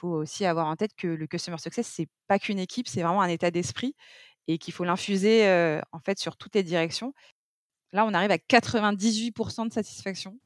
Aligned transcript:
faut 0.00 0.08
aussi 0.08 0.44
avoir 0.46 0.66
en 0.66 0.76
tête 0.76 0.94
que 0.96 1.06
le 1.06 1.26
customer 1.26 1.58
success, 1.58 1.86
c'est 1.86 2.08
pas 2.26 2.38
qu'une 2.38 2.58
équipe, 2.58 2.88
c'est 2.88 3.02
vraiment 3.02 3.22
un 3.22 3.28
état 3.28 3.50
d'esprit 3.50 3.94
et 4.48 4.58
qu'il 4.58 4.72
faut 4.72 4.84
l'infuser, 4.84 5.44
en 5.92 6.00
fait, 6.00 6.18
sur 6.18 6.36
toutes 6.36 6.54
les 6.54 6.62
directions. 6.62 7.12
Là, 7.92 8.06
on 8.06 8.14
arrive 8.14 8.30
à 8.30 8.38
98% 8.38 9.68
de 9.68 9.72
satisfaction. 9.72 10.38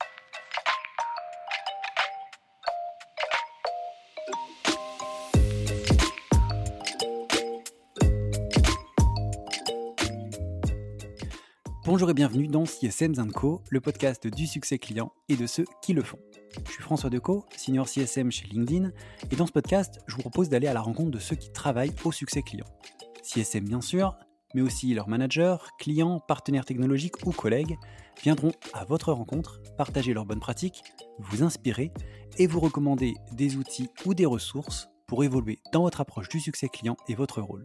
Bonjour 11.86 12.08
et 12.08 12.14
bienvenue 12.14 12.48
dans 12.48 12.64
CSM 12.64 13.30
Co, 13.30 13.60
le 13.68 13.78
podcast 13.78 14.26
du 14.26 14.46
succès 14.46 14.78
client 14.78 15.12
et 15.28 15.36
de 15.36 15.46
ceux 15.46 15.66
qui 15.82 15.92
le 15.92 16.00
font. 16.00 16.18
Je 16.64 16.72
suis 16.72 16.82
François 16.82 17.10
Decaux, 17.10 17.44
senior 17.58 17.86
CSM 17.86 18.32
chez 18.32 18.46
LinkedIn, 18.46 18.90
et 19.30 19.36
dans 19.36 19.46
ce 19.46 19.52
podcast, 19.52 20.00
je 20.06 20.14
vous 20.14 20.22
propose 20.22 20.48
d'aller 20.48 20.66
à 20.66 20.72
la 20.72 20.80
rencontre 20.80 21.10
de 21.10 21.18
ceux 21.18 21.36
qui 21.36 21.52
travaillent 21.52 21.92
au 22.04 22.10
succès 22.10 22.40
client. 22.40 22.64
CSM 23.22 23.64
bien 23.64 23.82
sûr, 23.82 24.16
mais 24.54 24.62
aussi 24.62 24.94
leurs 24.94 25.10
managers, 25.10 25.56
clients, 25.78 26.20
partenaires 26.20 26.64
technologiques 26.64 27.26
ou 27.26 27.32
collègues 27.32 27.76
viendront 28.22 28.52
à 28.72 28.86
votre 28.86 29.12
rencontre, 29.12 29.60
partager 29.76 30.14
leurs 30.14 30.24
bonnes 30.24 30.40
pratiques, 30.40 30.84
vous 31.18 31.42
inspirer 31.42 31.92
et 32.38 32.46
vous 32.46 32.60
recommander 32.60 33.12
des 33.32 33.56
outils 33.56 33.90
ou 34.06 34.14
des 34.14 34.26
ressources 34.26 34.88
pour 35.06 35.22
évoluer 35.22 35.58
dans 35.74 35.82
votre 35.82 36.00
approche 36.00 36.30
du 36.30 36.40
succès 36.40 36.68
client 36.68 36.96
et 37.08 37.14
votre 37.14 37.42
rôle. 37.42 37.64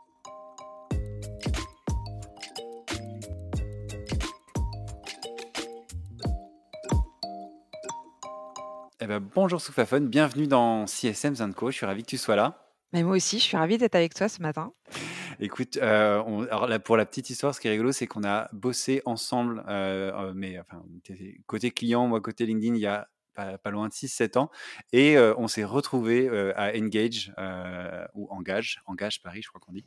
Eh 9.03 9.07
ben, 9.07 9.19
bonjour 9.19 9.59
Soufaphone, 9.59 10.09
bienvenue 10.09 10.45
dans 10.45 10.85
CSM 10.85 11.55
Co. 11.55 11.71
Je 11.71 11.75
suis 11.77 11.87
ravi 11.87 12.03
que 12.03 12.07
tu 12.07 12.19
sois 12.19 12.35
là. 12.35 12.67
Mais 12.93 13.01
moi 13.01 13.15
aussi, 13.15 13.39
je 13.39 13.43
suis 13.45 13.57
ravie 13.57 13.79
d'être 13.79 13.95
avec 13.95 14.13
toi 14.13 14.29
ce 14.29 14.43
matin. 14.43 14.73
Écoute, 15.39 15.77
euh, 15.77 16.21
alors 16.51 16.67
là, 16.67 16.77
pour 16.77 16.97
la 16.97 17.07
petite 17.07 17.31
histoire, 17.31 17.55
ce 17.55 17.59
qui 17.59 17.67
est 17.67 17.71
rigolo, 17.71 17.91
c'est 17.93 18.05
qu'on 18.05 18.23
a 18.23 18.47
bossé 18.53 19.01
ensemble, 19.05 19.63
euh, 19.67 20.11
euh, 20.13 20.33
mais 20.35 20.59
enfin, 20.59 20.83
côté 21.47 21.71
client, 21.71 22.05
moi 22.05 22.21
côté 22.21 22.45
LinkedIn, 22.45 22.75
il 22.75 22.81
y 22.81 22.85
a 22.85 23.07
pas, 23.33 23.71
loin 23.71 23.87
de 23.87 23.93
6-7 23.93 24.37
ans, 24.37 24.51
et 24.93 25.17
on 25.17 25.47
s'est 25.47 25.63
retrouvé 25.63 26.29
à 26.55 26.73
Engage 26.77 27.33
ou 28.13 28.27
Engage, 28.29 28.83
Engage 28.85 29.23
Paris, 29.23 29.41
je 29.41 29.47
crois 29.47 29.59
qu'on 29.59 29.71
dit, 29.71 29.85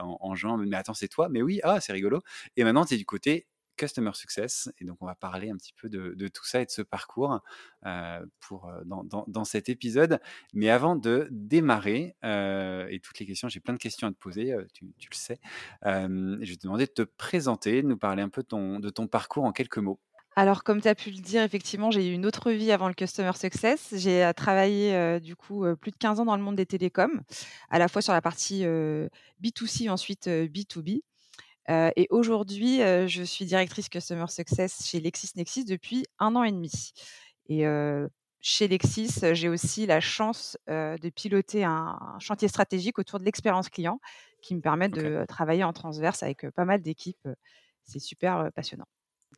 en, 0.00 0.16
en, 0.22 0.34
juin. 0.34 0.56
Mais 0.56 0.74
attends, 0.74 0.94
c'est 0.94 1.08
toi? 1.08 1.28
Mais 1.28 1.42
oui, 1.42 1.60
ah, 1.64 1.82
c'est 1.82 1.92
rigolo. 1.92 2.22
Et 2.56 2.64
maintenant, 2.64 2.86
tu 2.86 2.94
es 2.94 2.96
du 2.96 3.04
côté 3.04 3.46
Customer 3.78 4.10
Success. 4.12 4.70
Et 4.78 4.84
donc, 4.84 4.98
on 5.00 5.06
va 5.06 5.14
parler 5.14 5.50
un 5.50 5.56
petit 5.56 5.72
peu 5.72 5.88
de, 5.88 6.28
tout 6.28 6.44
ça 6.44 6.60
et 6.60 6.66
de 6.66 6.70
ce 6.70 6.82
parcours 6.82 7.40
euh, 7.86 8.26
pour, 8.40 8.68
euh, 8.68 8.82
dans, 8.84 9.44
cet 9.44 9.70
épisode. 9.70 10.20
Mais 10.52 10.68
avant 10.68 10.96
de 10.96 11.28
démarrer, 11.30 12.16
euh, 12.24 12.86
et 12.90 13.00
toutes 13.00 13.18
les 13.18 13.26
questions, 13.26 13.48
j'ai 13.48 13.60
plein 13.60 13.74
de 13.74 13.78
questions 13.78 14.08
à 14.08 14.10
te 14.10 14.16
poser, 14.16 14.54
tu, 14.74 14.84
le 14.84 15.16
sais. 15.16 15.40
je 15.82 16.38
vais 16.38 16.56
te 16.56 16.62
demander 16.62 16.86
de 16.86 16.92
te 16.92 17.02
présenter, 17.02 17.82
de 17.82 17.88
nous 17.88 17.96
parler 17.96 18.22
un 18.22 18.28
peu 18.28 18.42
de 18.42 18.90
ton 18.90 19.06
parcours 19.06 19.44
en 19.44 19.52
quelques 19.52 19.78
mots. 19.78 20.00
Alors, 20.36 20.62
comme 20.62 20.80
tu 20.80 20.86
as 20.86 20.94
pu 20.94 21.10
le 21.10 21.20
dire, 21.20 21.42
effectivement, 21.42 21.90
j'ai 21.90 22.08
eu 22.08 22.12
une 22.12 22.24
autre 22.24 22.52
vie 22.52 22.70
avant 22.70 22.86
le 22.86 22.94
Customer 22.94 23.32
Success. 23.34 23.94
J'ai 23.96 24.30
travaillé 24.36 25.18
du 25.20 25.34
coup 25.34 25.64
plus 25.80 25.90
de 25.90 25.96
15 25.96 26.20
ans 26.20 26.24
dans 26.24 26.36
le 26.36 26.42
monde 26.42 26.56
des 26.56 26.66
télécoms, 26.66 27.22
à 27.70 27.78
la 27.78 27.88
fois 27.88 28.02
sur 28.02 28.12
la 28.12 28.20
partie 28.20 28.64
B2C, 29.42 29.90
ensuite 29.90 30.28
B2B 30.28 31.02
et 31.68 32.06
aujourd'hui, 32.10 32.78
je 32.78 33.22
suis 33.22 33.44
directrice 33.44 33.88
Customer 33.88 34.26
Success 34.28 34.86
chez 34.86 35.00
LexisNexis 35.00 35.64
depuis 35.64 36.04
un 36.18 36.34
an 36.34 36.42
et 36.42 36.52
demi. 36.52 36.92
Et 37.48 37.64
chez 38.40 38.68
Lexis, 38.68 39.20
j'ai 39.32 39.48
aussi 39.48 39.86
la 39.86 40.00
chance 40.00 40.56
de 40.66 41.10
piloter 41.10 41.64
un, 41.64 41.98
chantier 42.20 42.48
stratégique 42.48 42.98
autour 42.98 43.18
de 43.18 43.24
l'expérience 43.24 43.68
client 43.68 44.00
qui 44.42 44.54
me 44.54 44.60
permet 44.60 44.88
de 44.88 45.24
travailler 45.28 45.64
en 45.64 45.72
transverse 45.72 46.22
avec 46.22 46.48
pas 46.50 46.64
mal 46.64 46.80
d'équipes. 46.80 47.28
C'est 47.84 48.00
super 48.00 48.50
passionnant. 48.54 48.86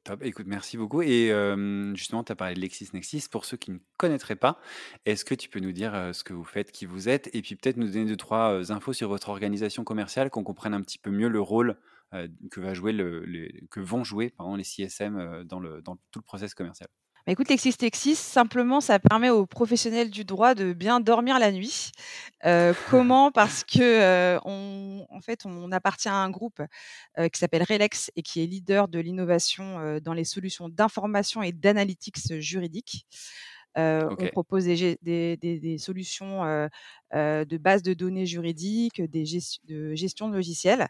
Top, 0.04 0.22
écoute, 0.22 0.46
merci 0.46 0.76
beaucoup. 0.76 1.02
Et 1.02 1.32
justement, 1.94 2.22
tu 2.22 2.32
as 2.32 2.36
parlé 2.36 2.54
de 2.54 2.60
LexisNexis. 2.60 3.26
Pour 3.30 3.44
ceux 3.44 3.56
qui 3.56 3.70
ne 3.72 3.78
connaîtraient 3.96 4.36
pas, 4.36 4.60
est-ce 5.04 5.24
que 5.24 5.34
tu 5.34 5.48
peux 5.48 5.60
nous 5.60 5.72
dire 5.72 6.10
ce 6.12 6.22
que 6.22 6.32
vous 6.32 6.44
faites, 6.44 6.70
qui 6.70 6.86
vous 6.86 7.08
êtes, 7.08 7.28
et 7.34 7.42
puis 7.42 7.56
peut-être 7.56 7.76
nous 7.76 7.88
donner 7.88 8.06
deux, 8.06 8.16
trois 8.16 8.70
infos 8.70 8.92
sur 8.92 9.08
votre 9.08 9.30
organisation 9.30 9.82
commerciale, 9.82 10.30
qu'on 10.30 10.44
comprenne 10.44 10.74
un 10.74 10.82
petit 10.82 10.98
peu 10.98 11.10
mieux 11.10 11.28
le 11.28 11.40
rôle 11.40 11.76
que, 12.50 12.60
va 12.60 12.74
jouer 12.74 12.92
le, 12.92 13.48
que 13.70 13.80
vont 13.80 14.04
jouer 14.04 14.30
pardon, 14.30 14.56
les 14.56 14.64
CSM 14.64 15.16
euh, 15.16 15.44
dans, 15.44 15.60
le, 15.60 15.82
dans 15.82 15.96
tout 16.10 16.18
le 16.18 16.24
process 16.24 16.54
commercial 16.54 16.88
bah, 17.26 17.32
écoute, 17.32 17.50
LexisTexis, 17.50 18.16
simplement, 18.16 18.80
ça 18.80 18.98
permet 18.98 19.28
aux 19.28 19.44
professionnels 19.44 20.08
du 20.08 20.24
droit 20.24 20.54
de 20.54 20.72
bien 20.72 21.00
dormir 21.00 21.38
la 21.38 21.52
nuit. 21.52 21.92
Euh, 22.46 22.72
comment? 22.88 23.30
Parce 23.30 23.62
que 23.62 24.38
on, 24.46 25.06
en 25.10 25.20
fait, 25.20 25.44
on 25.44 25.70
appartient 25.70 26.08
à 26.08 26.14
un 26.14 26.30
groupe 26.30 26.62
qui 27.18 27.38
s'appelle 27.38 27.62
Relex 27.62 28.10
et 28.16 28.22
qui 28.22 28.42
est 28.42 28.46
leader 28.46 28.88
de 28.88 28.98
l'innovation 28.98 30.00
dans 30.02 30.14
les 30.14 30.24
solutions 30.24 30.70
d'information 30.70 31.42
et 31.42 31.52
d'analytics 31.52 32.40
juridiques. 32.40 33.06
On 33.76 34.16
propose 34.32 34.64
des, 34.64 34.96
des, 35.02 35.36
des, 35.36 35.78
solutions 35.78 36.42
de 37.12 37.56
base 37.58 37.82
de 37.82 37.92
données 37.92 38.24
juridiques, 38.24 39.02
des 39.02 39.24
de 39.64 39.94
gestion 39.94 40.30
de 40.30 40.36
logiciels. 40.36 40.88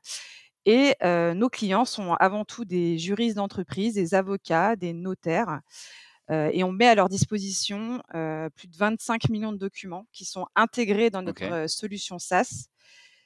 Et 0.67 0.95
nos 1.35 1.49
clients 1.49 1.85
sont 1.85 2.15
avant 2.15 2.45
tout 2.45 2.65
des 2.65 2.99
juristes 2.99 3.37
d'entreprise, 3.37 3.95
des 3.95 4.15
avocats, 4.15 4.77
des 4.77 4.93
notaires. 4.93 5.61
et 6.31 6.63
on 6.65 6.73
met 6.73 6.87
à 6.87 6.95
leur 6.95 7.09
disposition 7.09 8.03
plus 8.55 8.69
de 8.69 8.77
25 8.77 9.29
millions 9.31 9.53
de 9.53 9.59
documents 9.59 10.07
qui 10.13 10.25
sont 10.25 10.47
intégrés 10.57 11.11
dans 11.11 11.23
notre 11.23 11.67
solution 11.69 12.19
SaaS, 12.19 12.67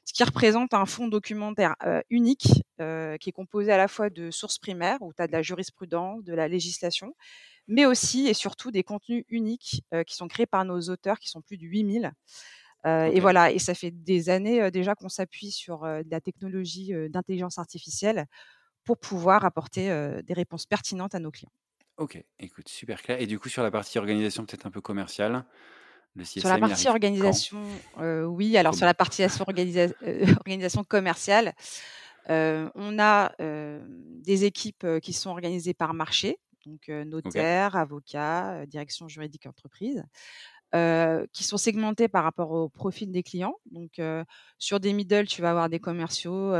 ce 0.06 0.12
qui 0.12 0.22
représente 0.24 0.74
un 0.74 0.86
fonds 0.86 1.08
documentaire 1.08 1.74
unique 2.10 2.62
qui 2.78 3.28
est 3.28 3.32
composé 3.34 3.72
à 3.72 3.76
la 3.78 3.88
fois 3.88 4.10
de 4.10 4.30
sources 4.30 4.58
primaires, 4.58 5.02
où 5.02 5.12
tu 5.12 5.22
as 5.22 5.26
de 5.26 5.32
la 5.32 5.42
jurisprudence, 5.42 6.22
de 6.24 6.34
la 6.34 6.48
législation, 6.48 7.14
mais 7.66 7.86
aussi 7.86 8.28
et 8.28 8.34
surtout 8.34 8.70
des 8.70 8.82
contenus 8.84 9.24
uniques 9.28 9.82
qui 10.06 10.14
sont 10.16 10.28
créés 10.28 10.46
par 10.46 10.64
nos 10.64 10.80
auteurs, 10.82 11.18
qui 11.18 11.28
sont 11.28 11.42
plus 11.42 11.56
de 11.58 11.66
8000. 11.66 12.12
Et 12.84 13.20
voilà, 13.20 13.50
et 13.50 13.58
ça 13.58 13.74
fait 13.74 13.90
des 13.90 14.28
années 14.28 14.70
déjà 14.70 14.94
qu'on 14.94 15.08
s'appuie 15.08 15.50
sur 15.50 15.82
de 15.82 16.10
la 16.10 16.20
technologie 16.20 16.92
d'intelligence 17.08 17.58
artificielle 17.58 18.26
pour 18.84 18.98
pouvoir 18.98 19.44
apporter 19.44 19.88
des 20.22 20.34
réponses 20.34 20.66
pertinentes 20.66 21.14
à 21.14 21.18
nos 21.18 21.30
clients. 21.30 21.52
Ok, 21.96 22.22
écoute, 22.38 22.68
super 22.68 23.00
clair. 23.00 23.20
Et 23.20 23.26
du 23.26 23.38
coup, 23.38 23.48
sur 23.48 23.62
la 23.62 23.70
partie 23.70 23.98
organisation, 23.98 24.44
peut-être 24.44 24.66
un 24.66 24.70
peu 24.70 24.82
commerciale, 24.82 25.44
le 26.14 26.24
CSM, 26.24 26.40
Sur 26.40 26.50
la 26.50 26.58
partie 26.58 26.88
organisation, 26.88 27.62
oui. 27.98 28.56
Alors, 28.58 28.74
sur 28.74 28.86
la 28.86 28.94
partie 28.94 29.22
organisation 30.38 30.84
commerciale, 30.84 31.54
on 32.28 32.98
a 32.98 33.32
des 33.38 34.44
équipes 34.44 34.86
qui 35.02 35.14
sont 35.14 35.30
organisées 35.30 35.74
par 35.74 35.94
marché, 35.94 36.38
donc 36.66 36.88
notaire, 36.88 37.76
avocat, 37.76 38.66
direction 38.66 39.08
juridique 39.08 39.46
entreprise 39.46 40.04
qui 41.32 41.44
sont 41.44 41.56
segmentés 41.56 42.08
par 42.08 42.24
rapport 42.24 42.50
au 42.50 42.68
profil 42.68 43.12
des 43.12 43.22
clients. 43.22 43.54
Donc, 43.70 44.00
sur 44.58 44.80
des 44.80 44.92
middle, 44.92 45.26
tu 45.26 45.40
vas 45.40 45.50
avoir 45.50 45.68
des 45.68 45.78
commerciaux 45.78 46.52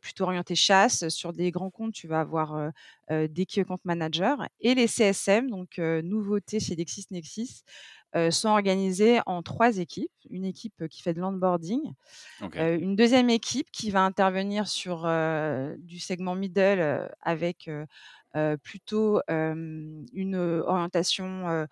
plutôt 0.00 0.24
orientés 0.24 0.54
chasse. 0.54 1.08
Sur 1.08 1.32
des 1.32 1.50
grands 1.50 1.70
comptes, 1.70 1.92
tu 1.92 2.08
vas 2.08 2.20
avoir 2.20 2.70
des 3.10 3.46
key 3.46 3.60
account 3.60 3.80
managers. 3.84 4.36
Et 4.60 4.74
les 4.74 4.86
CSM, 4.86 5.50
donc 5.50 5.78
nouveauté 5.78 6.58
chez 6.58 6.74
LexisNexis, 6.74 7.64
sont 8.30 8.48
organisés 8.48 9.20
en 9.26 9.42
trois 9.42 9.76
équipes. 9.76 10.10
Une 10.30 10.46
équipe 10.46 10.88
qui 10.88 11.02
fait 11.02 11.12
de 11.12 11.20
l'onboarding, 11.20 11.92
une 12.54 12.96
deuxième 12.96 13.28
équipe 13.28 13.70
qui 13.70 13.90
va 13.90 14.00
intervenir 14.04 14.68
sur 14.68 15.02
du 15.78 15.98
segment 15.98 16.34
middle 16.34 17.10
avec 17.20 17.70
plutôt 18.62 19.20
une 19.28 20.62
orientation 20.66 21.66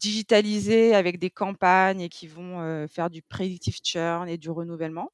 digitalisés 0.00 0.94
avec 0.94 1.18
des 1.18 1.30
campagnes 1.30 2.00
et 2.00 2.08
qui 2.08 2.26
vont 2.26 2.86
faire 2.88 3.10
du 3.10 3.22
predictive 3.22 3.78
churn 3.82 4.28
et 4.28 4.38
du 4.38 4.50
renouvellement. 4.50 5.12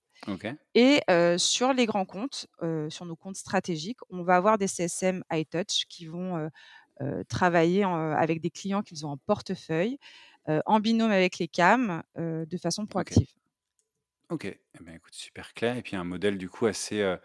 Et 0.75 1.01
sur 1.39 1.73
les 1.73 1.87
grands 1.87 2.07
comptes, 2.07 2.47
sur 2.89 3.05
nos 3.05 3.17
comptes 3.17 3.37
stratégiques, 3.37 3.99
on 4.11 4.23
va 4.23 4.37
avoir 4.37 4.59
des 4.59 4.69
CSM 4.69 5.23
high 5.33 5.49
touch 5.49 5.85
qui 5.89 6.07
vont 6.07 6.51
travailler 7.29 7.85
avec 7.85 8.41
des 8.41 8.51
clients 8.51 8.83
qu'ils 8.83 9.05
ont 9.05 9.11
en 9.11 9.17
portefeuille, 9.19 9.99
en 10.47 10.81
binôme 10.81 11.11
avec 11.11 11.39
les 11.39 11.49
CAM, 11.49 12.03
de 12.17 12.57
façon 12.57 12.87
proactive. 12.87 13.29
Ok, 14.29 14.45
eh 14.45 14.59
ben, 14.81 14.95
écoute, 14.95 15.15
super 15.15 15.55
clair. 15.55 15.77
Et 15.77 15.83
puis 15.83 15.95
un 15.95 16.05
modèle 16.05 16.39
du 16.39 16.49
coup 16.49 16.67
assez 16.67 17.17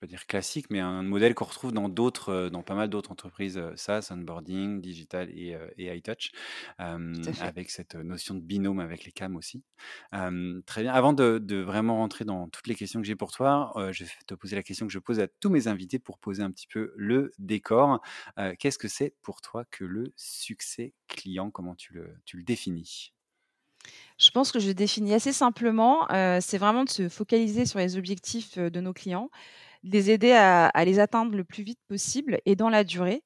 vais 0.00 0.06
pas 0.06 0.10
dire 0.10 0.26
classique, 0.26 0.66
mais 0.70 0.80
un 0.80 1.02
modèle 1.02 1.34
qu'on 1.34 1.44
retrouve 1.44 1.72
dans 1.72 1.88
d'autres, 1.88 2.48
dans 2.50 2.62
pas 2.62 2.74
mal 2.74 2.88
d'autres 2.88 3.10
entreprises, 3.10 3.60
SaaS, 3.76 4.08
onboarding, 4.10 4.80
digital 4.80 5.28
et, 5.30 5.56
et 5.76 5.94
iTouch, 5.96 6.32
avec 6.78 7.70
cette 7.70 7.94
notion 7.94 8.34
de 8.34 8.40
binôme 8.40 8.80
avec 8.80 9.04
les 9.04 9.12
CAM 9.12 9.36
aussi. 9.36 9.62
très 10.66 10.82
bien. 10.82 10.92
Avant 10.92 11.12
de, 11.12 11.38
de, 11.38 11.56
vraiment 11.56 11.96
rentrer 11.96 12.24
dans 12.24 12.48
toutes 12.48 12.66
les 12.66 12.74
questions 12.74 13.00
que 13.00 13.06
j'ai 13.06 13.16
pour 13.16 13.32
toi, 13.32 13.72
je 13.92 14.04
vais 14.04 14.10
te 14.26 14.34
poser 14.34 14.56
la 14.56 14.62
question 14.62 14.86
que 14.86 14.92
je 14.92 14.98
pose 14.98 15.20
à 15.20 15.28
tous 15.28 15.50
mes 15.50 15.68
invités 15.68 15.98
pour 15.98 16.18
poser 16.18 16.42
un 16.42 16.50
petit 16.50 16.66
peu 16.66 16.92
le 16.96 17.32
décor. 17.38 18.00
Qu'est-ce 18.58 18.78
que 18.78 18.88
c'est 18.88 19.14
pour 19.22 19.40
toi 19.40 19.64
que 19.70 19.84
le 19.84 20.12
succès 20.16 20.94
client? 21.08 21.50
Comment 21.50 21.74
tu 21.74 21.92
le, 21.94 22.14
tu 22.24 22.36
le 22.36 22.42
définis? 22.44 23.12
Je 24.18 24.30
pense 24.30 24.52
que 24.52 24.58
je 24.58 24.66
le 24.68 24.74
définis 24.74 25.14
assez 25.14 25.32
simplement. 25.32 26.06
c'est 26.40 26.58
vraiment 26.58 26.84
de 26.84 26.90
se 26.90 27.08
focaliser 27.08 27.66
sur 27.66 27.78
les 27.78 27.96
objectifs 27.96 28.58
de 28.58 28.80
nos 28.80 28.92
clients, 28.92 29.30
les 29.82 30.10
aider 30.10 30.32
à, 30.32 30.70
les 30.84 30.98
atteindre 30.98 31.36
le 31.36 31.44
plus 31.44 31.62
vite 31.62 31.80
possible 31.88 32.38
et 32.46 32.56
dans 32.56 32.68
la 32.68 32.84
durée, 32.84 33.22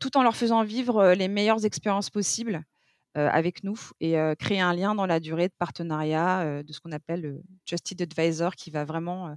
tout 0.00 0.16
en 0.16 0.22
leur 0.22 0.36
faisant 0.36 0.62
vivre 0.62 1.12
les 1.12 1.28
meilleures 1.28 1.64
expériences 1.64 2.10
possibles 2.10 2.62
avec 3.14 3.64
nous 3.64 3.78
et 4.00 4.16
créer 4.38 4.60
un 4.60 4.74
lien 4.74 4.94
dans 4.94 5.06
la 5.06 5.20
durée 5.20 5.48
de 5.48 5.54
partenariat, 5.58 6.62
de 6.62 6.72
ce 6.72 6.80
qu'on 6.80 6.92
appelle 6.92 7.22
le 7.22 7.42
Trusted 7.66 8.00
Advisor, 8.02 8.54
qui 8.54 8.70
va 8.70 8.84
vraiment 8.84 9.34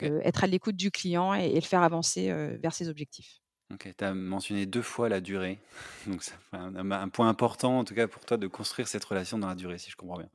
être 0.00 0.44
à 0.44 0.46
l'écoute 0.46 0.76
du 0.76 0.90
client 0.90 1.34
et, 1.34 1.54
le 1.54 1.60
faire 1.60 1.82
avancer 1.82 2.32
vers 2.62 2.74
ses 2.74 2.88
objectifs. 2.88 3.40
Ok, 3.72 3.88
tu 3.96 4.04
as 4.04 4.14
mentionné 4.14 4.66
deux 4.66 4.82
fois 4.82 5.08
la 5.08 5.20
durée. 5.20 5.58
Donc, 6.06 6.22
c'est 6.22 6.34
un, 6.52 7.08
point 7.08 7.28
important, 7.28 7.78
en 7.78 7.84
tout 7.84 7.94
cas 7.94 8.08
pour 8.08 8.24
toi, 8.24 8.36
de 8.36 8.46
construire 8.46 8.88
cette 8.88 9.04
relation 9.04 9.38
dans 9.38 9.48
la 9.48 9.54
durée, 9.54 9.78
si 9.78 9.90
je 9.90 9.96
comprends 9.96 10.18
bien. 10.18 10.28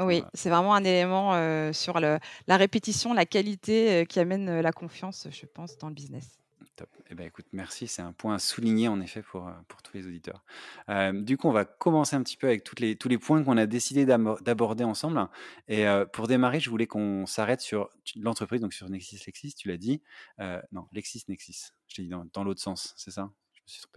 Oui, 0.00 0.22
euh, 0.24 0.28
c'est 0.32 0.48
vraiment 0.48 0.74
un 0.74 0.84
élément 0.84 1.34
euh, 1.34 1.72
sur 1.72 2.00
le, 2.00 2.18
la 2.46 2.56
répétition, 2.56 3.12
la 3.12 3.26
qualité 3.26 4.02
euh, 4.02 4.04
qui 4.04 4.18
amène 4.18 4.60
la 4.60 4.72
confiance, 4.72 5.28
je 5.30 5.46
pense, 5.46 5.76
dans 5.76 5.88
le 5.88 5.94
business. 5.94 6.38
Top. 6.76 6.88
Eh 7.08 7.14
ben, 7.14 7.26
écoute, 7.26 7.46
merci. 7.52 7.86
C'est 7.86 8.02
un 8.02 8.12
point 8.12 8.34
à 8.34 8.38
souligner 8.38 8.88
en 8.88 9.00
effet 9.00 9.22
pour, 9.22 9.48
pour 9.68 9.80
tous 9.82 9.96
les 9.96 10.06
auditeurs. 10.06 10.44
du 11.12 11.36
coup, 11.36 11.48
on 11.48 11.52
va 11.52 11.64
commencer 11.64 12.16
un 12.16 12.22
petit 12.22 12.36
peu 12.36 12.48
avec 12.48 12.64
toutes 12.64 12.80
les, 12.80 12.96
tous 12.96 13.08
les 13.08 13.18
points 13.18 13.44
qu'on 13.44 13.56
a 13.56 13.66
décidé 13.66 14.04
d'aborder 14.06 14.82
ensemble. 14.82 15.28
Et 15.68 15.84
pour 16.12 16.26
démarrer, 16.26 16.58
je 16.58 16.70
voulais 16.70 16.86
qu'on 16.86 17.26
s'arrête 17.26 17.60
sur 17.60 17.90
l'entreprise, 18.16 18.60
donc 18.60 18.72
sur 18.72 18.88
Nexis 18.88 19.22
Lexis, 19.24 19.54
tu 19.54 19.68
l'as 19.68 19.76
dit. 19.76 20.02
non, 20.72 20.88
Lexis 20.92 21.24
Nexis. 21.28 21.70
Je 21.86 21.96
t'ai 21.96 22.02
dit 22.02 22.10
dans 22.32 22.44
l'autre 22.44 22.60
sens, 22.60 22.92
c'est 22.96 23.12
ça? 23.12 23.30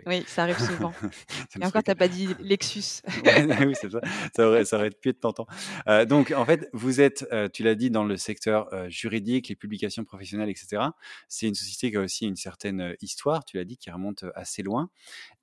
Oui, 0.06 0.24
ça 0.28 0.44
arrive 0.44 0.60
souvent. 0.60 0.94
Et 1.62 1.66
encore, 1.66 1.84
tu 1.84 1.92
n'as 1.92 1.96
pas 1.96 2.08
dit 2.08 2.30
Lexus. 2.40 3.02
oui, 3.08 3.74
c'est 3.74 3.92
ça. 3.92 4.00
Ça 4.34 4.48
aurait, 4.48 4.66
ça 4.66 4.78
aurait 4.78 4.92
pu 4.92 5.10
être 5.10 5.20
tentant. 5.20 5.46
Euh, 5.88 6.06
donc, 6.06 6.32
en 6.32 6.46
fait, 6.46 6.70
vous 6.72 7.02
êtes, 7.02 7.28
euh, 7.34 7.50
tu 7.50 7.64
l'as 7.64 7.76
dit, 7.76 7.92
dans 7.92 8.06
le 8.06 8.16
secteur 8.16 8.74
euh, 8.74 8.90
juridique, 8.90 9.50
les 9.50 9.56
publications 9.56 10.06
professionnelles, 10.06 10.50
etc. 10.50 10.84
C'est 11.28 11.48
une 11.48 11.56
société 11.56 11.92
qui 11.92 11.98
a 11.98 12.02
aussi 12.02 12.26
une 12.26 12.38
certaine 12.38 12.96
histoire, 13.02 13.44
tu 13.44 13.58
l'as 13.58 13.66
dit, 13.66 13.78
qui 13.78 13.92
remonte 13.92 14.24
assez 14.36 14.64
loin. 14.64 14.90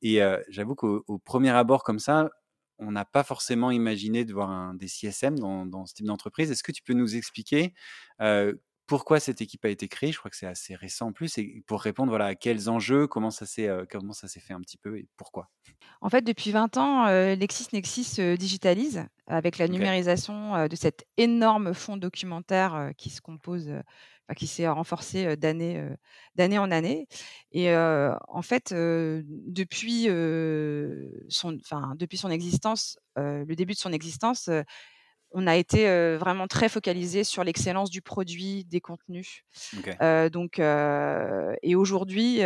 Et 0.01 0.21
j'avoue 0.49 0.75
qu'au 0.75 1.19
premier 1.25 1.51
abord, 1.51 1.83
comme 1.83 1.99
ça, 1.99 2.31
on 2.79 2.91
n'a 2.91 3.05
pas 3.05 3.23
forcément 3.23 3.71
imaginé 3.71 4.25
de 4.25 4.33
voir 4.33 4.51
un, 4.51 4.75
des 4.75 4.89
CSM 4.89 5.39
dans, 5.39 5.67
dans 5.67 5.87
ce 5.87 5.95
type 5.95 6.07
d'entreprise. 6.07 6.51
Est-ce 6.51 6.63
que 6.63 6.73
tu 6.73 6.83
peux 6.83 6.95
nous 6.95 7.17
expliquer 7.17 7.75
pourquoi 8.87 9.21
cette 9.21 9.41
équipe 9.41 9.65
a 9.65 9.69
été 9.69 9.89
créée. 9.89 10.13
Je 10.13 10.19
crois 10.19 10.31
que 10.31 10.37
c'est 10.37 10.47
assez 10.47 10.75
récent 10.75 11.09
en 11.09 11.13
plus. 11.13 11.39
Et 11.39 11.63
pour 11.67 11.81
répondre 11.81 12.11
voilà, 12.11 12.27
à 12.27 12.35
quels 12.35 12.69
enjeux, 12.69 13.07
comment 13.07 13.31
ça 13.31 13.47
s'est 13.47 13.69
euh, 13.69 13.85
fait 13.89 14.53
un 14.53 14.61
petit 14.61 14.77
peu 14.77 14.99
et 14.99 15.09
pourquoi? 15.17 15.49
En 16.01 16.11
fait, 16.11 16.23
depuis 16.23 16.51
20 16.51 16.77
ans, 16.77 17.07
euh, 17.07 17.35
LexisNexis 17.35 18.05
se 18.05 18.37
digitalise 18.37 19.07
avec 19.27 19.59
la 19.59 19.69
numérisation 19.69 20.55
euh, 20.55 20.69
de 20.69 20.77
cet 20.77 21.07
énorme 21.17 21.73
fonds 21.73 21.97
documentaire 21.97 22.91
qui 22.99 23.11
se 23.11 23.21
compose, 23.21 23.71
qui 24.37 24.47
s'est 24.47 24.69
renforcé 24.69 25.37
d'année 25.37 25.83
d'année 26.35 26.59
en 26.59 26.71
année. 26.71 27.07
Et 27.53 27.75
en 27.75 28.43
fait, 28.43 28.73
depuis, 28.73 30.05
son, 31.29 31.59
depuis 31.97 32.17
son 32.19 32.31
existence, 32.31 32.99
le 33.17 33.55
début 33.55 33.75
de 33.75 33.79
son 33.79 33.93
existence, 33.93 34.51
on 35.35 35.47
a 35.47 35.57
été 35.57 35.85
vraiment 36.17 36.47
très 36.47 36.69
focalisé 36.69 37.25
sur 37.25 37.45
l'excellence 37.45 37.91
du 37.91 38.01
produit, 38.01 38.65
des 38.65 38.81
contenus. 38.81 39.43
donc, 40.33 40.59
et 40.59 41.75
aujourd'hui, 41.75 42.39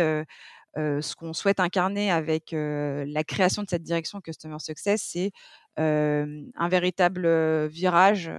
ce 0.75 1.15
qu'on 1.15 1.33
souhaite 1.33 1.59
incarner 1.59 2.11
avec 2.11 2.49
la 2.51 3.23
création 3.23 3.63
de 3.63 3.69
cette 3.69 3.83
direction 3.83 4.21
Customer 4.21 4.57
Success, 4.59 5.03
c'est 5.13 5.31
un 5.77 6.69
véritable 6.69 7.67
virage 7.67 8.31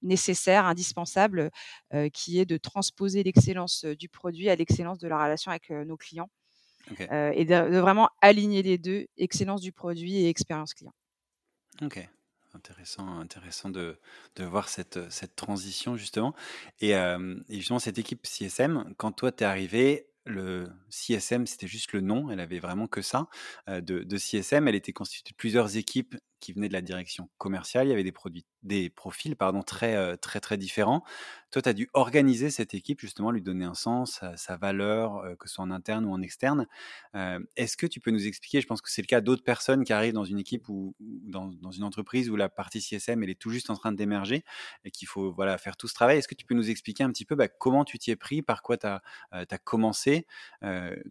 nécessaire, 0.00 0.64
indispensable, 0.64 1.50
qui 2.14 2.40
est 2.40 2.46
de 2.46 2.56
transposer 2.56 3.22
l'excellence 3.22 3.84
du 3.84 4.08
produit 4.08 4.48
à 4.48 4.56
l'excellence 4.56 4.98
de 4.98 5.06
la 5.06 5.22
relation 5.22 5.50
avec 5.50 5.68
nos 5.68 5.98
clients. 5.98 6.30
et 6.98 7.44
de, 7.44 7.78
vraiment 7.78 8.08
aligner 8.22 8.62
les 8.62 8.78
deux, 8.78 9.06
excellence 9.18 9.60
du 9.60 9.70
produit 9.70 10.16
et 10.16 10.28
expérience 10.30 10.72
client. 10.72 10.94
Ok, 11.80 12.08
Intéressant, 12.54 13.18
intéressant 13.18 13.70
de, 13.70 13.98
de 14.36 14.44
voir 14.44 14.68
cette, 14.68 15.10
cette 15.10 15.36
transition 15.36 15.96
justement. 15.96 16.34
Et, 16.80 16.90
et, 16.90 17.16
justement, 17.48 17.78
cette 17.78 17.98
équipe 17.98 18.26
CSM, 18.26 18.94
quand 18.98 19.12
toi 19.12 19.32
t'es 19.32 19.46
arrivé, 19.46 20.06
le 20.26 20.68
CSM, 20.90 21.46
c'était 21.46 21.66
juste 21.66 21.92
le 21.92 22.00
nom, 22.00 22.30
elle 22.30 22.40
avait 22.40 22.58
vraiment 22.58 22.86
que 22.86 23.00
ça 23.02 23.26
de, 23.66 23.80
de, 23.80 24.16
CSM. 24.18 24.68
Elle 24.68 24.74
était 24.74 24.92
constituée 24.92 25.32
de 25.32 25.36
plusieurs 25.36 25.76
équipes 25.76 26.14
qui 26.42 26.52
venaient 26.52 26.68
de 26.68 26.72
la 26.72 26.82
direction 26.82 27.30
commerciale. 27.38 27.86
Il 27.86 27.90
y 27.90 27.92
avait 27.92 28.02
des 28.02 28.12
produits, 28.12 28.44
des 28.64 28.90
profils 28.90 29.36
pardon 29.36 29.62
très 29.62 30.16
très 30.18 30.40
très 30.40 30.58
différents. 30.58 31.04
Toi, 31.52 31.62
tu 31.62 31.68
as 31.68 31.72
dû 31.74 31.88
organiser 31.92 32.50
cette 32.50 32.74
équipe 32.74 33.00
justement, 33.00 33.30
lui 33.30 33.42
donner 33.42 33.64
un 33.64 33.74
sens, 33.74 34.20
sa, 34.36 34.56
valeur, 34.56 35.22
que 35.38 35.48
ce 35.48 35.54
soit 35.54 35.64
en 35.64 35.70
interne 35.70 36.04
ou 36.06 36.12
en 36.12 36.20
externe. 36.20 36.66
Est-ce 37.56 37.76
que 37.76 37.86
tu 37.86 38.00
peux 38.00 38.10
nous 38.10 38.26
expliquer 38.26 38.60
Je 38.60 38.66
pense 38.66 38.80
que 38.80 38.90
c'est 38.90 39.02
le 39.02 39.06
cas 39.06 39.20
d'autres 39.20 39.44
personnes 39.44 39.84
qui 39.84 39.92
arrivent 39.92 40.14
dans 40.14 40.24
une 40.24 40.38
équipe 40.38 40.68
ou 40.68 40.94
dans, 40.98 41.50
une 41.50 41.84
entreprise 41.84 42.28
où 42.28 42.36
la 42.36 42.48
partie 42.48 42.80
CSM 42.80 43.22
elle 43.22 43.30
est 43.30 43.38
tout 43.38 43.50
juste 43.50 43.70
en 43.70 43.76
train 43.76 43.92
d'émerger 43.92 44.44
et 44.84 44.90
qu'il 44.90 45.06
faut 45.06 45.32
voilà 45.32 45.58
faire 45.58 45.76
tout 45.76 45.88
ce 45.88 45.94
travail. 45.94 46.18
Est-ce 46.18 46.28
que 46.28 46.34
tu 46.34 46.46
peux 46.46 46.54
nous 46.54 46.70
expliquer 46.70 47.04
un 47.04 47.10
petit 47.10 47.24
peu 47.24 47.36
bah, 47.36 47.48
comment 47.48 47.84
tu 47.84 47.98
t'y 47.98 48.10
es 48.10 48.16
pris, 48.16 48.42
par 48.42 48.62
quoi 48.62 48.76
tu 48.78 48.86
as, 48.86 49.02
commencé, 49.64 50.26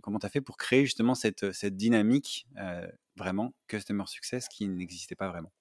comment 0.01 0.19
tu 0.19 0.25
as 0.25 0.29
fait 0.29 0.41
pour 0.41 0.57
créer 0.57 0.85
justement 0.85 1.15
cette 1.15 1.65
dynamique 1.65 2.47
vraiment 3.15 3.53
customer 3.67 4.05
success 4.07 4.47
qui 4.47 4.67
n'existait 4.67 5.15
pas 5.15 5.29
vraiment. 5.29 5.51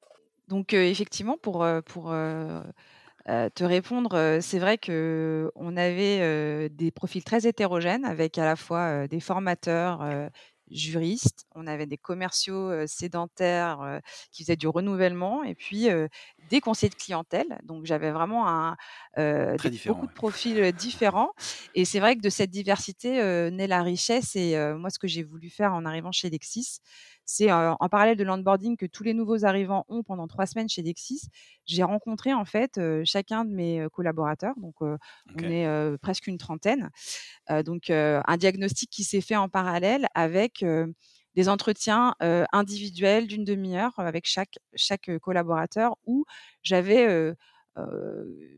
Donc 0.49 0.73
effectivement, 0.73 1.39
pour, 1.39 1.67
pour 1.87 2.11
te 2.11 3.65
répondre, 3.65 4.39
c'est 4.41 4.59
vrai 4.59 4.79
qu'on 4.79 5.77
avait 5.77 6.69
des 6.71 6.91
profils 6.91 7.23
très 7.23 7.47
hétérogènes 7.47 8.05
avec 8.05 8.39
à 8.39 8.45
la 8.45 8.57
fois 8.57 9.07
des 9.07 9.21
formateurs, 9.21 10.31
juristes, 10.71 11.47
on 11.57 11.67
avait 11.67 11.87
des 11.87 11.97
commerciaux 11.97 12.87
sédentaires 12.87 14.01
qui 14.31 14.45
faisaient 14.45 14.57
du 14.57 14.69
renouvellement 14.69 15.43
et 15.43 15.55
puis 15.55 15.89
des 16.49 16.61
conseillers 16.61 16.91
de 16.91 16.95
clientèle. 16.95 17.59
Donc 17.65 17.87
j'avais 17.87 18.11
vraiment 18.11 18.49
un, 18.49 18.77
beaucoup 19.85 20.07
de 20.07 20.13
profils 20.13 20.73
différents. 20.73 21.33
Et 21.75 21.85
c'est 21.85 22.01
vrai 22.01 22.17
que 22.17 22.21
de 22.21 22.31
cette 22.31 22.51
diversité 22.51 23.51
naît 23.51 23.67
la 23.67 23.83
richesse. 23.83 24.37
Et 24.37 24.57
moi, 24.75 24.91
ce 24.91 24.99
que 24.99 25.09
j'ai 25.09 25.23
voulu 25.23 25.51
faire 25.51 25.75
en 25.75 25.85
arrivant 25.85 26.13
chez 26.13 26.31
Lexis, 26.31 26.79
c'est 27.33 27.53
en 27.53 27.89
parallèle 27.89 28.17
de 28.17 28.25
l'onboarding 28.25 28.77
que 28.77 28.87
tous 28.87 29.05
les 29.05 29.15
nouveaux 29.15 29.45
arrivants 29.45 29.85
ont 29.89 30.03
pendant 30.03 30.27
trois 30.27 30.47
semaines 30.47 30.69
chez 30.69 30.83
Lexis, 30.83 31.29
j'ai 31.65 31.85
rencontré 31.85 32.35
en 32.35 32.45
fait 32.45 32.81
chacun 33.05 33.45
de 33.45 33.55
mes 33.55 33.87
collaborateurs. 33.93 34.55
Donc 34.57 34.75
on 34.81 34.99
est 35.39 35.97
presque 35.99 36.27
une 36.27 36.39
trentaine. 36.39 36.91
donc 37.65 37.89
un 37.91 38.37
diagnostic 38.37 38.91
qui 38.91 39.05
s'est 39.05 39.21
fait 39.21 39.37
en 39.37 39.49
parallèle 39.49 40.09
avec 40.17 40.65
des 41.37 41.49
entretiens 41.49 42.17
individuels 42.53 43.29
d'une 43.29 43.45
demi-heure 43.45 43.97
avec 43.99 44.27
chaque, 44.27 44.59
chaque 44.75 45.17
collaborateur 45.19 45.97
où 46.07 46.25
j'avais 46.65 47.33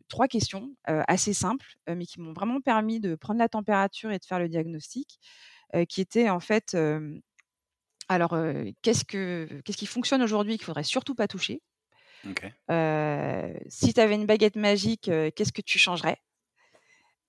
trois 0.08 0.28
questions 0.28 0.74
assez 0.86 1.34
simples, 1.34 1.74
mais 1.94 2.06
qui 2.06 2.22
m'ont 2.22 2.32
vraiment 2.32 2.62
permis 2.62 3.00
de 3.00 3.16
prendre 3.16 3.38
la 3.38 3.50
température 3.50 4.10
et 4.12 4.18
de 4.18 4.24
faire 4.24 4.38
le 4.38 4.48
diagnostic, 4.48 5.20
qui 5.90 6.00
étaient 6.00 6.30
en 6.30 6.40
fait, 6.40 6.74
alors, 8.08 8.36
qu'est-ce, 8.82 9.04
que, 9.04 9.48
qu'est-ce 9.64 9.76
qui 9.76 9.86
fonctionne 9.86 10.22
aujourd'hui 10.22 10.56
qu'il 10.56 10.66
faudrait 10.66 10.82
surtout 10.82 11.14
pas 11.14 11.28
toucher? 11.28 11.62
Si 12.68 13.94
tu 13.94 14.00
avais 14.00 14.14
une 14.14 14.26
baguette 14.26 14.56
magique, 14.56 15.10
qu'est-ce 15.34 15.52
que 15.52 15.62
tu 15.62 15.78
changerais? 15.78 16.18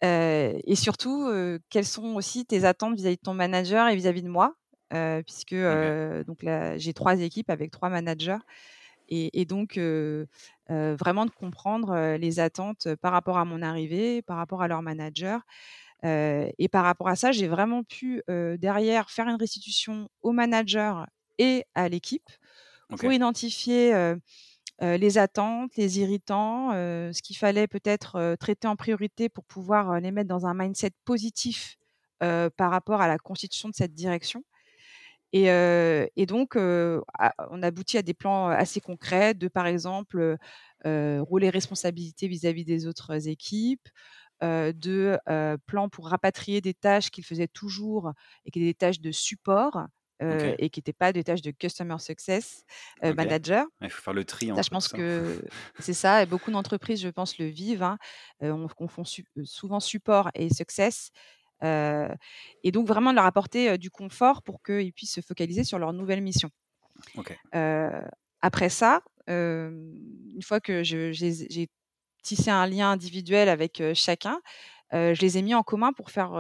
Et 0.02 0.76
surtout, 0.76 1.32
quelles 1.70 1.86
sont 1.86 2.16
aussi 2.16 2.46
tes 2.46 2.66
attentes 2.66 2.96
vis-à-vis 2.96 3.18
de 3.18 3.22
ton 3.22 3.34
manager 3.34 3.88
et 3.88 3.96
vis-à-vis 3.96 4.24
de 4.24 4.30
moi? 4.30 4.56
Puisque 5.26 5.56
donc 6.26 6.44
là, 6.44 6.78
j'ai 6.78 6.94
trois 6.94 7.20
équipes 7.20 7.50
avec 7.50 7.72
trois 7.72 7.90
managers. 7.90 8.40
Et, 9.10 9.46
donc, 9.46 9.78
vraiment 10.70 11.26
de 11.26 11.32
comprendre 11.32 12.16
les 12.18 12.40
attentes 12.40 12.88
par 12.96 13.12
rapport 13.12 13.38
à 13.38 13.46
mon 13.46 13.62
arrivée, 13.62 14.22
par 14.22 14.38
rapport 14.38 14.62
à 14.62 14.68
leur 14.68 14.82
manager. 14.82 15.42
Et 16.04 16.68
par 16.70 16.84
rapport 16.84 17.08
à 17.08 17.16
ça, 17.16 17.32
j'ai 17.32 17.48
vraiment 17.48 17.84
pu 17.84 18.22
derrière 18.28 19.10
faire 19.10 19.28
une 19.28 19.38
restitution 19.40 20.10
au 20.22 20.32
manager 20.32 21.08
et 21.38 21.64
à 21.76 21.90
l'équipe 21.90 22.30
pour 22.98 23.12
identifier 23.12 23.94
les 24.82 25.18
attentes, 25.18 25.76
les 25.78 26.00
irritants, 26.00 26.72
ce 26.72 27.22
qu'il 27.22 27.38
fallait 27.38 27.68
peut-être 27.68 28.36
traiter 28.40 28.68
en 28.68 28.76
priorité 28.76 29.30
pour 29.30 29.46
pouvoir 29.46 30.00
les 30.00 30.12
mettre 30.12 30.28
dans 30.28 30.46
un 30.46 30.54
mindset 30.54 30.92
positif 31.06 31.78
par 32.20 32.72
rapport 32.72 33.02
à 33.02 33.08
la 33.08 33.18
constitution 33.18 33.70
de 33.70 33.76
cette 33.76 33.94
direction. 33.94 34.44
Et, 35.32 35.46
et 36.16 36.26
donc, 36.26 36.56
on 36.56 37.64
aboutit 37.64 37.98
à 37.98 38.02
des 38.02 38.14
plans 38.14 38.50
assez 38.50 38.82
concrets 38.82 39.34
de, 39.34 39.48
par 39.48 39.68
exemple, 39.68 40.38
rôle 40.86 41.44
et 41.44 41.50
responsabilités 41.50 42.28
vis-à-vis 42.28 42.66
des 42.66 42.88
autres 42.88 43.28
équipes, 43.28 43.88
de 44.44 45.18
plans 45.66 45.90
pour 45.90 46.08
rapatrier 46.08 46.62
des 46.62 46.74
tâches 46.74 47.10
qu'ils 47.10 47.26
faisaient 47.26 47.48
toujours 47.48 48.12
et 48.46 48.52
qui 48.52 48.60
étaient 48.60 48.68
des 48.68 48.74
tâches 48.74 49.00
de 49.00 49.12
support. 49.12 49.86
et 50.22 50.70
qui 50.70 50.80
n'étaient 50.80 50.94
pas 50.94 51.12
des 51.12 51.24
tâches 51.24 51.42
de 51.42 51.52
customer 51.52 52.00
success 52.00 52.64
manager. 53.02 53.66
Il 53.82 53.90
faut 53.90 54.02
faire 54.02 54.14
le 54.14 54.24
tri. 54.24 54.52
Ça, 54.56 54.62
je 54.62 54.70
pense 54.70 54.88
que 54.88 55.42
c'est 55.80 55.94
ça. 55.94 56.24
Et 56.24 56.26
beaucoup 56.26 56.52
d'entreprises, 56.52 57.02
je 57.02 57.10
pense, 57.10 57.38
le 57.40 57.46
vivent. 57.48 57.84
Hein. 57.84 57.98
on 58.42 58.68
confond 58.68 59.04
souvent 59.44 59.80
support 59.80 60.30
et 60.34 60.54
success. 60.54 61.12
et 61.62 62.72
donc, 62.72 62.88
vraiment 62.88 63.12
de 63.12 63.16
leur 63.16 63.26
apporter 63.26 63.78
du 63.78 63.90
confort 63.90 64.42
pour 64.44 64.62
qu'ils 64.64 64.94
puissent 64.94 65.16
se 65.16 65.22
focaliser 65.22 65.64
sur 65.64 65.80
leur 65.80 65.94
nouvelle 65.94 66.22
mission. 66.22 66.50
après 68.42 68.70
ça, 68.70 69.02
une 69.28 70.42
fois 70.44 70.60
que 70.60 70.84
j'ai 70.84 71.70
tissé 72.24 72.50
un 72.50 72.66
lien 72.68 72.92
individuel 72.92 73.50
avec 73.50 73.82
chacun, 73.94 74.42
je 74.92 75.20
les 75.22 75.38
ai 75.38 75.42
mis 75.42 75.56
en 75.56 75.64
commun 75.64 75.92
pour 75.94 76.12
faire 76.12 76.32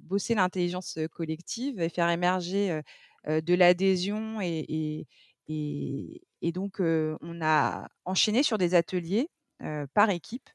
bosser 0.00 0.34
l'intelligence 0.34 0.98
collective 1.12 1.80
et 1.80 1.88
faire 1.88 2.08
émerger 2.10 2.80
de 3.26 3.54
l'adhésion 3.54 4.40
et, 4.40 5.06
et, 5.48 6.52
donc 6.52 6.80
on 6.80 7.40
a 7.42 7.88
enchaîné 8.04 8.42
sur 8.42 8.58
des 8.58 8.74
ateliers 8.74 9.28
par 9.94 10.10
équipe 10.10 10.48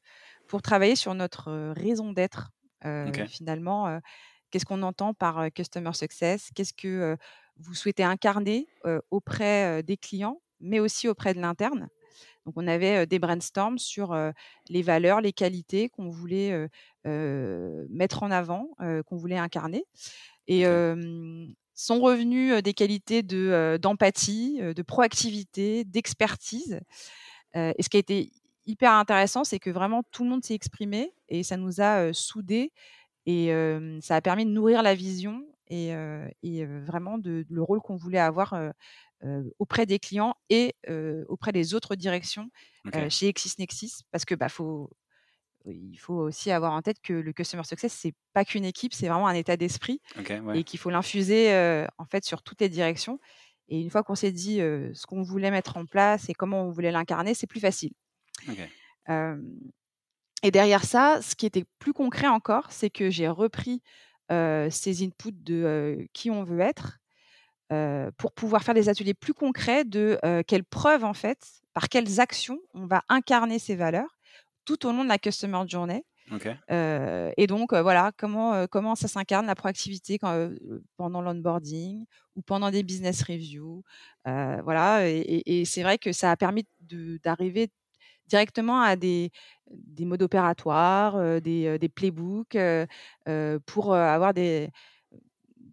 pour 0.48 0.62
travailler 0.62 0.96
sur 0.96 1.14
notre 1.14 1.72
raison 1.72 2.12
d'être 2.12 2.50
finalement. 3.28 4.00
Qu'est-ce 4.50 4.64
qu'on 4.64 4.82
entend 4.82 5.12
par 5.12 5.52
Customer 5.52 5.92
Success 5.92 6.50
Qu'est-ce 6.54 6.72
que 6.72 7.16
vous 7.56 7.74
souhaitez 7.74 8.04
incarner 8.04 8.66
auprès 9.10 9.82
des 9.82 9.96
clients, 9.96 10.40
mais 10.60 10.80
aussi 10.80 11.08
auprès 11.08 11.34
de 11.34 11.40
l'interne 11.40 11.88
donc, 12.46 12.54
on 12.56 12.68
avait 12.68 13.06
des 13.06 13.18
brainstorms 13.18 13.78
sur 13.78 14.16
les 14.68 14.82
valeurs, 14.82 15.20
les 15.20 15.32
qualités 15.32 15.88
qu'on 15.88 16.10
voulait 16.10 16.68
mettre 17.04 18.22
en 18.22 18.30
avant, 18.30 18.70
qu'on 18.78 19.16
voulait 19.16 19.36
incarner. 19.36 19.84
Et 20.46 20.64
sont 21.74 22.00
revenus 22.00 22.62
des 22.62 22.72
qualités 22.72 23.22
de, 23.22 23.78
d'empathie, 23.82 24.60
de 24.60 24.82
proactivité, 24.82 25.84
d'expertise. 25.84 26.80
et 27.54 27.82
ce 27.82 27.88
qui 27.88 27.96
a 27.96 28.00
été 28.00 28.30
hyper 28.64 28.92
intéressant, 28.92 29.42
c'est 29.42 29.58
que 29.58 29.70
vraiment 29.70 30.04
tout 30.12 30.22
le 30.22 30.30
monde 30.30 30.44
s'est 30.44 30.54
exprimé 30.54 31.12
et 31.28 31.42
ça 31.42 31.56
nous 31.56 31.80
a 31.80 32.12
soudés 32.12 32.72
et 33.26 33.50
ça 34.02 34.14
a 34.14 34.20
permis 34.20 34.46
de 34.46 34.50
nourrir 34.50 34.84
la 34.84 34.94
vision 34.94 35.44
et, 35.68 35.92
vraiment 36.84 37.18
de, 37.18 37.44
le 37.50 37.62
rôle 37.62 37.80
qu'on 37.80 37.96
voulait 37.96 38.20
avoir 38.20 38.54
auprès 39.58 39.86
des 39.86 39.98
clients 39.98 40.34
et 40.50 40.74
auprès 41.28 41.52
des 41.52 41.74
autres 41.74 41.94
directions 41.94 42.50
chez 43.08 43.28
ExisNexis 43.28 44.02
parce 44.10 44.24
que 44.24 44.34
bah, 44.34 44.48
faut, 44.48 44.90
il 45.66 45.98
faut 45.98 46.14
aussi 46.14 46.50
avoir 46.50 46.72
en 46.72 46.82
tête 46.82 47.00
que 47.02 47.12
le 47.12 47.32
customer 47.32 47.64
success 47.64 47.92
c'est 47.92 48.14
pas 48.32 48.44
qu'une 48.44 48.64
équipe, 48.64 48.94
c'est 48.94 49.08
vraiment 49.08 49.26
un 49.26 49.34
état 49.34 49.56
d'esprit 49.56 50.00
et 50.54 50.64
qu'il 50.64 50.78
faut 50.78 50.90
l'infuser 50.90 51.50
en 51.98 52.04
fait 52.04 52.24
sur 52.24 52.42
toutes 52.42 52.60
les 52.60 52.68
directions. 52.68 53.18
Et 53.68 53.80
une 53.80 53.90
fois 53.90 54.04
qu'on 54.04 54.14
s'est 54.14 54.32
dit 54.32 54.58
ce 54.58 55.06
qu'on 55.06 55.22
voulait 55.22 55.50
mettre 55.50 55.76
en 55.76 55.86
place 55.86 56.28
et 56.28 56.34
comment 56.34 56.62
on 56.62 56.70
voulait 56.70 56.92
l'incarner, 56.92 57.34
c'est 57.34 57.48
plus 57.48 57.60
facile. 57.60 57.92
et 60.42 60.50
derrière 60.50 60.84
ça, 60.84 61.20
ce 61.22 61.34
qui 61.34 61.46
était 61.46 61.64
plus 61.78 61.92
concret 61.92 62.28
encore, 62.28 62.70
c'est 62.70 62.90
que 62.90 63.10
j'ai 63.10 63.28
repris 63.28 63.82
ces 64.28 65.04
inputs 65.04 65.32
de 65.32 66.06
qui 66.12 66.30
on 66.30 66.44
veut 66.44 66.60
être 66.60 66.98
pour 68.16 68.32
pouvoir 68.32 68.62
faire 68.62 68.74
des 68.74 68.88
ateliers 68.88 69.14
plus 69.14 69.34
concrets 69.34 69.84
de 69.84 70.18
quelles 70.46 70.64
preuves, 70.64 71.04
en 71.04 71.14
fait, 71.14 71.38
par 71.74 71.88
quelles 71.88 72.20
actions 72.20 72.58
on 72.74 72.86
va 72.86 73.02
incarner 73.08 73.58
ces 73.58 73.76
valeurs 73.76 74.18
tout 74.64 74.86
au 74.86 74.92
long 74.92 75.04
de 75.04 75.08
la 75.08 75.18
Customer 75.18 75.62
Journey. 75.66 76.04
et 76.68 77.46
donc, 77.46 77.72
voilà, 77.72 78.12
comment, 78.16 78.66
comment 78.66 78.94
ça 78.94 79.08
s'incarne 79.08 79.46
la 79.46 79.54
proactivité 79.54 80.18
quand, 80.18 80.50
pendant 80.96 81.22
l'onboarding 81.22 82.04
ou 82.34 82.42
pendant 82.42 82.70
des 82.70 82.82
business 82.82 83.22
reviews. 83.22 83.82
voilà, 84.24 85.08
et, 85.08 85.64
c'est 85.64 85.82
vrai 85.82 85.98
que 85.98 86.12
ça 86.12 86.30
a 86.30 86.36
permis 86.36 86.64
d'arriver 86.80 87.68
directement 88.26 88.80
à 88.80 88.96
des, 88.96 89.30
des 89.70 90.04
modes 90.04 90.22
opératoires, 90.22 91.40
des, 91.40 91.78
des 91.78 91.88
playbooks, 91.88 92.58
pour 93.66 93.94
avoir 93.94 94.34
des, 94.34 94.70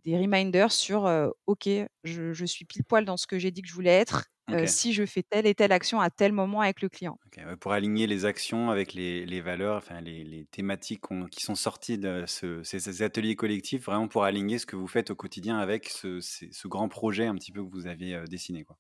des 0.04 0.18
reminders 0.18 0.72
sur 0.72 1.10
OK, 1.48 1.70
je, 2.04 2.46
suis 2.46 2.66
pile 2.66 2.84
poil 2.84 3.06
dans 3.06 3.18
ce 3.18 3.28
que 3.28 3.40
j'ai 3.40 3.52
dit 3.52 3.62
que 3.62 3.68
je 3.68 3.74
voulais 3.74 3.92
être. 3.92 4.26
si 4.66 4.94
je 4.94 5.06
fais 5.06 5.24
telle 5.24 5.48
et 5.48 5.56
telle 5.56 5.72
action 5.72 6.02
à 6.02 6.10
tel 6.10 6.32
moment 6.32 6.62
avec 6.62 6.82
le 6.82 6.90
client. 6.90 7.18
pour 7.60 7.72
aligner 7.72 8.08
les 8.08 8.26
actions 8.26 8.70
avec 8.70 8.94
les, 8.94 9.42
valeurs, 9.42 9.78
enfin 9.78 10.02
les, 10.02 10.46
thématiques 10.52 11.04
qui 11.32 11.44
sont 11.44 11.56
sorties 11.56 11.98
de 11.98 12.26
ces, 12.28 13.02
ateliers 13.02 13.36
collectifs, 13.36 13.86
vraiment 13.86 14.08
pour 14.08 14.24
aligner 14.24 14.60
ce 14.60 14.66
que 14.66 14.76
vous 14.76 14.88
faites 14.88 15.12
au 15.12 15.16
quotidien 15.16 15.58
avec 15.58 15.90
ce, 15.90 16.20
ce 16.20 16.68
grand 16.68 16.90
projet 16.90 17.26
un 17.26 17.36
petit 17.36 17.52
peu 17.52 17.64
que 17.64 17.72
vous 17.72 17.88
avez 17.88 18.24
dessiné. 18.28 18.64
Quoi. 18.64 18.78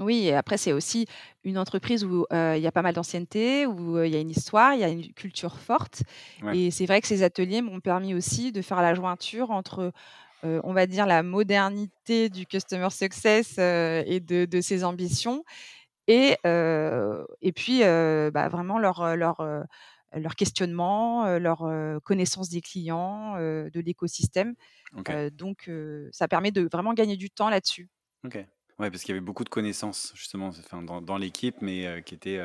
Oui, 0.00 0.26
et 0.26 0.34
après, 0.34 0.56
c'est 0.56 0.72
aussi 0.72 1.06
une 1.44 1.58
entreprise 1.58 2.04
où 2.04 2.26
il 2.32 2.58
y 2.58 2.66
a 2.66 2.72
pas 2.72 2.82
mal 2.82 2.94
d'ancienneté, 2.94 3.66
où 3.66 4.02
il 4.02 4.10
y 4.10 4.16
a 4.16 4.20
une 4.20 4.30
histoire, 4.30 4.74
il 4.74 4.80
y 4.80 4.84
a 4.84 4.88
une 4.88 5.12
culture 5.12 5.58
forte. 5.58 6.02
Et 6.52 6.70
c'est 6.70 6.86
vrai 6.86 7.00
que 7.00 7.06
ces 7.06 7.22
ateliers 7.22 7.62
m'ont 7.62 7.80
permis 7.80 8.14
aussi 8.14 8.52
de 8.52 8.62
faire 8.62 8.80
la 8.82 8.94
jointure 8.94 9.50
entre, 9.50 9.92
on 10.42 10.72
va 10.72 10.86
dire, 10.86 11.06
la 11.06 11.22
modernité 11.22 12.30
du 12.30 12.46
customer 12.46 12.90
success 12.90 13.58
et 13.58 14.20
de, 14.20 14.60
ses 14.60 14.82
ambitions, 14.82 15.44
et, 16.08 16.36
et 16.44 17.52
puis 17.52 17.80
bah, 17.80 18.48
vraiment 18.48 18.78
leur, 18.78 19.14
leur, 19.16 19.46
leur 20.14 20.36
questionnement, 20.36 21.38
leur 21.38 21.68
connaissance 22.02 22.48
des 22.48 22.62
clients, 22.62 23.36
de 23.36 23.80
l'écosystème. 23.80 24.54
donc, 25.32 25.70
ça 26.12 26.28
permet 26.28 26.50
de 26.50 26.68
vraiment 26.72 26.94
gagner 26.94 27.16
du 27.16 27.30
temps 27.30 27.50
là-dessus. 27.50 27.88
Ok. 28.24 28.46
Ouais, 28.82 28.90
parce 28.90 29.04
qu'il 29.04 29.14
y 29.14 29.16
avait 29.16 29.24
beaucoup 29.24 29.44
de 29.44 29.48
connaissances 29.48 30.10
justement 30.16 30.48
enfin, 30.48 30.82
dans, 30.82 31.00
dans 31.00 31.16
l'équipe, 31.16 31.54
mais 31.62 32.02
qui 32.04 32.16
étaient 32.16 32.40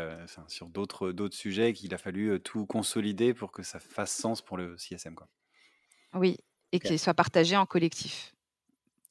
sur 0.47 0.69
d'autres 0.69 1.11
d'autres 1.11 1.35
sujets 1.35 1.73
qu'il 1.73 1.91
a 1.95 1.97
fallu 1.97 2.39
tout 2.39 2.67
consolider 2.67 3.33
pour 3.33 3.51
que 3.51 3.63
ça 3.63 3.79
fasse 3.79 4.15
sens 4.15 4.43
pour 4.43 4.55
le 4.55 4.77
CSM. 4.77 5.15
Quoi. 5.15 5.27
Oui, 6.13 6.37
et 6.71 6.79
qu'il 6.79 6.99
soit 6.99 7.15
partagé 7.15 7.57
en 7.57 7.65
collectif. 7.65 8.35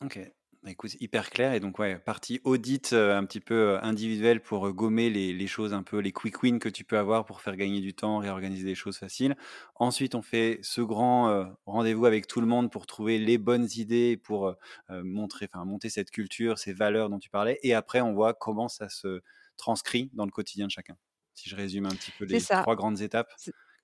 Ok. 0.05 0.21
Bah, 0.67 0.73
écoute, 0.73 0.97
hyper 0.99 1.31
clair. 1.31 1.53
Et 1.53 1.61
donc, 1.61 1.79
ouais, 1.79 1.97
partie 1.97 2.41
audit 2.43 2.93
un 2.93 3.25
petit 3.25 3.39
peu 3.39 3.79
individuelle 3.83 4.41
pour 4.41 4.69
gommer 4.73 5.11
les, 5.11 5.33
les, 5.33 5.47
choses 5.47 5.73
un 5.73 5.85
peu, 5.85 5.99
les 5.99 6.11
quick 6.11 6.43
wins 6.43 6.59
que 6.59 6.69
tu 6.69 6.83
peux 6.83 6.99
avoir 6.99 7.25
pour 7.25 7.41
faire 7.41 7.55
gagner 7.55 7.81
du 7.81 7.95
temps, 7.95 8.19
réorganiser 8.19 8.65
des 8.65 8.75
choses 8.75 8.99
faciles. 8.99 9.37
Ensuite, 9.77 10.17
on 10.17 10.23
fait 10.23 10.59
ce 10.63 10.81
grand 10.81 11.55
rendez-vous 11.67 12.05
avec 12.05 12.27
tout 12.27 12.41
le 12.41 12.49
monde 12.49 12.73
pour 12.73 12.87
trouver 12.87 13.21
les 13.21 13.39
bonnes 13.39 13.69
idées, 13.77 14.17
pour 14.17 14.57
montrer, 14.89 15.49
enfin, 15.49 15.65
monter 15.65 15.89
cette 15.89 16.11
culture, 16.11 16.59
ces 16.59 16.73
valeurs 16.73 17.11
dont 17.11 17.21
tu 17.21 17.31
parlais. 17.31 17.61
Et 17.63 17.73
après, 17.73 18.01
on 18.01 18.13
voit 18.13 18.35
comment 18.35 18.67
ça 18.67 18.89
se 18.89 19.21
transcrit 19.57 20.11
dans 20.15 20.25
le 20.25 20.33
quotidien 20.33 20.67
de 20.67 20.73
chacun. 20.73 20.97
Si 21.35 21.49
je 21.49 21.55
résume 21.55 21.87
un 21.87 21.91
petit 21.91 22.11
peu 22.19 22.25
les 22.25 22.41
trois 22.41 22.75
grandes 22.75 23.03
étapes 23.03 23.33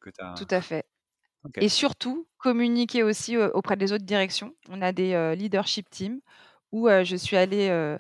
que 0.01 0.11
tu 0.11 0.21
as. 0.21 0.35
Tout 0.37 0.49
à 0.51 0.61
fait. 0.61 0.85
Et 1.61 1.69
surtout, 1.69 2.27
communiquer 2.39 3.05
aussi 3.05 3.37
auprès 3.37 3.77
des 3.77 3.93
autres 3.93 4.05
directions. 4.05 4.57
On 4.69 4.83
a 4.83 4.91
des 4.91 5.37
leadership 5.37 5.89
teams 5.89 6.21
où 6.73 6.89
je 6.89 7.17
suis 7.17 7.37
allée 7.37 7.97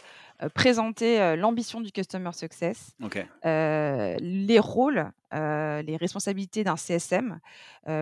présenter 0.55 1.37
l'ambition 1.37 1.81
du 1.81 1.93
Customer 1.93 2.33
Success, 2.33 2.97
les 3.45 4.59
rôles, 4.59 5.11
les 5.33 5.97
responsabilités 6.00 6.64
d'un 6.64 6.76
CSM, 6.76 7.38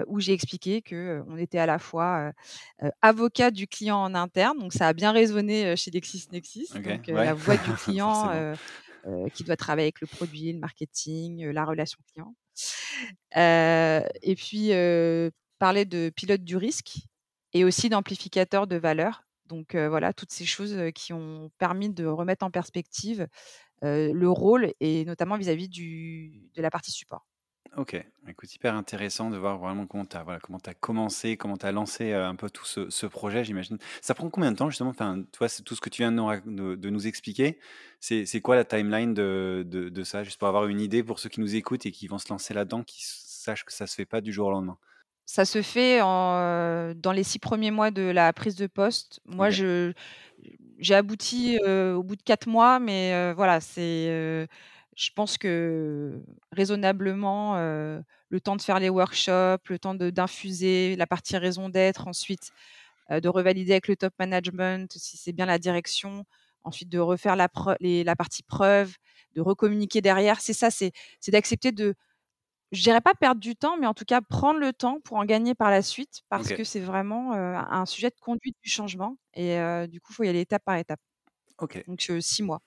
où 0.06 0.20
j'ai 0.20 0.32
expliqué 0.32 0.82
qu'on 0.82 1.36
était 1.36 1.58
à 1.58 1.66
la 1.66 1.78
fois 1.78 2.32
avocat 3.02 3.50
du 3.50 3.66
client 3.66 3.98
en 3.98 4.14
interne, 4.14 4.58
donc 4.58 4.72
ça 4.72 4.88
a 4.88 4.92
bien 4.92 5.12
résonné 5.12 5.76
chez 5.76 5.90
LexisNexis, 5.90 6.68
donc 6.74 7.06
la 7.08 7.34
voix 7.34 7.56
du 7.56 7.72
client 7.84 8.54
qui 9.34 9.44
doit 9.44 9.56
travailler 9.56 9.86
avec 9.86 10.00
le 10.00 10.06
produit, 10.06 10.52
le 10.52 10.58
marketing, 10.58 11.46
la 11.50 11.64
relation 11.64 11.98
client. 12.12 12.34
et 13.36 14.34
puis 14.36 14.70
parler 15.58 15.84
de 15.84 16.10
pilote 16.14 16.42
du 16.42 16.56
risque 16.56 16.96
et 17.52 17.64
aussi 17.64 17.88
d'amplificateur 17.88 18.66
de 18.66 18.76
valeur 18.76 19.24
donc 19.50 19.76
voilà, 19.76 20.14
toutes 20.14 20.32
ces 20.32 20.46
choses 20.46 20.76
qui 20.94 21.12
ont 21.12 21.50
permis 21.58 21.90
de 21.90 22.06
remettre 22.06 22.46
en 22.46 22.50
perspective 22.50 23.26
le 23.82 24.28
rôle 24.28 24.72
et 24.80 25.04
notamment 25.04 25.36
vis-à-vis 25.36 25.68
de 25.68 26.62
la 26.62 26.70
partie 26.70 26.92
support. 26.92 27.26
OK, 27.76 27.94
écoute, 28.26 28.52
hyper 28.52 28.74
intéressant 28.74 29.30
de 29.30 29.36
voir 29.36 29.58
vraiment 29.58 29.86
comment 29.86 30.04
tu 30.04 30.16
as 30.16 30.24
voilà, 30.24 30.40
commencé, 30.80 31.36
comment 31.36 31.56
tu 31.56 31.66
as 31.66 31.70
lancé, 31.70 32.12
un 32.12 32.34
peu 32.34 32.50
tout 32.50 32.64
ce 32.64 33.06
projet, 33.06 33.44
j'imagine. 33.44 33.78
Ça 34.02 34.12
prend 34.14 34.28
combien 34.28 34.50
de 34.50 34.56
temps 34.56 34.70
justement? 34.70 34.90
Enfin, 34.90 35.22
c'est 35.46 35.62
tout 35.62 35.76
ce 35.76 35.80
que 35.80 35.88
tu 35.88 36.02
viens 36.02 36.10
de 36.10 36.90
nous 36.90 37.06
expliquer, 37.06 37.60
c'est 38.00 38.40
quoi 38.40 38.56
la 38.56 38.64
timeline 38.64 39.14
de 39.14 39.64
de 39.64 40.02
ça? 40.04 40.24
Juste 40.24 40.38
pour 40.38 40.48
avoir 40.48 40.66
une 40.66 40.80
idée 40.80 41.04
pour 41.04 41.20
ceux 41.20 41.28
qui 41.28 41.40
nous 41.40 41.54
écoutent 41.54 41.86
et 41.86 41.92
qui 41.92 42.08
vont 42.08 42.18
se 42.18 42.28
lancer 42.30 42.54
là-dedans, 42.54 42.82
qui 42.82 43.04
sachent 43.04 43.64
que 43.64 43.72
ça 43.72 43.86
se 43.86 43.94
fait 43.94 44.04
pas 44.06 44.20
du 44.20 44.32
jour 44.32 44.48
au 44.48 44.50
lendemain. 44.50 44.78
Ça 45.26 45.44
se 45.44 45.62
fait 45.62 46.00
en, 46.02 46.92
dans 46.96 47.12
les 47.12 47.22
6 47.22 47.38
premiers 47.38 47.70
mois 47.70 47.90
de 47.92 48.02
la 48.02 48.32
prise 48.32 48.56
de 48.56 48.66
poste. 48.66 49.20
Moi, 49.26 49.50
je 49.50 49.92
j'ai 50.78 50.94
abouti, 50.94 51.58
au 51.66 52.02
bout 52.02 52.16
de 52.16 52.22
4 52.22 52.48
mois, 52.48 52.78
mais 52.80 53.32
voilà, 53.34 53.60
c'est, 53.60 54.48
je 54.96 55.10
pense 55.14 55.38
que 55.38 56.22
raisonnablement, 56.52 57.56
le 57.56 58.40
temps 58.42 58.56
de 58.56 58.62
faire 58.62 58.80
les 58.80 58.88
workshops, 58.88 59.68
le 59.68 59.78
temps 59.78 59.94
de 59.94 60.10
d'infuser 60.10 60.96
la 60.96 61.06
partie 61.06 61.36
raison 61.36 61.68
d'être, 61.68 62.08
ensuite, 62.08 62.50
de 63.10 63.28
revalider 63.28 63.72
avec 63.72 63.88
le 63.88 63.96
top 63.96 64.14
management 64.18 64.92
si 64.96 65.16
c'est 65.16 65.32
bien 65.32 65.46
la 65.46 65.58
direction, 65.58 66.24
ensuite 66.64 66.88
de 66.88 66.98
refaire 66.98 67.36
la 67.36 67.48
les 67.80 68.04
la 68.04 68.16
partie 68.16 68.42
preuve, 68.42 68.96
de 69.34 69.40
recommuniquer 69.42 70.00
derrière. 70.02 70.40
C'est 70.40 70.52
ça, 70.54 70.70
c'est 70.70 70.92
d'accepter 71.28 71.72
de 71.72 71.94
je 72.72 72.82
dirais 72.82 73.00
pas 73.00 73.14
perdre 73.14 73.40
du 73.40 73.56
temps, 73.56 73.76
mais 73.78 73.86
en 73.86 73.94
tout 73.94 74.04
cas 74.04 74.20
prendre 74.20 74.60
le 74.60 74.72
temps 74.72 75.00
pour 75.04 75.16
en 75.18 75.24
gagner 75.24 75.54
par 75.54 75.70
la 75.70 75.82
suite, 75.82 76.22
parce 76.28 76.52
que 76.52 76.64
c'est 76.64 76.80
vraiment, 76.80 77.32
un 77.34 77.86
sujet 77.86 78.10
de 78.10 78.16
conduite 78.20 78.56
du 78.62 78.70
changement 78.70 79.16
et 79.34 79.56
du 79.88 80.00
coup, 80.00 80.12
il 80.12 80.14
faut 80.16 80.24
y 80.24 80.28
aller 80.28 80.40
étape 80.40 80.64
par 80.64 80.76
étape. 80.76 81.00
OK. 81.58 81.84
Donc 81.86 82.02
6 82.20 82.42
mois. 82.42 82.60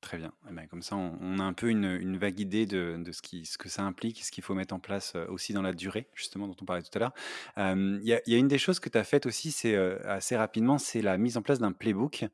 Très 0.00 0.16
bien. 0.16 0.32
Et 0.48 0.52
ben, 0.52 0.68
comme 0.68 0.80
ça, 0.82 0.94
on 0.96 1.40
a 1.40 1.42
un 1.42 1.52
peu 1.52 1.68
une, 1.70 2.16
vague 2.18 2.38
idée 2.38 2.66
de 2.66 3.02
ce 3.12 3.58
que 3.58 3.68
ça 3.68 3.82
implique 3.82 4.24
ce 4.24 4.30
qu'il 4.30 4.44
faut 4.44 4.54
mettre 4.54 4.72
en 4.72 4.78
place, 4.78 5.14
heu, 5.16 5.26
aussi 5.28 5.52
dans 5.52 5.60
la 5.62 5.72
durée, 5.72 6.08
justement, 6.14 6.46
dont 6.46 6.54
on 6.62 6.64
parlait 6.64 6.82
tout 6.82 6.90
à 6.94 7.00
l'heure. 7.00 7.12
Hem, 7.56 7.98
il 8.02 8.08
y 8.08 8.34
a 8.34 8.38
une 8.38 8.46
des 8.46 8.58
choses 8.58 8.78
que 8.78 8.88
tu 8.88 8.96
as 8.96 9.02
faites 9.02 9.26
aussi, 9.26 9.50
c'est, 9.50 9.74
heu, 9.74 9.98
assez 10.08 10.36
rapidement, 10.36 10.78
c'est 10.78 11.02
la 11.02 11.18
mise 11.18 11.36
en 11.36 11.42
place 11.42 11.58
d'un 11.58 11.72
playbook. 11.72 12.24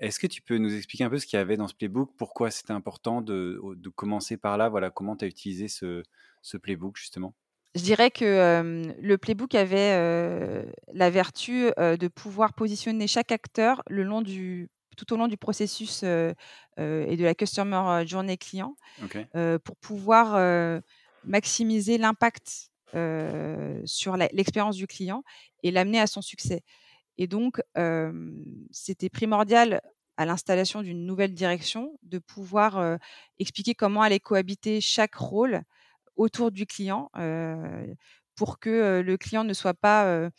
Est-ce 0.00 0.20
que 0.20 0.28
tu 0.28 0.42
peux 0.42 0.58
nous 0.58 0.74
expliquer 0.76 1.04
un 1.04 1.10
peu 1.10 1.18
ce 1.18 1.26
qu'il 1.26 1.38
y 1.38 1.42
avait 1.42 1.58
dans 1.58 1.68
ce 1.68 1.74
playbook? 1.74 2.12
Pourquoi 2.16 2.52
c'était 2.52 2.72
important 2.74 3.22
de 3.22 3.60
commencer 3.96 4.38
par 4.38 4.56
là? 4.56 4.70
Voilà, 4.70 4.90
comment 4.90 5.16
tu 5.16 5.26
as 5.26 5.28
utilisé 5.28 5.68
ce 5.68 6.56
playbook, 6.58 6.96
justement? 6.96 7.34
Je 7.74 7.82
dirais 7.82 8.10
que, 8.12 8.94
le 9.00 9.18
playbook 9.18 9.54
avait, 9.56 10.64
la 10.92 11.10
vertu, 11.10 11.70
de 11.76 12.08
pouvoir 12.08 12.54
positionner 12.54 13.08
chaque 13.08 13.32
acteur 13.32 13.82
le 13.88 14.04
long 14.04 14.22
du 14.22 14.68
tout 14.96 15.12
au 15.12 15.16
long 15.16 15.28
du 15.28 15.36
processus, 15.36 16.02
et 16.02 16.34
de 16.76 17.24
la 17.24 17.34
customer 17.34 18.04
journey 18.06 18.36
client, 18.38 18.76
pour 19.64 19.76
pouvoir, 19.76 20.80
maximiser 21.24 21.98
l'impact, 21.98 22.70
sur 23.84 24.16
l'expérience 24.16 24.76
du 24.76 24.86
client 24.86 25.24
et 25.62 25.70
l'amener 25.70 26.00
à 26.00 26.06
son 26.06 26.22
succès. 26.22 26.62
Et 27.18 27.26
donc, 27.26 27.60
c'était 28.70 29.08
primordial 29.08 29.80
à 30.16 30.26
l'installation 30.26 30.82
d'une 30.82 31.04
nouvelle 31.06 31.34
direction 31.34 31.98
de 32.02 32.18
pouvoir, 32.18 32.98
expliquer 33.38 33.74
comment 33.74 34.02
allait 34.02 34.20
cohabiter 34.20 34.80
chaque 34.80 35.14
rôle 35.16 35.62
autour 36.16 36.52
du 36.52 36.66
client, 36.66 37.10
pour 38.36 38.58
que, 38.60 39.00
le 39.00 39.16
client 39.16 39.44
ne 39.44 39.54
soit 39.54 39.74
pas, 39.74 40.30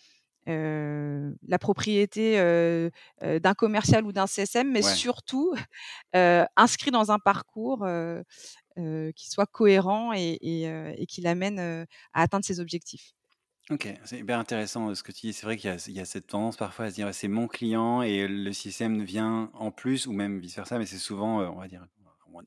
heu, 0.47 1.35
la 1.47 1.59
propriété, 1.59 2.39
heu 2.39 2.91
heu, 3.23 3.39
d'un 3.39 3.53
commercial 3.53 4.05
ou 4.05 4.11
d'un 4.13 4.27
CSM, 4.27 4.71
mais 4.71 4.81
Ouais. 4.81 5.01
surtout, 5.05 5.53
inscrit 6.57 6.91
dans 6.91 7.11
un 7.11 7.19
parcours, 7.19 7.85
qui 9.15 9.29
soit 9.29 9.45
cohérent 9.47 10.13
et 10.13 10.37
et 10.41 10.67
heu 10.69 10.93
et 10.97 11.05
qui 11.05 11.21
l'amène, 11.21 11.59
à 11.59 12.21
atteindre 12.21 12.45
ses 12.45 12.59
objectifs. 12.59 13.13
OK, 13.71 13.87
c'est 14.05 14.19
hyper 14.19 14.37
intéressant, 14.37 14.93
ce 14.93 15.01
que 15.01 15.11
tu 15.11 15.21
dis. 15.27 15.33
C'est 15.33 15.45
vrai 15.47 15.57
qu'il 15.57 15.69
y 15.71 15.73
a 15.73 15.77
il 15.87 15.93
y 15.93 15.99
a 15.99 16.05
cette 16.05 16.27
tendance 16.27 16.55
parfois 16.55 16.85
à 16.85 16.89
se 16.91 16.95
dire: 16.95 17.07
«Ouais, 17.07 17.13
c'est 17.13 17.27
mon 17.27 17.47
client» 17.47 18.03
et 18.03 18.27
le 18.27 18.53
CSM 18.53 19.03
vient 19.03 19.49
en 19.55 19.71
plus 19.71 20.05
ou 20.05 20.11
même 20.13 20.39
vice 20.39 20.55
versa, 20.55 20.77
mais 20.77 20.85
c'est 20.85 20.99
souvent, 20.99 21.39
on 21.41 21.59
va 21.59 21.67
dire, 21.67 21.87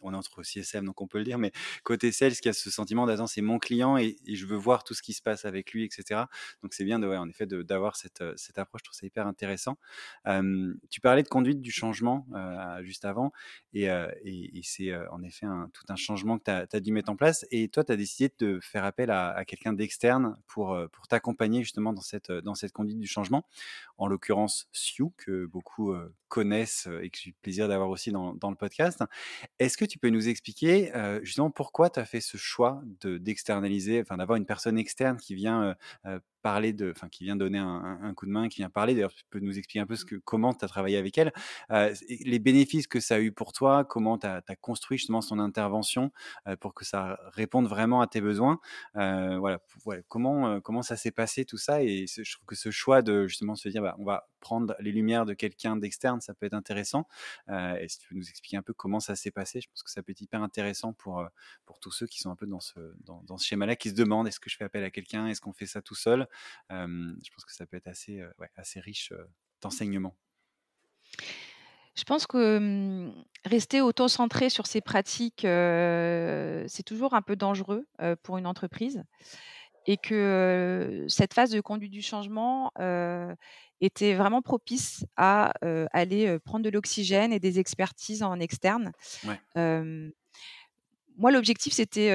on 0.02 0.12
est 0.12 0.16
entre 0.16 0.42
CSM 0.42 0.84
donc 0.84 1.00
on 1.00 1.06
peut 1.06 1.18
le 1.18 1.24
dire, 1.24 1.38
mais 1.38 1.52
côté 1.84 2.12
sales 2.12 2.32
qui 2.34 2.48
a 2.48 2.52
ce 2.52 2.70
sentiment 2.70 3.06
d'attends, 3.06 3.26
c'est 3.26 3.40
mon 3.42 3.58
client 3.58 3.96
et 3.98 4.16
je 4.26 4.46
veux 4.46 4.56
voir 4.56 4.84
tout 4.84 4.94
ce 4.94 5.02
qui 5.02 5.12
se 5.12 5.22
passe 5.22 5.44
avec 5.44 5.72
lui 5.72 5.84
et 5.84 5.88
cetera. 5.90 6.28
Donc 6.62 6.74
c'est 6.74 6.84
bien 6.84 7.02
ouais, 7.02 7.16
en 7.16 7.28
effet, 7.28 7.46
d'avoir 7.46 7.96
cette, 7.96 8.20
heu, 8.22 8.34
cette 8.36 8.58
approche. 8.58 8.80
Je 8.82 8.84
trouve 8.90 8.98
ça 8.98 9.06
hyper 9.06 9.26
intéressant. 9.26 9.76
Tu 10.90 11.00
parlais 11.00 11.22
de 11.22 11.28
conduite 11.28 11.60
du 11.60 11.70
changement, 11.72 12.26
heu, 12.34 12.84
juste 12.84 13.04
avant 13.04 13.32
et 13.72 13.84
et 13.86 14.60
c'est, 14.64 14.94
en 15.10 15.22
effet 15.22 15.46
tout 15.72 15.84
un 15.88 15.96
changement 15.96 16.38
que 16.38 16.44
tu 16.66 16.76
as 16.76 16.80
dû 16.80 16.92
mettre 16.92 17.10
en 17.10 17.16
place 17.16 17.46
et 17.50 17.68
toi, 17.68 17.84
tu 17.84 17.92
as 17.92 17.96
décidé 17.96 18.32
de 18.38 18.58
faire 18.60 18.84
appel 18.84 19.10
à 19.10 19.44
quelqu'un 19.46 19.72
d'externe 19.72 20.36
pour, 20.46 20.78
pour 20.92 21.08
t'accompagner 21.08 21.62
justement 21.62 21.92
dans 21.92 22.00
cette, 22.02 22.30
dans 22.32 22.54
cette 22.54 22.72
conduite 22.72 22.98
du 22.98 23.06
changement. 23.06 23.46
En 23.98 24.06
l'occurrence, 24.08 24.68
Siou, 24.72 25.12
que 25.16 25.46
beaucoup, 25.46 25.94
connaissent, 26.28 26.88
et 27.02 27.10
que 27.10 27.18
j'ai 27.20 27.30
eu 27.30 27.32
le 27.32 27.38
plaisir 27.42 27.68
d'avoir 27.68 27.88
aussi 27.90 28.12
dans 28.12 28.34
dans 28.34 28.50
le 28.50 28.56
podcast. 28.56 29.02
Est-ce 29.58 29.77
que 29.78 29.84
tu 29.86 29.98
peux 29.98 30.10
nous 30.10 30.28
expliquer, 30.28 30.92
heu, 30.96 31.20
justement 31.24 31.50
pourquoi 31.50 31.90
tu 31.90 32.00
as 32.00 32.04
fait 32.04 32.20
ce 32.20 32.36
choix 32.36 32.82
de 33.00 33.18
d'externaliser, 33.18 34.00
enfin 34.02 34.16
d'avoir 34.18 34.36
une 34.36 34.46
personne 34.46 34.78
externe 34.78 35.18
qui 35.18 35.34
vient, 35.34 35.76
parler 36.48 36.72
de 36.72 36.90
enfin 36.94 37.08
qui 37.08 37.24
vient 37.24 37.36
donner 37.36 37.58
un 37.58 38.14
coup 38.14 38.26
de 38.26 38.30
main, 38.30 38.48
qui 38.48 38.58
vient 38.62 38.70
parler 38.70 38.94
d'ailleurs 38.94 39.12
tu 39.14 39.24
peux 39.30 39.40
nous 39.40 39.58
expliquer 39.58 39.80
un 39.80 39.86
peu 39.86 39.96
comment 40.24 40.54
tu 40.54 40.64
as 40.64 40.68
travaillé 40.68 40.96
avec 40.96 41.18
elle? 41.18 41.32
Et 41.70 42.24
les 42.24 42.38
bénéfices 42.38 42.86
que 42.86 43.00
ça 43.00 43.16
a 43.16 43.20
eu 43.20 43.32
pour 43.32 43.52
toi, 43.52 43.84
comment 43.84 44.16
tu 44.18 44.26
as 44.26 44.42
construit 44.60 44.98
justement 44.98 45.20
son 45.20 45.38
intervention, 45.38 46.10
heu, 46.48 46.56
pour 46.56 46.72
que 46.74 46.84
ça 46.84 47.18
réponde 47.34 47.66
vraiment 47.68 48.00
à 48.00 48.06
tes 48.06 48.20
besoins? 48.20 48.60
Heu, 48.96 49.36
voilà, 49.38 49.58
comment, 50.08 50.82
ça 50.82 50.96
s'est 50.96 51.10
passé 51.12 51.44
tout 51.44 51.58
ça? 51.58 51.82
Et 51.82 52.06
je 52.08 52.32
trouve 52.36 52.46
que 52.46 52.54
ce 52.56 52.70
choix 52.70 53.02
de 53.02 53.26
justement 53.26 53.54
se 53.56 53.68
dire: 53.68 53.82
«Bah, 53.82 53.94
on 53.98 54.04
va 54.04 54.28
prendre 54.40 54.74
les 54.80 54.92
lumières 54.92 55.26
de 55.26 55.34
quelqu'un 55.34 55.76
d'externe», 55.76 56.20
ça 56.20 56.32
peut 56.34 56.46
être 56.46 56.54
intéressant. 56.54 57.06
Et 57.48 57.86
si 57.88 57.98
tu 57.98 58.08
peux 58.08 58.14
nous 58.16 58.28
expliquer 58.28 58.56
un 58.56 58.62
peu 58.62 58.72
comment 58.74 59.00
ça 59.00 59.16
s'est 59.16 59.30
passé? 59.30 59.60
Je 59.60 59.68
pense 59.68 59.82
que 59.82 59.90
ça 59.90 60.02
peut 60.02 60.12
être 60.12 60.20
hyper 60.20 60.42
intéressant 60.42 60.92
pour, 60.92 61.24
pour 61.66 61.78
tous 61.80 61.90
ceux 61.90 62.06
qui 62.06 62.20
sont 62.20 62.30
un 62.30 62.36
peu 62.36 62.46
dans 62.46 62.60
ce 62.60 62.78
dans 63.02 63.38
ce 63.38 63.46
schéma-là, 63.46 63.76
qui 63.76 63.90
se 63.90 63.94
demandent: 63.94 64.28
«Est-ce 64.28 64.40
que 64.40 64.50
je 64.50 64.56
fais 64.56 64.64
appel 64.64 64.84
à 64.84 64.90
quelqu'un? 64.90 65.26
Est-ce 65.28 65.40
qu'on 65.40 65.52
fait 65.52 65.66
ça 65.66 65.82
tout 65.82 65.94
seul?» 65.96 66.26
Je 66.70 67.30
pense 67.34 67.44
que 67.44 67.52
ça 67.52 67.66
peut 67.66 67.76
être 67.76 67.88
assez, 67.88 68.22
ouais, 68.38 68.50
assez 68.56 68.80
riche, 68.80 69.12
heu, 69.12 69.28
d'enseignements. 69.60 70.16
Je 71.96 72.04
pense 72.04 72.26
que, 72.28 72.58
mmh, 72.58 73.24
rester 73.44 73.80
auto-centré 73.80 74.50
sur 74.50 74.66
ses 74.66 74.80
pratiques, 74.80 75.42
c'est 75.42 76.82
toujours 76.84 77.14
un 77.14 77.22
peu 77.22 77.34
dangereux, 77.36 77.86
pour 78.22 78.38
une 78.38 78.46
entreprise 78.46 79.02
et 79.86 79.96
que, 79.96 81.06
cette 81.08 81.34
phase 81.34 81.50
de 81.50 81.60
conduite 81.60 81.92
du 81.92 82.02
changement, 82.02 82.72
était 83.80 84.14
vraiment 84.14 84.42
propice 84.42 85.04
à, 85.16 85.52
aller, 85.92 86.38
prendre 86.40 86.64
de 86.64 86.70
l'oxygène 86.70 87.32
et 87.32 87.40
des 87.40 87.58
expertises 87.58 88.22
en 88.22 88.38
externe. 88.38 88.92
Ouais, 89.24 89.40
moi, 91.16 91.32
l'objectif, 91.32 91.72
c'était, 91.72 92.10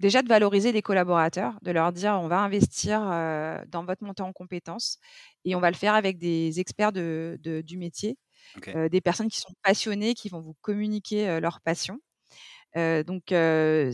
déjà 0.00 0.22
de 0.22 0.28
valoriser 0.28 0.72
les 0.72 0.82
collaborateurs, 0.82 1.58
de 1.62 1.72
leur 1.72 1.92
dire: 1.92 2.14
«On 2.22 2.28
va 2.28 2.40
investir, 2.40 3.02
heu, 3.02 3.60
dans 3.68 3.84
votre 3.86 4.04
montée 4.04 4.22
en 4.24 4.32
compétences 4.34 4.98
et 5.46 5.56
on 5.56 5.60
va 5.60 5.70
le 5.70 5.76
faire 5.76 5.94
avec 5.94 6.18
des 6.18 6.60
experts 6.60 6.92
de 6.92 7.38
de 7.42 7.62
du 7.62 7.78
métier, 7.78 8.18
heu, 8.76 8.88
des 8.90 9.00
personnes 9.02 9.28
qui 9.30 9.40
sont 9.40 9.54
passionnées, 9.64 10.14
qui 10.14 10.28
vont 10.30 10.40
vous 10.42 10.56
communiquer, 10.62 11.28
heu, 11.30 11.40
leur 11.40 11.60
passion». 11.62 11.98
Donc 12.76 13.24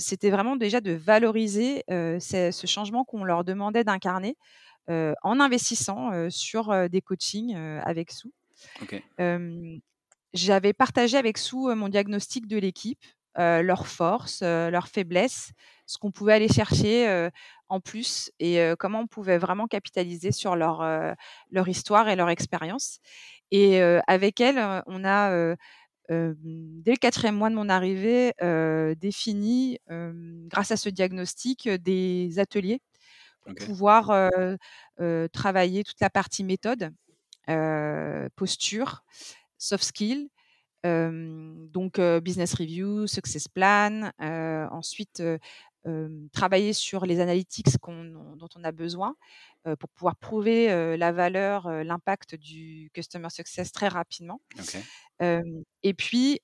c'était 0.00 0.30
vraiment 0.30 0.56
déjà 0.56 0.80
de 0.82 0.92
valoriser, 0.92 1.84
ce 2.20 2.66
changement 2.66 3.04
qu'on 3.04 3.24
leur 3.24 3.44
demandait 3.44 3.84
d'incarner, 3.84 4.36
en 4.88 5.40
investissant, 5.40 6.30
sur, 6.30 6.88
des 6.90 7.02
coachings, 7.02 7.56
avec 7.56 8.12
Hem, 9.18 9.80
j'avais 10.34 10.72
partagé 10.74 11.16
avec 11.18 11.38
heu, 11.70 11.74
mon 11.76 11.88
diagnostic 11.90 12.46
de 12.48 12.58
l'équipe, 12.58 13.00
leurs 13.36 13.86
forces, 13.86 14.42
heu, 14.42 14.70
leurs 14.70 14.88
faiblesses, 14.88 15.52
ce 15.86 15.98
qu'on 15.98 16.10
pouvait 16.12 16.34
aller 16.34 16.48
chercher, 16.48 17.08
heu, 17.08 17.30
en 17.68 17.80
plus 17.80 18.30
et 18.40 18.58
comment 18.78 19.00
on 19.00 19.06
pouvait 19.08 19.38
vraiment 19.38 19.66
capitaliser 19.66 20.32
sur 20.32 20.56
leur, 20.56 20.82
leur 21.50 21.68
histoire 21.68 22.08
et 22.08 22.16
leur 22.16 22.30
expérience. 22.30 22.98
Et 23.50 23.80
avec 24.06 24.40
elle, 24.40 24.58
heu, 24.58 24.82
on 24.86 25.04
a, 25.04 25.54
dès 26.10 26.92
le 26.92 26.96
quatrième 26.98 27.36
mois 27.36 27.50
de 27.50 27.54
mon 27.56 27.68
arrivée, 27.68 28.32
défini, 28.98 29.78
grâce 30.48 30.70
à 30.72 30.76
ce 30.76 30.88
diagnostic, 30.88 31.68
des 31.68 32.38
ateliers 32.38 32.80
pour 33.44 33.54
pouvoir, 33.56 34.30
travailler 35.32 35.84
toute 35.84 36.00
la 36.00 36.10
partie 36.10 36.44
méthode, 36.44 36.92
posture, 38.36 39.04
soft 39.58 39.84
skills, 39.84 40.28
hem, 40.28 40.28
donc 40.84 42.00
business 42.22 42.54
review, 42.54 43.06
success 43.06 43.48
plan, 43.48 44.10
ensuite, 44.70 45.22
travailler 46.32 46.72
sur 46.72 47.06
les 47.06 47.20
analytics 47.20 47.66
dont 47.86 48.48
on 48.56 48.64
a 48.64 48.72
besoin, 48.72 49.14
pour 49.80 49.88
pouvoir 49.90 50.16
prouver, 50.16 50.96
la 50.96 51.12
valeur, 51.12 51.68
l'impact 51.84 52.34
du 52.36 52.90
customer 52.94 53.30
success 53.30 53.72
très 53.72 53.88
rapidement. 53.88 54.40
Et 55.20 55.94
puis, 55.94 56.40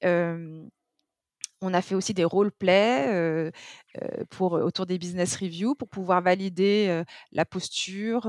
On 1.64 1.74
a 1.74 1.82
fait 1.82 1.94
aussi 1.94 2.12
des 2.12 2.24
role 2.24 2.50
play 2.50 3.52
pour 4.30 4.52
autour 4.54 4.84
des 4.86 4.98
business 4.98 5.36
reviews 5.36 5.74
pour 5.76 5.88
pouvoir 5.88 6.20
valider 6.22 7.02
la 7.30 7.44
posture. 7.44 8.26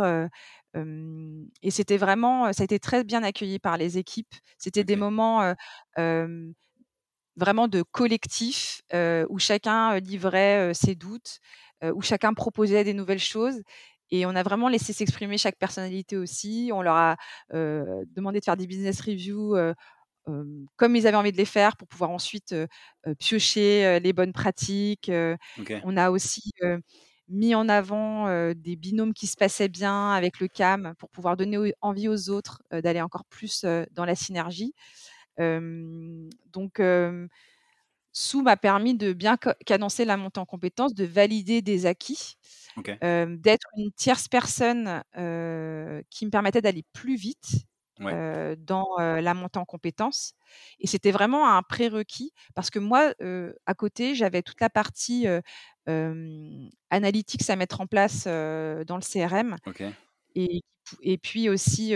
Et 0.75 1.71
c'était 1.71 1.97
vraiment, 1.97 2.51
ça 2.53 2.63
a 2.63 2.65
été 2.65 2.79
très 2.79 3.03
bien 3.03 3.23
accueilli 3.23 3.59
par 3.59 3.77
les 3.77 3.97
équipes. 3.97 4.33
C'était 4.57 4.83
des 4.83 4.95
moments 4.95 5.53
vraiment 7.36 7.67
de 7.67 7.81
collectif 7.83 8.81
où 9.29 9.39
chacun 9.39 9.99
livrait 9.99 10.73
ses 10.73 10.95
doutes, 10.95 11.39
où 11.83 12.01
chacun 12.01 12.33
proposait 12.33 12.83
des 12.83 12.93
nouvelles 12.93 13.19
choses. 13.19 13.62
Et 14.12 14.25
on 14.27 14.36
a 14.36 14.43
vraiment 14.43 14.69
laissé 14.69 14.93
s'exprimer 14.93 15.38
chaque 15.39 15.57
personnalité 15.57 16.17
aussi. 16.17 16.69
On 16.73 16.81
leur 16.81 16.95
a 16.95 17.15
demandé 17.51 18.39
de 18.39 18.45
faire 18.45 18.57
des 18.57 18.67
business 18.67 19.01
reviews 19.01 19.55
comme 20.77 20.95
ils 20.95 21.07
avaient 21.07 21.17
envie 21.17 21.31
de 21.33 21.38
les 21.38 21.45
faire 21.45 21.75
pour 21.77 21.88
pouvoir 21.88 22.12
ensuite 22.12 22.55
piocher 23.19 23.99
les 23.99 24.13
bonnes 24.13 24.33
pratiques. 24.33 25.12
On 25.81 25.97
a 25.97 26.12
aussi 26.12 26.51
mis 27.29 27.55
en 27.55 27.69
avant 27.69 28.53
des 28.53 28.75
binômes 28.75 29.13
qui 29.13 29.27
se 29.27 29.38
passaient 29.38 29.69
bien 29.69 30.12
avec 30.12 30.39
le 30.39 30.47
CAM 30.47 30.93
pour 30.97 31.09
pouvoir 31.09 31.38
donner 31.38 31.73
envie 31.81 32.07
aux 32.09 32.29
autres 32.29 32.62
d'aller 32.71 33.01
encore 33.01 33.25
plus 33.25 33.65
dans 33.91 34.05
la 34.05 34.15
synergie. 34.15 34.73
donc, 35.39 36.79
Sou 38.15 38.43
m'a 38.43 38.57
permis 38.57 38.95
de 38.95 39.12
bien 39.13 39.38
cadencer 39.65 40.05
la 40.05 40.17
montée 40.17 40.39
en 40.39 40.45
compétences, 40.45 40.93
de 40.93 41.03
valider 41.05 41.62
des 41.63 41.86
acquis, 41.88 42.36
d'être 43.01 43.67
une 43.77 43.91
tierce 43.93 44.27
personne 44.27 45.03
qui 46.09 46.25
me 46.25 46.29
permettait 46.31 46.62
d'aller 46.62 46.83
plus 46.93 47.15
vite 47.15 47.65
dans 47.99 48.88
la 48.97 49.34
montée 49.34 49.60
en 49.60 49.65
compétences. 49.65 50.34
Et 50.79 50.88
c'était 50.88 51.12
vraiment 51.12 51.49
un 51.49 51.62
prérequis 51.62 52.34
parce 52.56 52.69
que 52.69 52.79
moi, 52.79 53.13
à 53.65 53.73
côté, 53.73 54.15
j'avais 54.15 54.41
toute 54.41 54.62
la 54.62 54.69
partie 54.69 55.27
analytics 56.89 57.49
à 57.49 57.56
mettre 57.56 57.82
en 57.82 57.88
place 57.88 58.25
dans 58.25 58.97
le 58.97 59.01
CRM. 59.01 59.56
Et, 60.36 60.63
et, 61.01 61.17
puis 61.17 61.49
aussi 61.49 61.93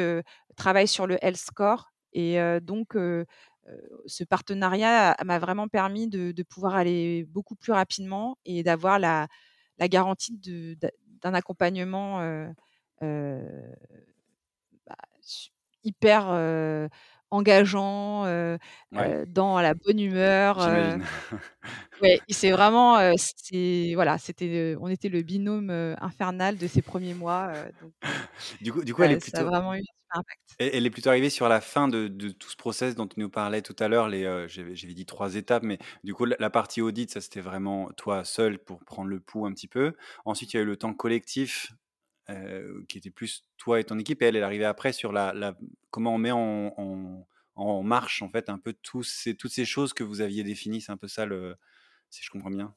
travail 0.56 0.88
sur 0.88 1.08
le 1.08 1.18
health 1.24 1.38
score. 1.38 1.92
Et 2.14 2.38
donc, 2.62 2.96
ce 4.06 4.24
partenariat 4.24 5.16
m'a 5.26 5.40
vraiment 5.40 5.68
permis 5.68 6.08
de, 6.08 6.44
pouvoir 6.44 6.76
aller 6.76 7.26
beaucoup 7.26 7.56
plus 7.56 7.74
rapidement 7.74 8.38
et 8.46 8.64
d'avoir 8.64 9.00
la, 9.00 9.28
la, 9.78 9.88
garantie 9.88 10.40
d'un 11.22 11.34
accompagnement 11.34 12.22
hyper 15.88 16.89
engageant, 17.30 18.23
dans 19.28 19.60
la 19.60 19.73
bonne 19.73 20.00
humeur. 20.00 20.58
ouais, 22.02 22.19
c'est 22.30 22.52
vraiment, 22.52 23.13
c'est 23.17 23.91
voilà, 23.95 24.17
c'était, 24.17 24.76
on 24.80 24.88
était 24.88 25.10
le 25.10 25.21
binôme 25.21 25.69
infernal 26.00 26.58
de 26.58 26.67
ces 26.67 26.82
premiers 26.82 27.13
mois. 27.13 27.52
donc, 27.82 27.91
du 28.62 28.71
coup, 28.71 28.84
du 28.84 28.93
coup, 28.93 29.04
elle 29.04 29.13
est 29.13 29.21
plutôt. 29.21 29.45
vraiment 29.45 29.73
eu 29.76 29.80
un 30.12 30.19
impact. 30.19 30.39
Elle 30.60 30.86
est 30.86 30.89
plutôt 30.89 31.10
arrivée 31.10 31.30
sur 31.30 31.47
la 31.50 31.62
fin 31.62 31.88
de, 31.88 32.08
de, 32.08 32.30
tout 32.30 32.50
ce 32.50 32.56
process 32.56 32.95
dont 32.95 33.08
tu 33.08 33.19
nous 33.19 33.30
parlais 33.30 33.62
tout 33.62 33.76
à 33.80 33.88
l'heure. 33.88 34.08
Les, 34.10 34.23
j'avais, 34.47 34.73
dit 34.73 35.06
trois 35.06 35.36
étapes, 35.36 35.63
mais 35.63 35.78
du 36.04 36.13
coup, 36.13 36.26
la, 36.26 36.50
partie 36.50 36.82
audit, 36.82 37.12
ça 37.12 37.21
c'était 37.21 37.41
vraiment 37.41 37.89
toi 37.97 38.23
seul 38.23 38.60
pour 38.60 38.84
prendre 38.86 39.10
le 39.10 39.19
pouls 39.19 39.45
un 39.45 39.54
petit 39.54 39.67
peu. 39.67 39.93
Ensuite, 40.26 40.54
il 40.54 40.58
y 40.58 40.60
a 40.60 40.63
eu 40.63 40.65
le 40.65 40.78
temps 40.78 40.93
collectif 40.93 41.73
qui 42.88 42.98
était 42.98 43.12
plus 43.12 43.46
toi 43.58 43.80
et 43.80 43.84
ton 43.84 43.98
équipe, 44.00 44.22
et 44.22 44.26
elle, 44.26 44.36
elle 44.36 44.44
arrivait 44.44 44.66
après 44.66 44.92
sur 44.94 45.12
la, 45.12 45.56
comment 45.92 46.16
on 46.16 46.18
met 46.18 46.32
en, 46.32 47.26
en, 47.56 47.84
marche 47.84 48.22
en 48.22 48.30
fait 48.30 48.50
un 48.50 48.58
peu 48.58 48.74
tous 48.74 49.04
ces, 49.04 49.36
toutes 49.36 49.52
ces 49.52 49.66
choses 49.66 49.94
que 49.94 50.04
vous 50.04 50.22
aviez 50.22 50.44
définies. 50.44 50.82
C'est 50.82 50.92
un 50.92 50.98
peu 50.98 51.08
ça, 51.08 51.26
le, 51.26 51.56
si 52.10 52.24
je 52.24 52.30
comprends 52.30 52.50
bien. 52.50 52.74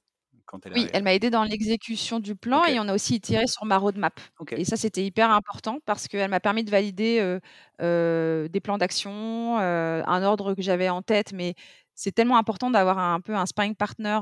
Quand 0.47 0.67
elle 0.67 0.73
oui, 0.73 0.89
elle 0.93 1.05
m'a 1.05 1.15
aidé 1.15 1.31
dans 1.31 1.45
l'exécution 1.45 2.19
du 2.19 2.35
plan 2.35 2.65
et 2.65 2.81
on 2.81 2.89
a 2.89 2.95
aussi 2.95 3.21
tiré 3.21 3.47
sur 3.47 3.65
ma 3.65 3.79
roadmap. 3.79 4.21
Et 4.51 4.65
ça, 4.65 4.77
c'était 4.77 5.05
hyper 5.05 5.31
important 5.31 5.79
parce 5.85 6.09
qu'elle 6.09 6.31
m'a 6.31 6.41
permis 6.41 6.65
de 6.65 6.71
valider 6.71 7.39
des 7.79 8.61
plans 8.61 8.79
d'action, 8.79 9.59
un 9.59 10.23
ordre 10.25 10.55
que 10.55 10.63
j'avais 10.63 10.89
en 10.89 11.03
tête, 11.03 11.33
mais 11.33 11.55
c'est 11.95 12.13
tellement 12.13 12.37
important 12.37 12.71
d'avoir 12.71 12.99
un, 12.99 13.21
peu 13.21 13.35
un 13.37 13.47
sparring 13.47 13.77
partner 13.77 14.19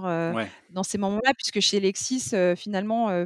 dans 0.70 0.82
ces 0.82 0.98
moments-là, 0.98 1.32
puisque 1.34 1.60
chez 1.60 1.80
Lexis, 1.80 2.34
finalement, 2.56 3.24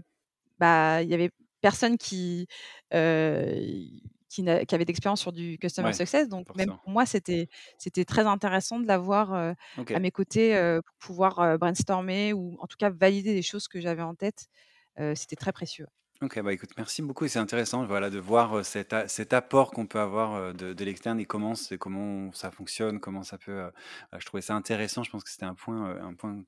bah, 0.61 1.03
il 1.03 1.09
y 1.09 1.15
avait 1.15 1.31
personne 1.63 1.97
qui, 1.97 2.47
qui, 2.91 4.49
avait 4.49 4.85
d'expérience 4.85 5.21
sur 5.21 5.33
du 5.33 5.57
customer 5.59 5.95
success. 5.95 6.29
Donc, 6.29 6.55
même 6.57 6.77
pour 6.83 6.91
moi, 6.91 7.07
c'était, 7.07 7.49
c'était 7.79 8.05
très 8.05 8.27
intéressant 8.27 8.79
de 8.81 8.87
l'avoir 8.87 9.33
à 9.33 9.99
mes 9.99 10.11
côtés 10.11 10.79
pour 10.85 10.95
pouvoir 10.99 11.59
brainstormer 11.59 12.35
ou 12.35 12.57
en 12.61 12.67
tout 12.67 12.77
cas 12.79 12.91
valider 12.91 13.33
des 13.33 13.43
choses 13.43 13.69
que 13.69 13.81
j'avais 13.81 14.03
en 14.03 14.15
tête. 14.15 14.49
c'était 15.15 15.37
très 15.37 15.53
précieux. 15.53 15.87
Ok, 16.21 16.41
bah 16.41 16.53
écoute, 16.53 16.71
merci 16.77 17.03
beaucoup. 17.03 17.27
C'est 17.27 17.41
intéressant 17.41 17.85
voilà, 17.85 18.09
de 18.09 18.21
voir 18.21 18.65
cet, 18.65 18.95
cet 19.09 19.33
apport 19.33 19.73
qu'on 19.73 19.87
peut 19.87 19.99
avoir 19.99 20.55
de, 20.55 20.73
de 20.73 20.85
l'externe 20.85 21.19
et 21.19 21.25
comment, 21.25 21.55
comment 21.81 22.31
ça 22.33 22.53
fonctionne, 22.53 23.01
comment 23.01 23.25
ça 23.25 23.39
peut. 23.39 23.71
je 24.17 24.25
trouvais 24.27 24.43
ça 24.43 24.55
intéressant. 24.55 25.03
Je 25.03 25.11
pense 25.11 25.25
que 25.25 25.31
c'était 25.31 25.47
un 25.47 25.55
point, 25.55 25.97
un 26.01 26.15
point 26.15 26.45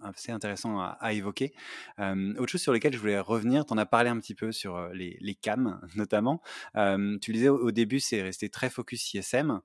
assez 0.00 0.32
intéressant 0.32 0.80
à, 0.80 1.12
évoquer. 1.12 1.52
autre 1.98 2.46
chose 2.46 2.62
sur 2.62 2.72
lequel 2.72 2.92
je 2.92 2.98
voulais 2.98 3.18
revenir, 3.18 3.66
tu 3.66 3.72
en 3.72 3.78
as 3.78 3.86
parlé 3.86 4.10
un 4.10 4.18
petit 4.18 4.34
peu 4.34 4.52
sur 4.52 4.88
les, 4.88 5.16
les 5.20 5.34
CAM 5.34 5.80
notamment. 5.96 6.42
tu 6.74 7.32
disais 7.32 7.48
au, 7.48 7.70
début, 7.70 8.00
c'est 8.00 8.22
resté 8.22 8.48
très 8.48 8.70
focus 8.70 9.10
CSM. 9.10 9.60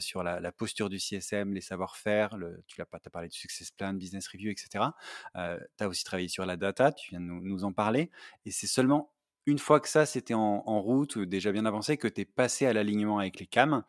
sur 0.00 0.22
la, 0.22 0.52
posture 0.52 0.88
du 0.88 0.98
CSM, 0.98 1.52
les 1.52 1.60
savoir-faire, 1.60 2.36
tu 2.66 2.80
as, 2.80 2.86
parlé 2.86 3.28
de 3.28 3.34
Success 3.34 3.70
Plan, 3.70 3.94
Business 3.94 4.26
Review, 4.28 4.50
etc. 4.50 4.84
tu 5.34 5.40
as 5.84 5.88
aussi 5.88 6.04
travaillé 6.04 6.28
sur 6.28 6.46
la 6.46 6.56
data, 6.56 6.92
tu 6.92 7.10
viens 7.10 7.20
de 7.20 7.26
nous, 7.26 7.64
en 7.64 7.72
parler. 7.72 8.10
Et 8.44 8.50
c'est 8.50 8.66
seulement 8.66 9.12
une 9.46 9.58
fois 9.58 9.80
que 9.80 9.88
ça, 9.88 10.06
c'était 10.06 10.34
en, 10.34 10.80
route, 10.80 11.18
déjà 11.18 11.50
bien 11.52 11.66
avancé, 11.66 11.96
que 11.96 12.08
tu 12.08 12.22
es 12.22 12.24
passé 12.24 12.66
à 12.66 12.72
l'alignement 12.72 13.18
avec 13.18 13.40
les 13.40 13.46
CAM. 13.46 13.84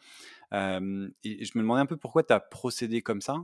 et 0.51 1.45
je 1.45 1.51
me 1.55 1.61
demandais 1.61 1.81
un 1.81 1.85
peu 1.85 1.97
pourquoi 1.97 2.23
tu 2.23 2.33
as 2.33 2.39
procédé 2.39 3.01
comme 3.01 3.21
ça 3.21 3.37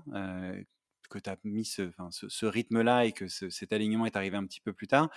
que 1.10 1.20
tu 1.20 1.30
as 1.30 1.38
mis 1.44 1.66
ce, 1.66 1.92
ce, 2.12 2.46
rythme-là 2.46 3.06
et 3.06 3.12
que 3.12 3.28
cet 3.28 3.74
alignement 3.74 4.06
est 4.06 4.16
arrivé 4.16 4.38
un 4.38 4.46
petit 4.46 4.62
peu 4.62 4.74
plus 4.74 4.88
tard 4.88 5.10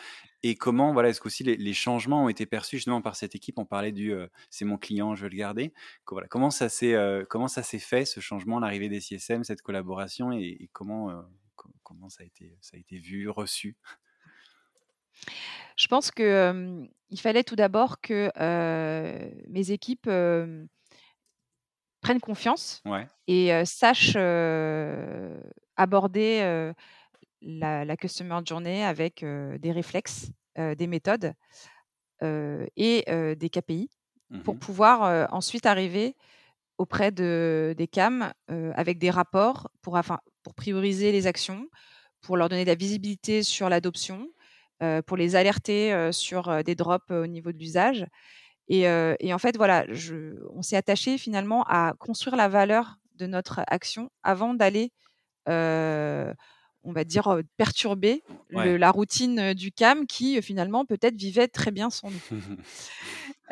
Et 0.42 0.54
comment, 0.54 0.92
voilà, 0.92 1.10
est-ce 1.10 1.20
qu'aussi 1.20 1.44
les, 1.44 1.56
les, 1.56 1.74
changements 1.74 2.24
ont 2.24 2.28
été 2.28 2.46
perçus 2.46 2.76
justement 2.76 3.02
par 3.02 3.16
cette 3.16 3.34
équipe? 3.34 3.58
On 3.58 3.64
parlait 3.64 3.92
du 3.92 4.14
c'est 4.50 4.64
mon 4.64 4.78
client, 4.78 5.14
je 5.14 5.24
veux 5.24 5.30
le 5.30 5.36
garder. 5.36 5.72
Voilà, 6.10 6.28
comment 6.28 6.50
ça 6.50 6.68
s'est 6.68 6.96
comment 7.28 7.48
ça 7.48 7.62
s'est 7.62 7.78
fait 7.78 8.04
ce 8.04 8.20
changement, 8.20 8.58
l'arrivée 8.58 8.88
des 8.88 9.00
CSM, 9.00 9.44
cette 9.44 9.62
collaboration 9.62 10.32
et, 10.32 10.68
comment 10.72 11.24
comment 11.82 12.08
ça 12.08 12.22
a 12.22 12.26
été 12.26 12.56
ça 12.60 12.76
a 12.76 12.80
été 12.80 12.98
vu, 12.98 13.28
reçu? 13.28 13.76
Je 15.76 15.86
pense 15.86 16.10
que 16.10 16.86
il 17.10 17.20
fallait 17.20 17.44
tout 17.44 17.56
d'abord 17.56 18.00
que 18.00 18.30
mes 19.48 19.70
équipes 19.70 20.10
prennent 22.00 22.20
confiance 22.20 22.82
et 23.26 23.64
sachent 23.64 24.16
aborder 25.76 26.72
la, 27.40 27.96
customer 27.96 28.40
journey 28.44 28.82
avec 28.84 29.24
des 29.24 29.72
réflexes, 29.72 30.30
des 30.56 30.86
méthodes 30.86 31.34
et 32.22 33.04
des 33.36 33.50
KPI 33.50 33.90
pour 34.44 34.54
mmh 34.54 34.58
pouvoir 34.58 35.32
ensuite 35.34 35.66
arriver 35.66 36.16
auprès 36.78 37.12
de, 37.12 37.74
des 37.76 37.86
CAM 37.86 38.32
avec 38.48 38.98
des 38.98 39.10
rapports 39.10 39.68
pour, 39.82 39.96
enfin, 39.96 40.20
pour 40.42 40.54
prioriser 40.54 41.12
les 41.12 41.26
actions, 41.26 41.66
pour 42.20 42.36
leur 42.36 42.48
donner 42.48 42.64
de 42.64 42.70
la 42.70 42.74
visibilité 42.74 43.42
sur 43.42 43.68
l'adoption, 43.68 44.28
pour 45.06 45.16
les 45.16 45.36
alerter 45.36 46.10
sur 46.12 46.64
des 46.64 46.74
drops 46.74 47.10
au 47.10 47.26
niveau 47.26 47.52
de 47.52 47.58
l'usage. 47.58 48.06
Et, 48.68 48.82
et, 48.82 49.34
en 49.34 49.38
fait, 49.38 49.56
voilà, 49.56 49.84
je, 49.88 50.36
on 50.54 50.62
s'est 50.62 50.76
attaché 50.76 51.18
finalement 51.18 51.64
à 51.64 51.92
construire 51.98 52.36
la 52.36 52.48
valeur 52.48 52.96
de 53.16 53.26
notre 53.26 53.60
action 53.66 54.10
avant 54.22 54.54
d'aller 54.54 54.92
on 55.46 56.92
va 56.92 57.04
dire, 57.04 57.40
perturber 57.56 58.22
la 58.50 58.90
routine 58.90 59.54
du 59.54 59.72
CAM 59.72 60.06
qui 60.06 60.40
finalement 60.42 60.84
peut-être 60.84 61.16
vivait 61.16 61.48
très 61.48 61.70
bien 61.70 61.90
son 61.90 62.08
vie. 62.08 62.20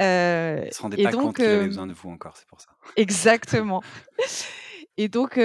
euh, 0.01 0.65
ne 0.67 0.71
se 0.71 0.83
rendait 0.83 1.03
pas 1.03 1.13
compte 1.13 1.37
qu'il 1.37 1.45
avait 1.45 1.67
besoin 1.67 1.87
de 1.87 1.93
vous 1.93 2.11
encore, 2.11 2.37
c'est 2.37 2.47
pour 2.49 2.61
ça. 2.61 2.71
Exactement. 2.97 3.83
et 4.97 5.09
donc, 5.09 5.39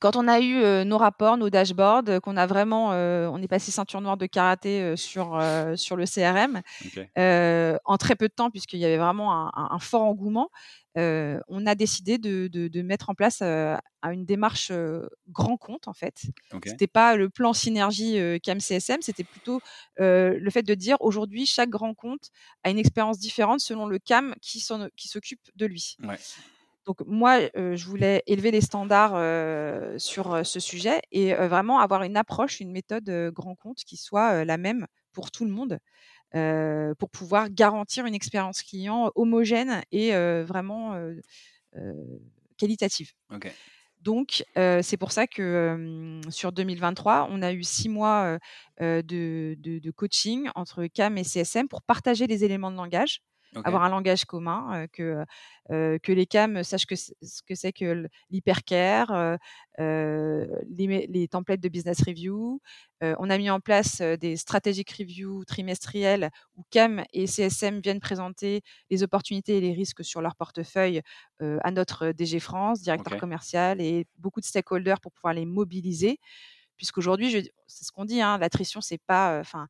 quand 0.00 0.16
on 0.16 0.28
a 0.28 0.40
eu 0.40 0.84
nos 0.84 0.98
rapports, 0.98 1.36
nos 1.36 1.50
dashboards, 1.50 2.20
qu'on 2.22 2.36
a 2.36 2.46
vraiment, 2.46 2.90
on 2.90 3.42
est 3.42 3.48
passé 3.48 3.70
ceinture 3.70 4.00
noire 4.00 4.16
de 4.16 4.26
karaté 4.26 4.96
sur 4.96 5.40
sur 5.76 5.96
le 5.96 6.04
CRM 6.04 6.62
en 7.84 7.96
très 7.96 8.16
peu 8.16 8.28
de 8.28 8.32
temps, 8.32 8.50
puisqu'il 8.50 8.78
y 8.78 8.84
avait 8.84 8.96
vraiment 8.96 9.56
un, 9.56 9.78
fort 9.78 10.02
engouement. 10.02 10.50
on 10.96 11.66
a 11.66 11.74
décidé 11.74 12.18
de, 12.18 12.82
mettre 12.82 13.10
en 13.10 13.14
place 13.14 13.42
une 13.42 14.24
démarche 14.24 14.72
grand 15.28 15.56
compte 15.56 15.88
en 15.88 15.94
fait. 15.94 16.26
Ce 16.52 16.58
C'était 16.64 16.86
pas 16.86 17.16
le 17.16 17.28
plan 17.28 17.52
synergie 17.52 18.18
CAM 18.42 18.60
CSM, 18.60 19.02
c'était 19.02 19.24
plutôt 19.24 19.60
le 19.98 20.50
fait 20.50 20.62
de 20.62 20.74
dire 20.74 20.96
aujourd'hui 21.00 21.46
chaque 21.46 21.70
grand 21.70 21.94
compte 21.94 22.30
a 22.64 22.70
une 22.70 22.78
expérience 22.78 23.18
différente 23.18 23.60
selon 23.60 23.86
le 23.86 23.98
CAM 23.98 24.34
qui 24.40 24.60
s'occupe 24.60 25.40
de 25.56 25.66
lui. 25.66 25.96
Donc 26.88 27.02
moi, 27.06 27.40
je 27.54 27.84
voulais 27.84 28.22
élever 28.26 28.50
les 28.50 28.62
standards 28.62 29.12
sur 30.00 30.46
ce 30.46 30.58
sujet 30.58 31.02
et 31.12 31.34
vraiment 31.34 31.80
avoir 31.80 32.02
une 32.02 32.16
approche, 32.16 32.60
une 32.60 32.72
méthode 32.72 33.30
grand 33.34 33.54
compte 33.56 33.84
qui 33.84 33.98
soit 33.98 34.46
la 34.46 34.56
même 34.56 34.86
pour 35.12 35.30
tout 35.30 35.44
le 35.44 35.50
monde, 35.50 35.80
pour 36.98 37.10
pouvoir 37.10 37.50
garantir 37.50 38.06
une 38.06 38.14
expérience 38.14 38.62
client 38.62 39.12
homogène 39.16 39.82
et 39.92 40.12
vraiment 40.44 40.98
qualitative. 42.56 43.12
Donc, 44.00 44.42
c'est 44.54 44.96
pour 44.96 45.12
ça 45.12 45.26
que 45.26 46.22
sur 46.30 46.52
2023, 46.52 47.28
on 47.30 47.42
a 47.42 47.52
eu 47.52 47.64
six 47.64 47.90
mois 47.90 48.38
de, 48.80 49.90
coaching 49.94 50.48
entre 50.54 50.86
CAM 50.86 51.18
et 51.18 51.24
CSM 51.24 51.68
pour 51.68 51.82
partager 51.82 52.26
les 52.26 52.44
éléments 52.44 52.70
de 52.70 52.76
langage 52.76 53.20
avoir 53.64 53.82
un 53.82 53.88
langage 53.88 54.24
commun, 54.24 54.86
que, 54.92 55.24
que 55.68 56.12
les 56.12 56.26
CAM 56.26 56.62
sachent 56.62 56.86
que 56.86 56.96
ce 56.96 57.12
que 57.46 57.54
c'est 57.54 57.72
que 57.72 58.06
l'hypercare, 58.30 59.38
les, 59.78 61.06
les, 61.08 61.28
templates 61.28 61.60
de 61.60 61.68
business 61.68 62.02
review. 62.06 62.60
on 63.00 63.30
a 63.30 63.38
mis 63.38 63.50
en 63.50 63.60
place 63.60 64.00
des 64.00 64.36
strategic 64.36 64.90
reviews 64.92 65.44
trimestrielles 65.44 66.30
où 66.56 66.62
CAM 66.70 67.04
et 67.12 67.26
CSM 67.26 67.80
viennent 67.80 68.00
présenter 68.00 68.62
les 68.90 69.02
opportunités 69.02 69.58
et 69.58 69.60
les 69.60 69.72
risques 69.72 70.04
sur 70.04 70.20
leur 70.20 70.36
portefeuille 70.36 71.02
à 71.40 71.70
notre 71.70 72.12
DG 72.12 72.40
France, 72.40 72.82
directeur 72.82 73.18
commercial 73.18 73.80
et 73.80 74.06
beaucoup 74.18 74.40
de 74.40 74.46
stakeholders 74.46 75.00
pour 75.00 75.12
pouvoir 75.12 75.34
les 75.34 75.46
mobiliser. 75.46 76.18
Puisqu'aujourd'hui, 76.78 77.50
c'est 77.66 77.84
ce 77.84 77.92
qu'on 77.92 78.04
dit, 78.04 78.22
hein, 78.22 78.38
l'attrition, 78.38 78.80
c'est 78.80 79.02
pas, 79.06 79.40
enfin, 79.40 79.68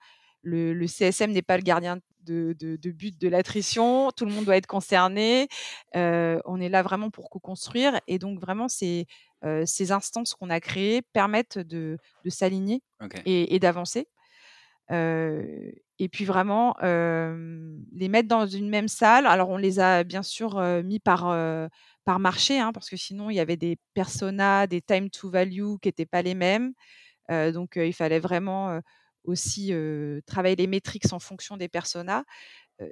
le, 0.49 0.87
CSM 0.87 1.33
n'est 1.33 1.43
pas 1.43 1.57
le 1.57 1.63
gardien 1.63 1.99
de, 2.25 2.91
but 2.91 3.19
de 3.21 3.29
l'attrition. 3.29 4.11
Tout 4.13 4.25
le 4.25 4.33
monde 4.33 4.45
doit 4.45 4.57
être 4.57 4.67
concerné. 4.67 5.49
Euh, 5.97 6.39
on 6.45 6.61
est 6.61 6.69
là 6.69 6.83
vraiment 6.83 7.11
pour 7.11 7.31
co-construire. 7.31 8.01
Et 8.07 8.19
donc, 8.19 8.41
vraiment, 8.41 8.69
ces, 8.69 9.07
euh, 9.45 9.65
ces 9.67 9.93
instances 9.93 10.35
qu'on 10.35 10.51
a 10.51 10.61
créées 10.61 11.03
permettent 11.13 11.59
de, 11.59 11.99
s'aligner 12.29 12.83
et, 13.25 13.59
d'avancer. 13.59 14.09
Euh, 14.91 15.71
et 15.99 16.09
puis 16.09 16.25
vraiment 16.25 16.77
les 16.81 18.09
mettre 18.09 18.29
dans 18.29 18.47
une 18.47 18.69
même 18.69 18.89
salle. 18.89 19.27
Alors 19.27 19.49
on 19.51 19.57
les 19.57 19.81
a 19.81 20.05
bien 20.05 20.23
sûr 20.23 20.61
mis 20.85 21.01
par, 21.01 21.23
par 22.05 22.19
marché, 22.21 22.59
hein, 22.59 22.73
parce 22.73 22.89
que 22.89 22.97
sinon 22.97 23.31
il 23.31 23.35
y 23.35 23.41
avait 23.41 23.57
des 23.57 23.79
personas, 23.95 24.67
des 24.67 24.81
time 24.81 25.11
to 25.11 25.29
value 25.29 25.77
qui 25.83 25.89
n'étaient 25.89 26.07
pas 26.07 26.23
les 26.23 26.35
mêmes. 26.35 26.73
donc 27.29 27.73
il 27.77 27.93
fallait 27.93 28.21
vraiment 28.21 28.81
aussi 29.29 29.73
travailler 30.27 30.57
les 30.57 30.67
métriques 30.67 31.13
en 31.13 31.19
fonction 31.19 31.57
des 31.57 31.69
personas. 31.69 32.25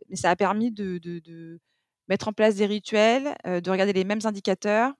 mais 0.09 0.17
ça 0.17 0.31
a 0.31 0.37
permis 0.37 0.71
de, 0.73 1.61
mettre 2.09 2.29
en 2.29 2.33
place 2.33 2.57
des 2.57 2.67
rituels, 2.67 3.37
de 3.45 3.71
regarder 3.71 3.93
les 3.93 4.05
mêmes 4.05 4.21
indicateurs 4.25 4.93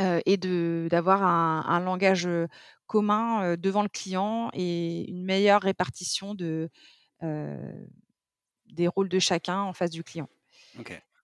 et 0.00 0.36
d'avoir 0.36 1.22
un, 1.22 1.80
langage 1.80 2.28
commun 2.86 3.56
devant 3.56 3.82
le 3.82 3.88
client 3.88 4.50
et 4.52 5.08
une 5.10 5.24
meilleure 5.24 5.62
répartition 5.62 6.34
de, 6.34 6.70
des 7.20 8.88
rôles 8.88 9.08
de 9.08 9.18
chacun 9.18 9.60
en 9.60 9.72
face 9.72 9.90
du 9.90 10.04
client. 10.04 10.28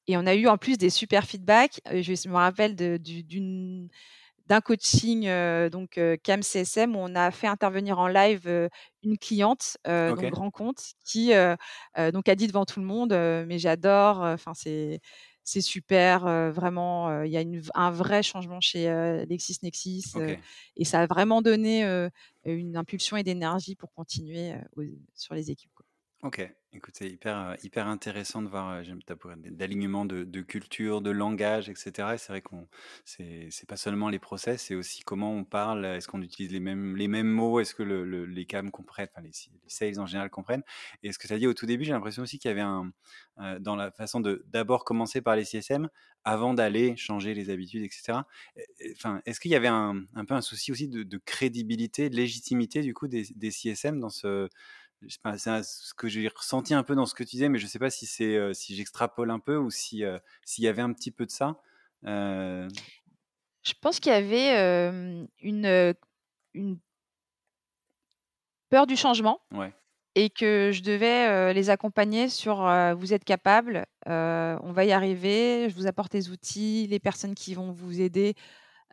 Et 0.06 0.16
on 0.16 0.26
a 0.26 0.34
eu 0.34 0.48
en 0.48 0.58
plus 0.58 0.76
des 0.76 0.90
super 0.90 1.24
feedbacks. 1.24 1.80
Je 1.86 2.28
me 2.28 2.34
rappelle 2.34 2.74
d'une 2.74 3.88
d'un 4.50 4.60
coaching 4.60 5.28
donc 5.70 5.98
CAM 6.24 6.42
CSM 6.42 6.96
où 6.96 6.98
on 7.00 7.14
a 7.14 7.30
fait 7.30 7.46
intervenir 7.48 7.98
en 7.98 8.08
live 8.08 8.48
une 9.02 9.18
cliente 9.18 9.78
donc 9.86 10.24
grand 10.28 10.50
compte 10.50 10.80
qui 11.04 11.32
donc 12.12 12.28
a 12.28 12.34
dit 12.34 12.46
devant 12.48 12.64
tout 12.66 12.80
le 12.80 12.86
monde 12.86 13.12
mais 13.12 13.58
j'adore 13.58 14.20
enfin 14.20 14.52
c'est 14.54 15.00
c'est 15.44 15.60
super 15.62 16.24
vraiment 16.52 17.22
il 17.22 17.30
y 17.32 17.36
a 17.36 17.40
une, 17.42 17.62
un 17.74 17.90
vrai 17.90 18.22
changement 18.22 18.60
chez 18.60 18.86
LexisNexis 19.28 20.14
et 20.76 20.84
ça 20.84 21.00
a 21.00 21.06
vraiment 21.06 21.42
donné 21.42 21.84
une 22.44 22.76
impulsion 22.76 23.16
et 23.16 23.22
d'énergie 23.22 23.76
pour 23.76 23.92
continuer 23.94 24.54
sur 25.14 25.34
les 25.34 25.50
équipes. 25.50 25.79
Ok, 26.22 26.46
écoute, 26.74 26.94
c'est 26.98 27.08
hyper, 27.08 27.56
hyper 27.62 27.86
intéressant 27.88 28.42
de 28.42 28.48
voir, 28.48 28.84
j'aime 28.84 29.02
ta 29.02 29.14
d'alignement 29.36 30.04
de, 30.04 30.22
de 30.24 30.42
culture, 30.42 31.00
de 31.00 31.10
langage, 31.10 31.70
etc. 31.70 32.08
Et 32.12 32.18
c'est 32.18 32.28
vrai 32.28 32.42
qu'on, 32.42 32.68
c'est, 33.06 33.48
c'est 33.50 33.66
pas 33.66 33.78
seulement 33.78 34.10
les 34.10 34.18
process, 34.18 34.64
c'est 34.64 34.74
aussi 34.74 35.02
comment 35.02 35.32
on 35.32 35.44
parle, 35.44 35.86
est-ce 35.86 36.08
qu'on 36.08 36.20
utilise 36.20 36.52
les 36.52 36.60
mêmes, 36.60 36.94
les 36.94 37.08
mêmes 37.08 37.26
mots, 37.26 37.58
est-ce 37.58 37.74
que 37.74 37.82
le, 37.82 38.26
les 38.26 38.44
CAM 38.44 38.70
comprennent, 38.70 39.08
enfin 39.10 39.22
les, 39.22 39.30
les 39.30 39.70
sales 39.70 39.98
en 39.98 40.04
général 40.04 40.28
comprennent. 40.28 40.62
Et 41.02 41.10
ce 41.10 41.18
que 41.18 41.26
tu 41.26 41.32
as 41.32 41.38
dit 41.38 41.46
au 41.46 41.54
tout 41.54 41.64
début, 41.64 41.84
j'ai 41.84 41.92
l'impression 41.92 42.22
aussi 42.22 42.38
qu'il 42.38 42.50
y 42.50 42.52
avait 42.52 42.60
un, 42.60 42.92
dans 43.60 43.74
la 43.74 43.90
façon 43.90 44.20
de 44.20 44.44
d'abord 44.48 44.84
commencer 44.84 45.22
par 45.22 45.36
les 45.36 45.46
CSM 45.46 45.88
avant 46.24 46.52
d'aller 46.52 46.98
changer 46.98 47.32
les 47.32 47.48
habitudes, 47.48 47.82
etc. 47.82 48.18
Enfin, 48.92 49.22
est-ce 49.24 49.40
qu'il 49.40 49.52
y 49.52 49.56
avait 49.56 49.68
un, 49.68 50.02
un 50.14 50.26
peu 50.26 50.34
un 50.34 50.42
souci 50.42 50.70
aussi 50.70 50.86
de, 50.86 51.16
crédibilité, 51.24 52.10
de 52.10 52.16
légitimité 52.16 52.82
du 52.82 52.92
coup 52.92 53.08
des 53.08 53.50
CSM 53.50 53.98
dans 54.00 54.10
ce 54.10 54.50
c'est 55.08 55.62
ce 55.62 55.94
que 55.94 56.08
j'ai 56.08 56.28
ressenti 56.28 56.74
un 56.74 56.82
peu 56.82 56.94
dans 56.94 57.06
ce 57.06 57.14
que 57.14 57.24
tu 57.24 57.30
disais, 57.30 57.48
mais 57.48 57.58
je 57.58 57.64
ne 57.64 57.70
sais 57.70 57.78
pas 57.78 57.90
si 57.90 58.06
c'est 58.06 58.52
si 58.54 58.74
j'extrapole 58.76 59.30
un 59.30 59.38
peu 59.38 59.56
ou 59.56 59.70
si 59.70 60.04
s'il 60.44 60.64
y 60.64 60.68
avait 60.68 60.82
un 60.82 60.92
petit 60.92 61.10
peu 61.10 61.26
de 61.26 61.30
ça. 61.30 61.60
Je 62.02 62.68
pense 63.80 64.00
qu'il 64.00 64.12
y 64.12 64.14
avait 64.14 64.90
une, 65.40 65.94
une 66.54 66.78
peur 68.68 68.86
du 68.86 68.96
changement 68.96 69.40
et 70.14 70.28
que 70.28 70.70
je 70.72 70.82
devais 70.82 71.52
les 71.54 71.70
accompagner 71.70 72.28
sur 72.28 72.56
vous 72.96 73.12
êtes 73.12 73.24
capable, 73.24 73.86
on 74.06 74.72
va 74.72 74.84
y 74.84 74.92
arriver, 74.92 75.68
je 75.70 75.74
vous 75.74 75.86
apporte 75.86 76.14
les 76.14 76.30
outils, 76.30 76.86
les 76.88 77.00
personnes 77.00 77.34
qui 77.34 77.54
vont 77.54 77.72
vous 77.72 78.00
aider 78.00 78.34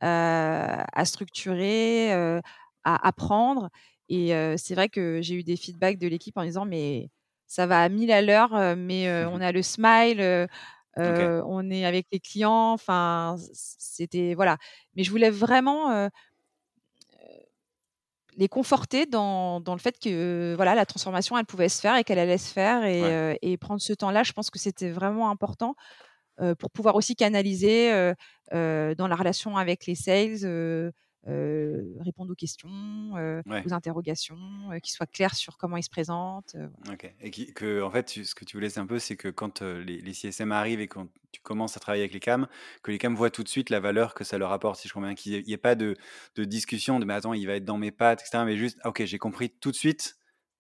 à 0.02 1.06
structurer, 1.06 2.14
à 2.84 3.08
apprendre 3.08 3.70
et 4.10 4.58
c'est 4.58 4.76
vrai 4.76 4.90
que 4.90 5.22
j'ai 5.22 5.36
eu 5.36 5.44
des 5.44 5.58
feedbacks 5.58 5.98
de 5.98 6.08
l'équipe 6.08 6.38
en 6.38 6.44
disant 6.44 6.66
mais 6.66 7.10
ça 7.48 7.66
va 7.66 7.82
à 7.82 7.90
1000 7.90 8.12
à 8.12 8.22
l'heure, 8.22 8.76
mais 8.76 9.08
mmh 9.08 9.30
on 9.32 9.42
a 9.42 9.52
le 9.52 9.62
smile, 9.62 10.48
on 10.98 11.72
est 11.72 11.86
avec 11.86 12.08
les 12.12 12.20
clients. 12.20 12.74
Enfin, 12.74 13.36
c'était 13.54 14.34
voilà. 14.34 14.58
Mais 14.96 15.04
je 15.04 15.12
voulais 15.12 15.30
vraiment 15.30 16.10
les 18.38 18.48
conforter 18.48 19.08
dans, 19.08 19.62
dans, 19.62 19.74
le 19.74 19.80
fait 19.80 19.98
que 20.00 20.54
voilà 20.56 20.76
la 20.76 20.86
transformation 20.86 21.36
elle 21.40 21.46
pouvait 21.46 21.70
se 21.70 21.82
faire 21.82 21.96
et 21.96 22.04
qu'elle 22.04 22.20
allait 22.20 22.38
se 22.38 22.54
faire 22.54 22.84
et, 22.86 23.38
et 23.42 23.58
prendre 23.58 23.82
ce 23.82 23.94
temps-là. 23.94 24.24
Je 24.24 24.34
pense 24.34 24.50
que 24.50 24.60
c'était 24.60 24.92
vraiment 24.92 25.30
important 25.30 25.76
pour 26.60 26.70
pouvoir 26.70 26.96
aussi 26.96 27.16
canaliser 27.16 28.14
dans 28.52 29.08
la 29.08 29.16
relation 29.16 29.58
avec 29.58 29.86
les 29.86 29.96
sales 29.96 30.92
répondre 32.00 32.32
aux 32.32 32.36
questions, 32.36 32.70
aux 33.46 33.74
interrogations, 33.74 34.38
qu'ils 34.82 34.94
soient 34.94 35.06
clairs 35.06 35.36
sur 35.36 35.58
comment 35.58 35.78
ils 35.78 35.84
se 35.84 35.90
présentent. 35.90 36.56
Ok. 36.92 37.12
Et 37.22 37.32
que, 37.32 37.82
en 37.82 37.92
fait, 37.92 38.10
ce 38.10 38.36
que 38.36 38.46
tu 38.46 38.58
voulais, 38.58 38.70
c'est 38.70 38.80
un 38.80 38.88
peu, 38.88 39.00
c'est 39.00 39.16
que 39.16 39.30
quand 39.30 39.62
les, 39.62 40.02
les, 40.02 40.14
CSM 40.14 40.52
arrivent 40.52 40.80
et 40.80 40.88
quand 40.88 41.08
tu 41.32 41.42
commences 41.42 41.78
à 41.78 41.80
travailler 41.80 42.04
avec 42.04 42.14
les 42.14 42.20
CAM, 42.20 42.48
que 42.84 42.92
les 42.92 42.98
CAM 42.98 43.16
voient 43.16 43.30
tout 43.30 43.44
de 43.44 43.50
suite 43.50 43.70
la 43.70 43.80
valeur 43.80 44.14
que 44.14 44.24
ça 44.24 44.38
leur 44.38 44.52
apporte, 44.52 44.80
si 44.80 44.88
je 44.88 44.94
comprends 44.94 45.08
bien, 45.08 45.16
qu'il 45.16 45.44
n'y 45.44 45.54
ait 45.54 45.58
pas 45.58 45.76
de, 45.76 45.96
de, 46.36 46.44
discussion 46.44 47.00
de 47.00 47.06
mais 47.06 47.14
attends, 47.14 47.34
il 47.34 47.46
va 47.46 47.54
être 47.54 47.66
dans 47.66 47.78
mes 47.78 47.92
pattes, 47.92 48.22
etc. 48.22 48.44
Mais 48.46 48.58
juste, 48.58 48.80
ok, 48.86 49.04
j'ai 49.06 49.18
compris 49.18 49.50
tout 49.50 49.72
de 49.72 49.76
suite 49.76 50.18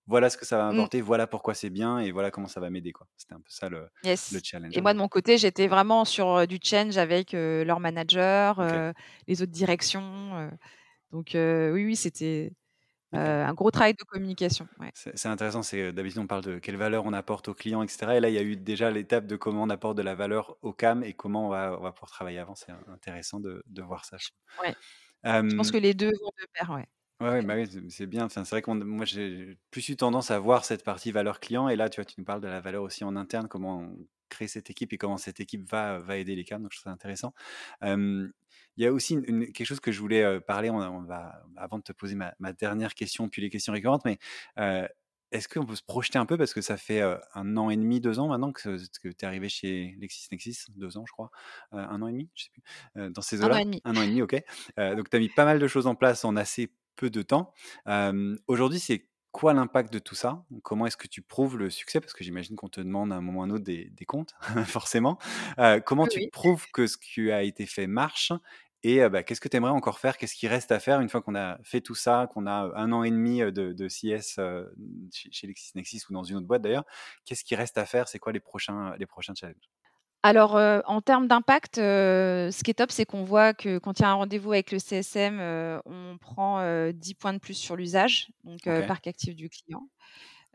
voilà 0.08 0.30
ce 0.30 0.38
que 0.38 0.46
ça 0.46 0.58
va 0.58 0.65
mmh. 0.65 0.76
m'apporter, 0.76 1.02
voilà 1.02 1.28
pourquoi 1.28 1.54
c'est 1.54 1.70
bien 1.70 2.00
et 2.00 2.12
voilà 2.12 2.32
comment 2.32 2.48
ça 2.48 2.60
va 2.60 2.70
m'aider. 2.70 2.93
C'était 3.17 3.34
un 3.34 3.39
peu 3.39 3.50
ça 3.50 3.70
le, 3.70 3.89
le, 4.04 4.39
challenge. 4.43 4.76
Et 4.76 4.82
moi, 4.82 4.93
de 4.93 5.00
mon 5.00 5.10
côté, 5.10 5.38
j'étais 5.38 5.67
vraiment 5.67 6.06
sur 6.06 6.48
du 6.48 6.60
change 6.63 6.98
avec 6.98 7.34
leur 7.34 7.80
manager, 7.80 8.93
les 9.28 9.41
autres 9.41 9.52
directions. 9.52 10.50
donc, 11.12 11.32
oui, 11.34 11.86
oui, 11.86 11.96
c'était 11.96 12.54
un 13.12 13.54
gros 13.54 13.70
travail 13.70 13.93
de 13.93 14.04
communication. 14.04 14.67
C'est 14.93 15.28
intéressant. 15.28 15.62
C'est 15.62 15.91
D'habitude, 15.91 16.20
on 16.20 16.28
parle 16.28 16.43
de 16.43 16.60
quelle 16.60 16.78
valeur 16.78 17.06
on 17.06 17.13
apporte 17.13 17.50
aux 17.50 17.54
clients, 17.54 17.84
etc. 17.84 18.13
Et 18.15 18.20
là, 18.20 18.30
il 18.30 18.36
y 18.36 18.39
a 18.39 18.43
eu 18.43 18.56
déjà 18.56 18.89
l'étape 18.89 19.28
de 19.28 19.36
comment 19.36 19.63
on 19.63 19.70
apporte 19.70 19.98
de 19.98 20.04
la 20.04 20.15
valeur 20.15 20.58
au 20.62 20.72
CAM 20.72 21.04
et 21.04 21.13
comment 21.13 21.48
on 21.48 21.50
va, 21.50 21.78
on 21.78 21.84
va 21.84 21.91
pouvoir 21.91 22.12
travailler 22.12 22.39
avant. 22.39 22.56
C'est 22.56 22.72
intéressant 22.88 23.39
de, 23.39 23.62
de, 23.67 23.82
voir 23.82 24.06
ça. 24.06 24.17
Ouais. 24.63 24.74
je 25.26 25.56
pense 25.56 25.72
que 25.72 25.78
les 25.78 25.93
deux 25.93 26.12
vont 26.22 26.32
de 26.39 26.48
pair. 26.54 26.72
Ouais. 26.72 26.88
Ouais, 27.19 27.41
bah 27.41 27.56
oui, 27.56 27.67
c'est 27.89 28.06
bien. 28.06 28.30
c'est 28.30 28.47
vrai 28.47 28.62
que 28.62 28.69
moi, 28.69 29.06
j'ai 29.06 29.58
plus 29.71 29.89
eu 29.89 29.95
tendance 29.95 30.30
à 30.30 30.38
voir 30.38 30.65
cette 30.65 30.84
partie 30.84 31.12
valeur 31.12 31.39
client. 31.39 31.67
Et 31.67 31.75
là, 31.75 31.89
tu 31.89 31.95
vois, 31.99 32.06
tu 32.06 32.13
nous 32.19 32.25
parles 32.25 32.41
de 32.41 32.47
la 32.47 32.62
valeur 32.62 32.84
aussi 32.84 33.03
en 33.03 33.15
interne, 33.15 33.47
comment 33.47 33.80
on 33.80 34.08
crée 34.30 34.47
cette 34.47 34.69
équipe 34.69 34.93
et 34.93 34.97
comment 34.99 35.17
cette 35.17 35.39
équipe 35.39 35.67
va, 35.67 35.99
va 35.99 36.17
aider 36.17 36.36
les 36.36 36.43
CAM. 36.43 36.62
Donc, 36.62 36.73
je 36.73 36.77
trouve 36.77 36.91
ça 36.91 36.93
intéressant. 36.93 37.34
il 37.82 38.84
y 38.84 38.86
a 38.86 38.93
aussi 38.93 39.15
une- 39.15 39.51
quelque 39.51 39.65
chose 39.65 39.80
que 39.80 39.91
je 39.91 39.99
voulais 39.99 40.39
parler, 40.41 40.69
on, 40.69 41.01
va, 41.01 41.43
avant 41.56 41.80
de 41.80 41.84
te 41.84 41.91
poser 41.91 42.13
ma, 42.13 42.36
ma 42.39 42.53
dernière 42.53 42.93
question, 42.93 43.27
puis 43.30 43.41
les 43.41 43.49
questions 43.49 43.73
récurrentes, 43.73 44.06
mais 44.06 44.19
est-ce 45.32 45.47
qu'on 45.49 45.65
peut 45.65 45.75
se 45.75 45.84
projeter 45.84 46.19
un 46.19 46.27
peu, 46.27 46.38
parce 46.38 46.53
que 46.53 46.62
ça 46.62 46.77
fait 46.77 47.01
un 47.34 47.58
an 47.58 47.71
et 47.71 47.77
demi, 47.77 47.99
deux 47.99 48.19
ans 48.19 48.27
maintenant 48.27 48.51
que, 48.51 48.77
que 49.01 49.10
tu 49.10 49.15
es 49.19 49.25
arrivé 49.25 49.49
chez 49.49 49.97
LexisNexis, 49.99 50.65
deux 50.75 50.97
ans 50.97 51.06
je 51.08 51.12
crois, 51.12 51.32
un 51.71 51.99
an 52.03 52.08
et 52.08 52.12
demi, 52.12 52.30
je 52.36 52.43
sais 52.43 52.49
plus, 52.51 53.12
dans 53.12 53.23
ces 53.23 53.41
Un 53.41 53.51
an 53.51 53.58
et 53.58 53.65
demi. 53.65 53.82
Un 53.84 53.97
an 53.97 54.01
et 54.03 54.08
demi, 54.08 54.21
ok. 54.21 54.36
donc 54.77 55.10
tu 55.10 55.17
as 55.17 55.19
mis 55.19 55.30
pas 55.30 55.45
mal 55.45 55.58
de 55.58 55.67
choses 55.67 55.88
en 55.88 55.95
place 55.95 56.23
en 56.23 56.36
assez 56.36 56.71
peu 56.97 57.10
de 57.10 57.21
temps. 57.21 57.53
Aujourd'hui, 58.47 58.79
c'est 58.79 59.07
quoi 59.31 59.53
l'impact 59.53 59.93
de 59.93 59.99
tout 59.99 60.15
ça? 60.15 60.43
Comment 60.63 60.88
est-ce 60.88 60.97
que 60.97 61.07
tu 61.07 61.21
prouves 61.21 61.57
le 61.57 61.69
succès? 61.69 62.01
Parce 62.01 62.13
que 62.13 62.23
j'imagine 62.23 62.55
qu'on 62.55 62.69
te 62.69 62.81
demande 62.81 63.13
à 63.13 63.15
un 63.15 63.21
moment 63.21 63.39
ou 63.39 63.43
à 63.43 63.45
un 63.45 63.51
autre 63.51 63.63
des, 63.63 64.05
comptes, 64.05 64.36
forcément. 64.65 65.17
comment 65.86 66.07
tu 66.07 66.27
prouves 66.31 66.65
que 66.73 66.88
ce 66.88 66.97
qui 66.97 67.31
a 67.31 67.43
été 67.43 67.65
fait 67.65 67.88
marche? 67.88 68.33
Et 68.83 69.07
bah, 69.10 69.23
qu'est-ce 69.23 69.41
que 69.41 69.49
tu 69.49 69.57
aimerais 69.57 69.71
encore 69.71 69.99
faire? 69.99 70.17
Qu'est-ce 70.17 70.36
qui 70.36 70.47
reste 70.47 70.71
à 70.71 70.79
faire 70.79 71.01
une 71.01 71.10
fois 71.10 71.21
qu'on 71.21 71.36
a 71.36 71.57
fait 71.63 71.81
tout 71.81 71.95
ça, 71.95 72.29
qu'on 72.33 72.45
a 72.45 72.71
un 72.75 72.91
an 72.91 73.03
et 73.03 73.12
demi 73.12 73.39
de, 73.39 73.73
de 73.73 73.88
CS 73.88 74.39
chez, 75.12 75.31
chez 75.31 75.47
LexisNexis 75.47 76.03
ou 76.10 76.13
dans 76.13 76.23
une 76.23 76.38
autre 76.38 76.47
boîte 76.47 76.62
d'ailleurs? 76.62 76.86
Qu'est-ce 77.25 77.43
qui 77.43 77.55
reste 77.55 77.77
à 77.77 77.86
faire? 77.86 78.07
C'est 78.07 78.19
quoi 78.19 78.31
les 78.31 78.39
prochains, 78.39 78.95
les 78.97 79.05
prochains 79.05 79.33
challenges? 79.36 79.69
Alors, 80.23 80.56
en 80.86 81.01
termes 81.01 81.27
d'impact, 81.27 81.75
ce 81.77 82.63
qui 82.63 82.71
est 82.71 82.75
top, 82.75 82.91
c'est 82.91 83.06
qu'on 83.06 83.23
voit 83.23 83.53
que 83.53 83.77
quand 83.77 83.99
il 83.99 84.01
y 84.01 84.06
a 84.06 84.10
un 84.10 84.15
rendez-vous 84.15 84.51
avec 84.51 84.71
le 84.71 84.80
CSM, 84.80 85.39
on 85.86 86.17
prend 86.19 86.91
10 86.91 87.13
points 87.15 87.34
de 87.34 87.39
plus 87.39 87.53
sur 87.53 87.75
l'usage, 87.75 88.30
donc 88.43 88.63
parc 88.88 89.08
actif 89.08 89.36
du 89.36 89.49
client. 89.49 89.88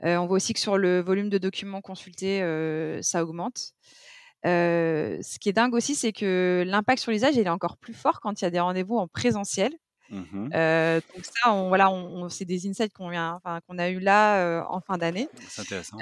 on 0.03 0.27
voit 0.27 0.37
aussi 0.37 0.53
que 0.53 0.61
sur 0.61 0.77
le 0.79 1.01
volume 1.01 1.31
de 1.31 1.39
documents 1.39 1.81
consultés, 1.81 2.41
ça 3.03 3.23
augmente. 3.25 3.73
ce 4.45 5.39
qui 5.39 5.49
est 5.49 5.53
dingue 5.53 5.75
aussi, 5.75 5.95
c'est 5.95 6.13
que 6.13 6.65
l'impact 6.67 7.01
sur 7.01 7.13
l'usage, 7.13 7.37
il 7.37 7.47
est 7.47 7.49
encore 7.49 7.77
plus 7.77 7.95
fort 7.95 8.21
quand 8.21 8.41
il 8.41 8.45
y 8.45 8.49
a 8.49 8.51
des 8.51 8.61
rendez-vous 8.61 8.99
en 8.99 9.09
présentiel. 9.09 9.73
Mmh 10.11 10.51
donc 11.15 11.25
ça, 11.25 11.55
on 11.55 11.69
voilà, 11.69 11.91
on 11.91 12.29
c'est 12.29 12.45
des 12.45 12.69
insights 12.69 12.93
qu'on 12.93 13.11
qu'on 13.67 13.79
a 13.79 13.89
eu 13.89 13.99
là, 13.99 14.67
en 14.69 14.81
fin 14.81 14.99
d'année. 14.99 15.29
C'est 15.49 15.63
intéressant. 15.63 15.97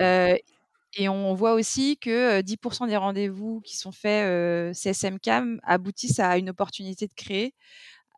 Et 0.94 1.08
on 1.08 1.34
voit 1.34 1.54
aussi 1.54 1.98
que 1.98 2.40
10 2.40 2.58
des 2.88 2.96
rendez-vous 2.96 3.60
qui 3.60 3.76
sont 3.76 3.92
faits 3.92 4.74
CSM-CAM 4.74 5.60
aboutissent 5.62 6.18
à 6.18 6.36
une 6.36 6.50
opportunité 6.50 7.06
de 7.06 7.14
créer. 7.14 7.54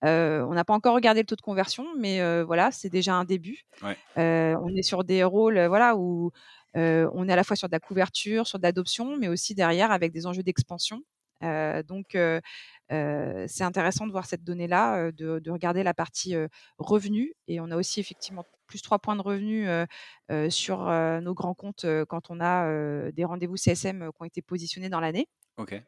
on 0.03 0.55
n'a 0.55 0.65
pas 0.65 0.75
encore 0.75 0.95
regardé 0.95 1.21
le 1.21 1.27
taux 1.27 1.37
de 1.37 1.43
conversion, 1.43 1.87
mais 1.99 2.43
voilà, 2.45 2.71
c'est 2.73 2.91
déjà 2.91 3.15
un 3.15 3.25
début. 3.25 3.65
on 4.17 4.69
est 4.77 4.83
sur 4.83 5.05
des 5.05 5.25
rôles 5.25 5.61
voilà, 5.67 5.97
où 5.97 6.33
on 6.75 7.29
est 7.29 7.33
à 7.33 7.37
la 7.37 7.45
fois 7.45 7.57
sur 7.57 7.69
de 7.69 7.73
la 7.73 7.81
couverture, 7.81 8.47
sur 8.47 8.59
de 8.59 8.65
l'adoption, 8.65 9.17
mais 9.19 9.29
aussi 9.29 9.55
derrière 9.55 9.91
avec 9.93 10.13
des 10.13 10.27
enjeux 10.27 10.43
d'expansion. 10.43 11.03
Donc, 11.43 12.17
c'est 12.89 13.65
intéressant 13.65 14.07
de 14.07 14.13
voir 14.13 14.27
cette 14.27 14.45
donnée-là, 14.45 15.13
de, 15.13 15.39
de, 15.39 15.51
regarder 15.51 15.83
la 15.83 15.95
partie 15.95 16.35
revenu. 16.79 17.35
Et 17.49 17.61
on 17.61 17.71
a 17.71 17.77
aussi 17.77 18.01
effectivement 18.01 18.45
plus 18.67 18.83
3 18.83 18.99
points 18.99 19.17
de 19.17 19.23
revenu 19.23 19.67
sur 20.51 20.85
nos 21.21 21.35
grands 21.35 21.55
comptes 21.55 21.87
quand 22.09 22.31
on 22.31 22.41
a 22.41 23.11
des 23.13 23.25
rendez-vous 23.25 23.57
CSM 23.57 24.11
qui 24.11 24.23
ont 24.23 24.25
été 24.25 24.43
positionnés 24.43 24.89
dans 24.89 25.01
l'année. 25.01 25.29
OK. 25.57 25.81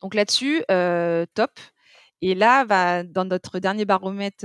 Donc 0.00 0.14
là-dessus, 0.14 0.64
top. 1.34 1.60
Et 2.22 2.34
là, 2.34 2.64
bah, 2.64 3.02
dans 3.02 3.24
notre 3.26 3.58
dernier 3.58 3.84
baromètre 3.84 4.44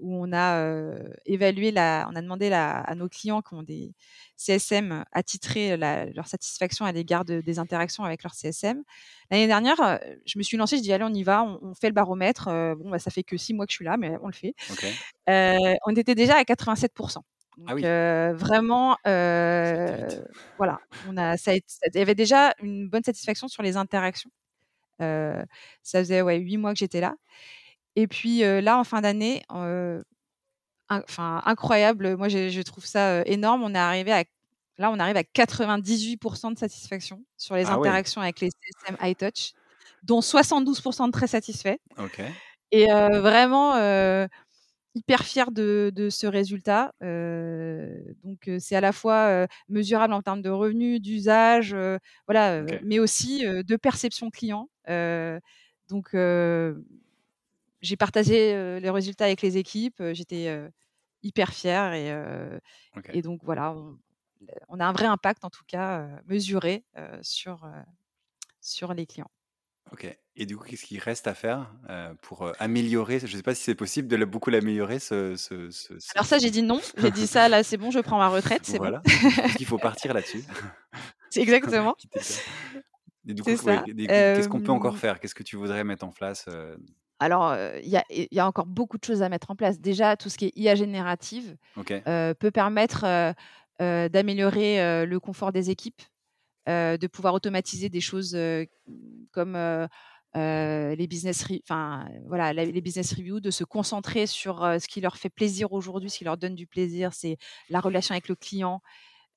où 0.00 0.24
on 0.24 0.32
a 0.32 0.94
évalué, 1.24 1.70
la, 1.70 2.06
on 2.10 2.16
a 2.16 2.22
demandé 2.22 2.52
à 2.52 2.94
nos 2.94 3.08
clients 3.08 3.40
qui 3.40 3.54
ont 3.54 3.62
des 3.62 3.94
CSM 4.36 5.04
attitrés 5.12 5.76
leur 5.76 6.28
satisfaction 6.28 6.84
à 6.84 6.92
l'égard 6.92 7.24
des 7.24 7.58
interactions 7.58 8.04
avec 8.04 8.22
leur 8.22 8.34
CSM. 8.34 8.82
L'année 9.30 9.46
dernière, 9.46 10.00
je 10.26 10.38
me 10.38 10.42
suis 10.42 10.56
lancée, 10.56 10.76
je 10.76 10.82
dis 10.82 10.92
allez, 10.92 11.04
on 11.04 11.14
y 11.14 11.22
va, 11.22 11.44
on, 11.44 11.74
fait 11.74 11.88
le 11.88 11.94
baromètre. 11.94 12.46
bon, 12.76 12.90
bah, 12.90 12.98
ça 12.98 13.10
fait 13.10 13.22
que 13.22 13.36
six 13.36 13.54
mois 13.54 13.66
que 13.66 13.72
je 13.72 13.76
suis 13.76 13.84
là, 13.84 13.96
mais 13.96 14.16
on 14.22 14.26
le 14.26 14.34
fait. 14.34 14.54
on 15.86 15.96
était 15.96 16.14
déjà 16.14 16.36
à 16.36 16.42
87%. 16.42 17.20
Ah 17.68 17.74
Donc, 17.74 17.80
vraiment, 18.38 18.98
voilà, 19.04 20.80
on 21.08 21.16
a, 21.16 21.38
ça, 21.38 21.54
il 21.54 21.62
y 21.94 22.00
avait 22.00 22.14
déjà 22.14 22.54
une 22.60 22.86
bonne 22.88 23.02
satisfaction 23.02 23.48
sur 23.48 23.62
les 23.62 23.78
interactions 23.78 24.30
ça 24.98 25.46
faisait 26.00 26.22
ouais, 26.22 26.38
8 26.38 26.56
mois 26.56 26.72
que 26.72 26.78
j'étais 26.78 27.00
là. 27.00 27.14
Et 27.96 28.06
puis 28.06 28.40
là, 28.40 28.78
en 28.78 28.84
fin 28.84 29.00
d'année, 29.00 29.42
enfin 29.48 31.42
incroyable. 31.44 32.16
Moi, 32.16 32.28
je, 32.28 32.62
trouve 32.62 32.84
ça 32.84 33.22
énorme. 33.26 33.62
On 33.62 33.74
est 33.74 33.78
arrivé 33.78 34.12
à 34.12 34.24
là, 34.78 34.90
on 34.90 34.98
arrive 34.98 35.16
à 35.16 35.22
98% 35.22 36.52
de 36.52 36.58
satisfaction 36.58 37.24
sur 37.38 37.54
les 37.54 37.66
ah 37.66 37.74
interactions 37.74 38.20
avec 38.20 38.40
les 38.40 38.50
CSM 38.50 38.96
iTouch, 39.02 39.52
dont 40.02 40.20
72% 40.20 41.06
de 41.06 41.12
très 41.12 41.26
satisfaits. 41.26 41.78
Et 42.72 42.86
vraiment 42.86 43.74
hyper 44.96 45.24
fier 45.24 45.50
de, 45.52 46.08
ce 46.10 46.26
résultat. 46.26 46.92
donc 47.00 48.50
c'est 48.58 48.74
à 48.74 48.80
la 48.80 48.92
fois 48.92 49.46
mesurable 49.68 50.14
en 50.14 50.22
termes 50.22 50.42
de 50.42 50.50
revenus, 50.50 51.00
d'usage, 51.00 51.76
voilà, 52.26 52.64
mais 52.82 52.98
aussi 52.98 53.44
de 53.44 53.76
perception 53.76 54.30
client. 54.30 54.68
donc 55.88 56.08
j'ai 57.82 57.96
partagé 57.96 58.80
les 58.80 58.90
résultats 58.90 59.26
avec 59.26 59.42
les 59.42 59.58
équipes. 59.58 60.02
J'étais 60.12 60.58
hyper 61.22 61.52
fière 61.52 61.92
et, 61.92 62.10
et 63.12 63.22
donc 63.22 63.44
voilà, 63.44 63.76
on, 64.68 64.80
a 64.80 64.86
un 64.86 64.92
vrai 64.92 65.06
impact 65.06 65.44
en 65.44 65.50
tout 65.50 65.64
cas 65.66 66.08
mesuré 66.24 66.84
sur, 67.20 67.68
sur 68.62 68.94
les 68.94 69.06
clients. 69.06 69.30
Ok. 69.92 70.18
Et 70.38 70.44
du 70.44 70.56
coup, 70.56 70.64
qu'est-ce 70.64 70.84
qu'il 70.84 71.00
reste 71.00 71.26
à 71.26 71.34
faire 71.34 71.72
pour 72.20 72.52
améliorer 72.58 73.18
Je 73.20 73.26
ne 73.26 73.36
sais 73.36 73.42
pas 73.42 73.54
si 73.54 73.62
c'est 73.62 73.74
possible 73.74 74.08
de 74.08 74.22
beaucoup 74.24 74.50
l'améliorer. 74.50 74.98
Ce, 74.98 75.36
Alors 76.14 76.26
ça, 76.26 76.38
j'ai 76.38 76.50
dit 76.50 76.62
non. 76.62 76.80
J'ai 76.98 77.10
dit 77.10 77.26
ça, 77.26 77.48
là, 77.48 77.62
c'est 77.62 77.78
bon, 77.78 77.90
je 77.90 78.00
prends 78.00 78.18
ma 78.18 78.28
retraite. 78.28 78.62
C'est 78.64 78.78
voilà. 78.78 79.02
bon. 79.04 79.12
Il 79.58 79.66
faut 79.66 79.78
partir 79.78 80.12
là-dessus. 80.12 80.44
C'est 81.30 81.40
exactement. 81.40 81.96
Et 83.28 83.34
du 83.34 83.42
coup, 83.42 83.50
qu'est-ce 83.50 84.48
qu'on 84.48 84.60
peut 84.60 84.72
encore 84.72 84.98
faire? 84.98 85.18
Qu'est-ce 85.18 85.34
que 85.34 85.42
tu 85.42 85.56
voudrais 85.56 85.84
mettre 85.84 86.04
en 86.04 86.12
place 86.12 86.46
alors, 87.18 87.56
il 87.82 87.88
y, 88.30 88.38
a 88.38 88.46
encore 88.46 88.66
beaucoup 88.66 88.98
de 88.98 89.04
choses 89.04 89.22
à 89.22 89.30
mettre 89.30 89.50
en 89.50 89.56
place. 89.56 89.80
Déjà, 89.80 90.18
tout 90.18 90.28
ce 90.28 90.36
qui 90.36 90.46
est 90.46 90.52
IA 90.54 90.74
générative 90.74 91.56
peut 91.74 92.50
permettre 92.52 93.34
d'améliorer 93.80 95.06
le 95.06 95.18
confort 95.18 95.50
des 95.50 95.70
équipes, 95.70 96.02
de 96.66 97.06
pouvoir 97.06 97.32
automatiser 97.32 97.88
des 97.88 98.02
choses 98.02 98.36
comme 99.32 99.88
les 100.36 101.06
business, 101.06 101.44
enfin 101.62 102.08
voilà, 102.26 102.52
les 102.52 102.80
business 102.80 103.12
reviews, 103.12 103.40
de 103.40 103.50
se 103.50 103.64
concentrer 103.64 104.26
sur 104.26 104.58
ce 104.58 104.86
qui 104.86 105.00
leur 105.00 105.16
fait 105.16 105.30
plaisir 105.30 105.72
aujourd'hui, 105.72 106.10
ce 106.10 106.18
qui 106.18 106.24
leur 106.24 106.36
donne 106.36 106.54
du 106.54 106.66
plaisir, 106.66 107.12
c'est 107.12 107.36
la 107.70 107.80
relation 107.80 108.12
avec 108.12 108.28
le 108.28 108.34
client, 108.34 108.82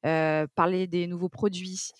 parler 0.03 0.87
des 0.87 1.07
nouveaux 1.07 1.29
produits. 1.29 1.91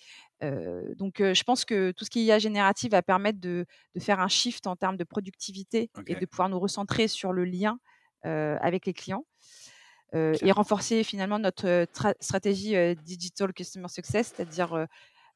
donc, 0.42 1.18
je 1.18 1.42
pense 1.42 1.64
que 1.64 1.92
tout 1.92 2.04
ce 2.04 2.10
qui 2.10 2.20
est 2.20 2.24
IA 2.24 2.38
générative 2.38 2.90
va 2.92 3.02
permettre 3.02 3.40
de, 3.40 3.66
faire 3.98 4.20
un 4.20 4.28
shift 4.28 4.66
en 4.66 4.76
termes 4.76 4.96
de 4.96 5.04
productivité 5.04 5.90
et 6.06 6.14
de 6.14 6.26
pouvoir 6.26 6.48
nous 6.48 6.60
recentrer 6.60 7.08
sur 7.08 7.32
le 7.32 7.44
lien 7.44 7.78
avec 8.22 8.86
les 8.86 8.92
clients. 8.92 9.24
et 10.12 10.52
renforcer 10.52 11.04
finalement 11.04 11.38
notre 11.38 11.86
stratégie 12.20 12.74
digital 12.96 13.52
customer 13.54 13.88
success, 13.88 14.34
c'est-à-dire 14.34 14.86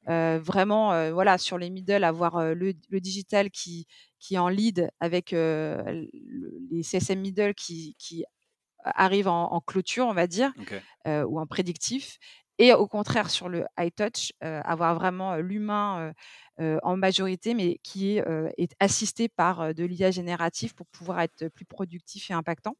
vraiment, 0.06 1.12
voilà, 1.12 1.38
sur 1.38 1.58
les 1.58 1.70
middle, 1.70 2.04
avoir 2.04 2.54
le, 2.54 2.72
digital 3.00 3.50
qui, 3.50 3.86
qui 4.18 4.34
est 4.34 4.38
en 4.38 4.48
lead 4.48 4.90
avec 5.00 5.32
les 5.32 6.82
CSM 6.82 7.20
middle 7.20 7.54
qui, 7.54 7.96
qui 7.98 8.24
arrivent 8.84 9.28
en, 9.28 9.60
clôture, 9.60 10.06
on 10.06 10.14
va 10.14 10.26
dire, 10.26 10.52
ou 11.06 11.40
en 11.40 11.46
prédictif. 11.46 12.18
Et 12.58 12.72
au 12.72 12.86
contraire, 12.86 13.30
sur 13.30 13.48
le 13.48 13.64
high 13.78 13.92
touch, 13.94 14.32
avoir 14.40 14.94
vraiment 14.94 15.36
l'humain 15.36 16.12
en 16.58 16.96
majorité, 16.96 17.54
mais 17.54 17.78
qui 17.82 18.18
est, 18.18 18.74
assisté 18.80 19.28
par 19.28 19.74
de 19.74 19.84
l'IA 19.84 20.10
générative 20.10 20.74
pour 20.74 20.86
pouvoir 20.86 21.20
être 21.20 21.48
plus 21.48 21.64
productif 21.64 22.30
et 22.30 22.34
impactant. 22.34 22.76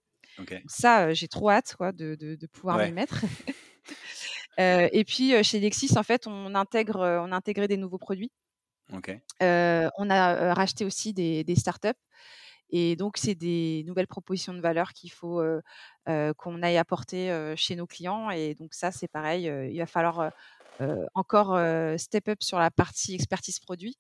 ça, 0.67 1.13
j'ai 1.13 1.29
trop 1.29 1.51
hâte 1.51 1.75
quoi, 1.77 1.93
de, 1.93 2.15
de, 2.15 2.47
pouvoir 2.47 2.79
m'y 2.79 2.93
mettre. 2.93 3.25
et 4.59 5.05
puis 5.05 5.43
chez 5.45 5.61
Lexis, 5.61 5.97
en 5.97 6.03
fait, 6.03 6.27
on 6.27 6.55
intègre, 6.55 7.01
on 7.01 7.33
a 7.33 7.37
intégré 7.37 7.69
des 7.69 7.77
nouveaux 7.77 7.99
produits. 7.99 8.31
on 9.41 10.11
a 10.11 10.55
racheté 10.55 10.85
aussi 10.85 11.13
des, 11.13 11.45
des 11.45 11.57
startups. 11.57 11.89
Et 12.71 12.97
donc, 12.97 13.19
c'est 13.19 13.35
des 13.35 13.85
nouvelles 13.87 14.07
propositions 14.07 14.55
de 14.55 14.61
valeur 14.61 14.93
qu'il 14.93 15.13
faut 15.13 15.43
qu'on 16.07 16.63
aille 16.63 16.79
apporter 16.79 17.55
chez 17.57 17.77
nos 17.77 17.87
clients. 17.87 18.31
Et 18.31 18.55
donc, 18.55 18.75
ça, 18.75 18.91
c'est 18.91 19.09
pareil. 19.09 19.45
il 19.45 19.79
va 19.79 19.87
falloir 19.87 20.33
encore 21.15 21.59
step 21.99 22.29
up 22.29 22.43
sur 22.43 22.59
la 22.59 22.71
partie 22.71 23.15
expertise 23.15 23.61
produit. 23.61 23.97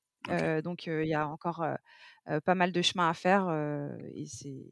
donc, 0.62 0.86
il 0.86 1.06
y 1.06 1.14
a 1.14 1.28
encore 1.28 1.64
pas 2.44 2.54
mal 2.54 2.72
de 2.72 2.82
chemin 2.82 3.08
à 3.08 3.14
faire. 3.14 3.48
et 4.14 4.26
c'est 4.26 4.66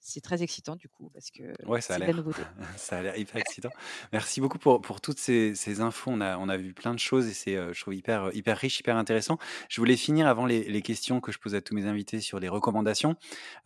c'est 0.00 0.22
très 0.22 0.42
excitant 0.42 0.76
du 0.76 0.88
coup 0.88 1.10
parce 1.12 1.30
que 1.30 1.42
ouais, 1.66 1.80
ça 1.80 1.94
c'est 1.94 2.00
de 2.00 2.06
la 2.06 2.12
nouveauté. 2.14 2.42
ça 2.76 2.98
a 2.98 3.02
l'air 3.02 3.16
hyper 3.18 3.36
excitant. 3.36 3.70
Merci 4.12 4.40
beaucoup 4.40 4.58
pour, 4.58 4.80
pour 4.80 5.00
toutes 5.00 5.18
ces, 5.18 5.54
ces, 5.54 5.80
infos. 5.80 6.10
On 6.10 6.20
a, 6.20 6.38
on 6.38 6.48
a 6.48 6.56
vu 6.56 6.72
plein 6.72 6.94
de 6.94 6.98
choses 6.98 7.26
et 7.26 7.34
c'est, 7.34 7.56
euh, 7.56 7.72
je 7.72 7.80
trouve, 7.80 7.94
hyper, 7.94 8.30
hyper 8.34 8.56
riche, 8.56 8.80
hyper 8.80 8.96
intéressant. 8.96 9.38
Je 9.68 9.80
voulais 9.80 9.96
finir 9.96 10.26
avant 10.26 10.46
les, 10.46 10.64
les 10.64 10.82
questions 10.82 11.20
que 11.20 11.32
je 11.32 11.38
pose 11.38 11.54
à 11.54 11.60
tous 11.60 11.74
mes 11.74 11.84
invités 11.86 12.20
sur 12.20 12.40
les 12.40 12.48
recommandations, 12.48 13.16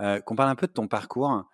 euh, 0.00 0.20
qu'on 0.20 0.34
parle 0.34 0.50
un 0.50 0.56
peu 0.56 0.66
de 0.66 0.72
ton 0.72 0.88
parcours. 0.88 1.44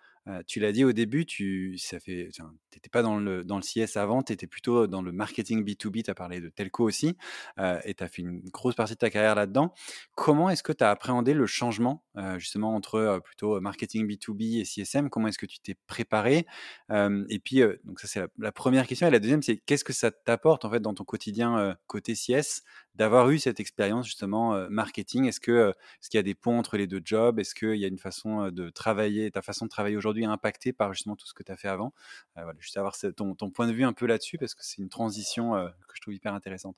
Tu 0.47 0.59
l'as 0.59 0.71
dit 0.71 0.83
au 0.83 0.91
début, 0.91 1.25
tu 1.25 1.77
n'étais 1.91 2.89
pas 2.91 3.01
dans 3.01 3.17
le 3.17 3.43
dans 3.43 3.57
le 3.57 3.63
CS 3.63 3.97
avant, 3.97 4.21
tu 4.21 4.33
étais 4.33 4.47
plutôt 4.47 4.87
dans 4.87 5.01
le 5.01 5.11
marketing 5.11 5.63
B2B, 5.65 6.03
tu 6.03 6.11
as 6.11 6.15
parlé 6.15 6.39
de 6.39 6.49
telco 6.49 6.83
aussi, 6.83 7.17
et 7.57 7.93
tu 7.93 8.03
as 8.03 8.07
fait 8.07 8.21
une 8.21 8.41
grosse 8.49 8.75
partie 8.75 8.93
de 8.93 8.99
ta 8.99 9.09
carrière 9.09 9.35
là-dedans. 9.35 9.73
Comment 10.15 10.49
est-ce 10.49 10.63
que 10.63 10.73
tu 10.73 10.83
as 10.83 10.91
appréhendé 10.91 11.33
le 11.33 11.47
changement, 11.47 12.03
justement 12.37 12.75
entre, 12.75 13.19
plutôt 13.23 13.59
marketing 13.61 14.07
B2B 14.07 14.61
et 14.61 14.65
CSM? 14.65 15.09
Comment 15.09 15.27
est-ce 15.27 15.39
que 15.39 15.45
tu 15.45 15.59
t'es 15.59 15.75
préparé? 15.87 16.45
et 16.91 17.39
puis, 17.39 17.61
donc 17.83 17.99
ça 17.99 18.07
c'est 18.07 18.23
la 18.37 18.51
première 18.51 18.87
question 18.87 19.07
et 19.07 19.11
la 19.11 19.19
deuxième 19.19 19.41
c'est 19.41 19.57
qu'est-ce 19.57 19.83
que 19.83 19.93
ça 19.93 20.11
t'apporte 20.11 20.65
en 20.65 20.69
fait 20.69 20.79
dans 20.79 20.93
ton 20.93 21.03
quotidien, 21.03 21.75
côté 21.87 22.13
CS 22.13 22.61
d'avoir 22.95 23.29
eu 23.29 23.39
cette 23.39 23.59
expérience 23.59 24.05
justement, 24.05 24.69
marketing? 24.69 25.25
Est-ce 25.25 25.39
que, 25.39 25.73
qu'il 26.09 26.17
y 26.17 26.19
a 26.19 26.23
des 26.23 26.35
ponts 26.35 26.59
entre 26.59 26.77
les 26.77 26.87
deux 26.87 27.01
jobs? 27.03 27.39
Est-ce 27.39 27.55
qu'il 27.55 27.75
y 27.75 27.85
a 27.85 27.87
une 27.87 27.97
façon, 27.97 28.49
de 28.51 28.69
travailler 28.69 29.31
ta 29.31 29.41
façon 29.41 29.65
de 29.65 29.69
travailler 29.69 29.95
aujourd'hui 29.95 30.11
aujourd'hui 30.11 30.25
impacté 30.25 30.73
par 30.73 30.93
justement 30.93 31.15
tout 31.15 31.25
ce 31.25 31.33
que 31.33 31.43
tu 31.43 31.51
as 31.51 31.57
fait 31.57 31.67
avant? 31.67 31.93
Euh, 32.37 32.53
juste 32.59 32.77
avoir 32.77 32.95
ton, 33.15 33.35
point 33.49 33.67
de 33.67 33.73
vue 33.73 33.83
un 33.83 33.93
peu 33.93 34.05
là-dessus 34.05 34.37
parce 34.37 34.53
que 34.53 34.63
c'est 34.63 34.81
une 34.81 34.89
transition 34.89 35.55
euh, 35.55 35.67
que 35.87 35.95
je 35.95 36.01
trouve 36.01 36.13
hyper 36.13 36.33
intéressante. 36.33 36.75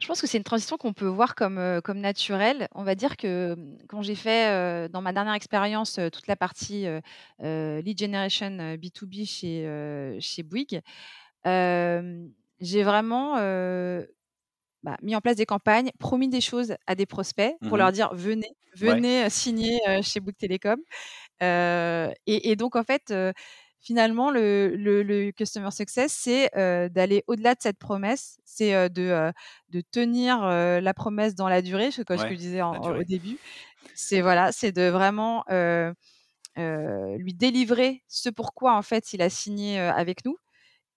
Je 0.00 0.08
pense 0.08 0.20
que 0.20 0.26
c'est 0.26 0.38
une 0.38 0.44
transition 0.44 0.76
qu'on 0.76 0.92
peut 0.92 1.06
voir 1.06 1.36
comme, 1.36 1.58
euh, 1.58 1.80
comme 1.80 2.00
naturelle. 2.00 2.66
On 2.72 2.82
va 2.82 2.96
dire 2.96 3.16
que 3.16 3.54
mmh, 3.54 3.86
quand 3.88 4.02
j'ai 4.02 4.16
fait 4.16 4.88
dans 4.88 5.02
ma 5.02 5.12
dernière 5.12 5.34
expérience 5.34 5.98
toute 6.12 6.26
la 6.26 6.36
partie 6.36 6.86
lead 7.40 7.98
generation 7.98 8.76
B2B 8.76 9.28
chez, 9.28 10.18
chez 10.20 10.42
Bouygues, 10.42 10.80
j'ai 12.62 12.82
vraiment 12.82 13.34
bah, 14.82 14.96
mis 15.02 15.14
en 15.14 15.20
place 15.20 15.36
des 15.36 15.46
campagnes, 15.46 15.90
promis 15.98 16.28
des 16.28 16.40
choses 16.40 16.74
à 16.86 16.94
des 16.94 17.06
prospects 17.06 17.54
pour 17.60 17.76
mmh 17.76 17.78
leur 17.78 17.92
dire 17.92 18.14
venez, 18.14 18.50
venez 18.74 19.28
signer 19.28 19.78
chez 20.02 20.20
Bouygues 20.20 20.38
Télécom 20.38 20.80
et, 22.26 22.56
donc, 22.56 22.76
en 22.76 22.84
fait, 22.84 23.12
finalement, 23.80 24.30
le, 24.30 25.30
customer 25.32 25.70
success, 25.70 26.12
c'est 26.12 26.50
d'aller 26.90 27.24
au-delà 27.26 27.54
de 27.54 27.60
cette 27.60 27.78
promesse, 27.78 28.38
c'est 28.44 28.90
de, 28.90 29.32
de 29.70 29.80
tenir 29.90 30.40
la 30.40 30.94
promesse 30.94 31.34
dans 31.34 31.48
la 31.48 31.62
durée, 31.62 31.90
ce 31.90 32.02
que, 32.02 32.16
je 32.16 32.34
disais 32.34 32.62
au 32.62 33.04
début. 33.04 33.38
C'est 33.94 34.20
voilà, 34.20 34.52
c'est 34.52 34.72
de 34.72 34.88
vraiment 34.88 35.44
lui 36.56 37.34
délivrer 37.34 38.02
ce 38.08 38.30
pourquoi, 38.30 38.76
en 38.76 38.82
fait, 38.82 39.12
il 39.12 39.22
a 39.22 39.30
signé 39.30 39.78
avec 39.78 40.24
nous. 40.24 40.36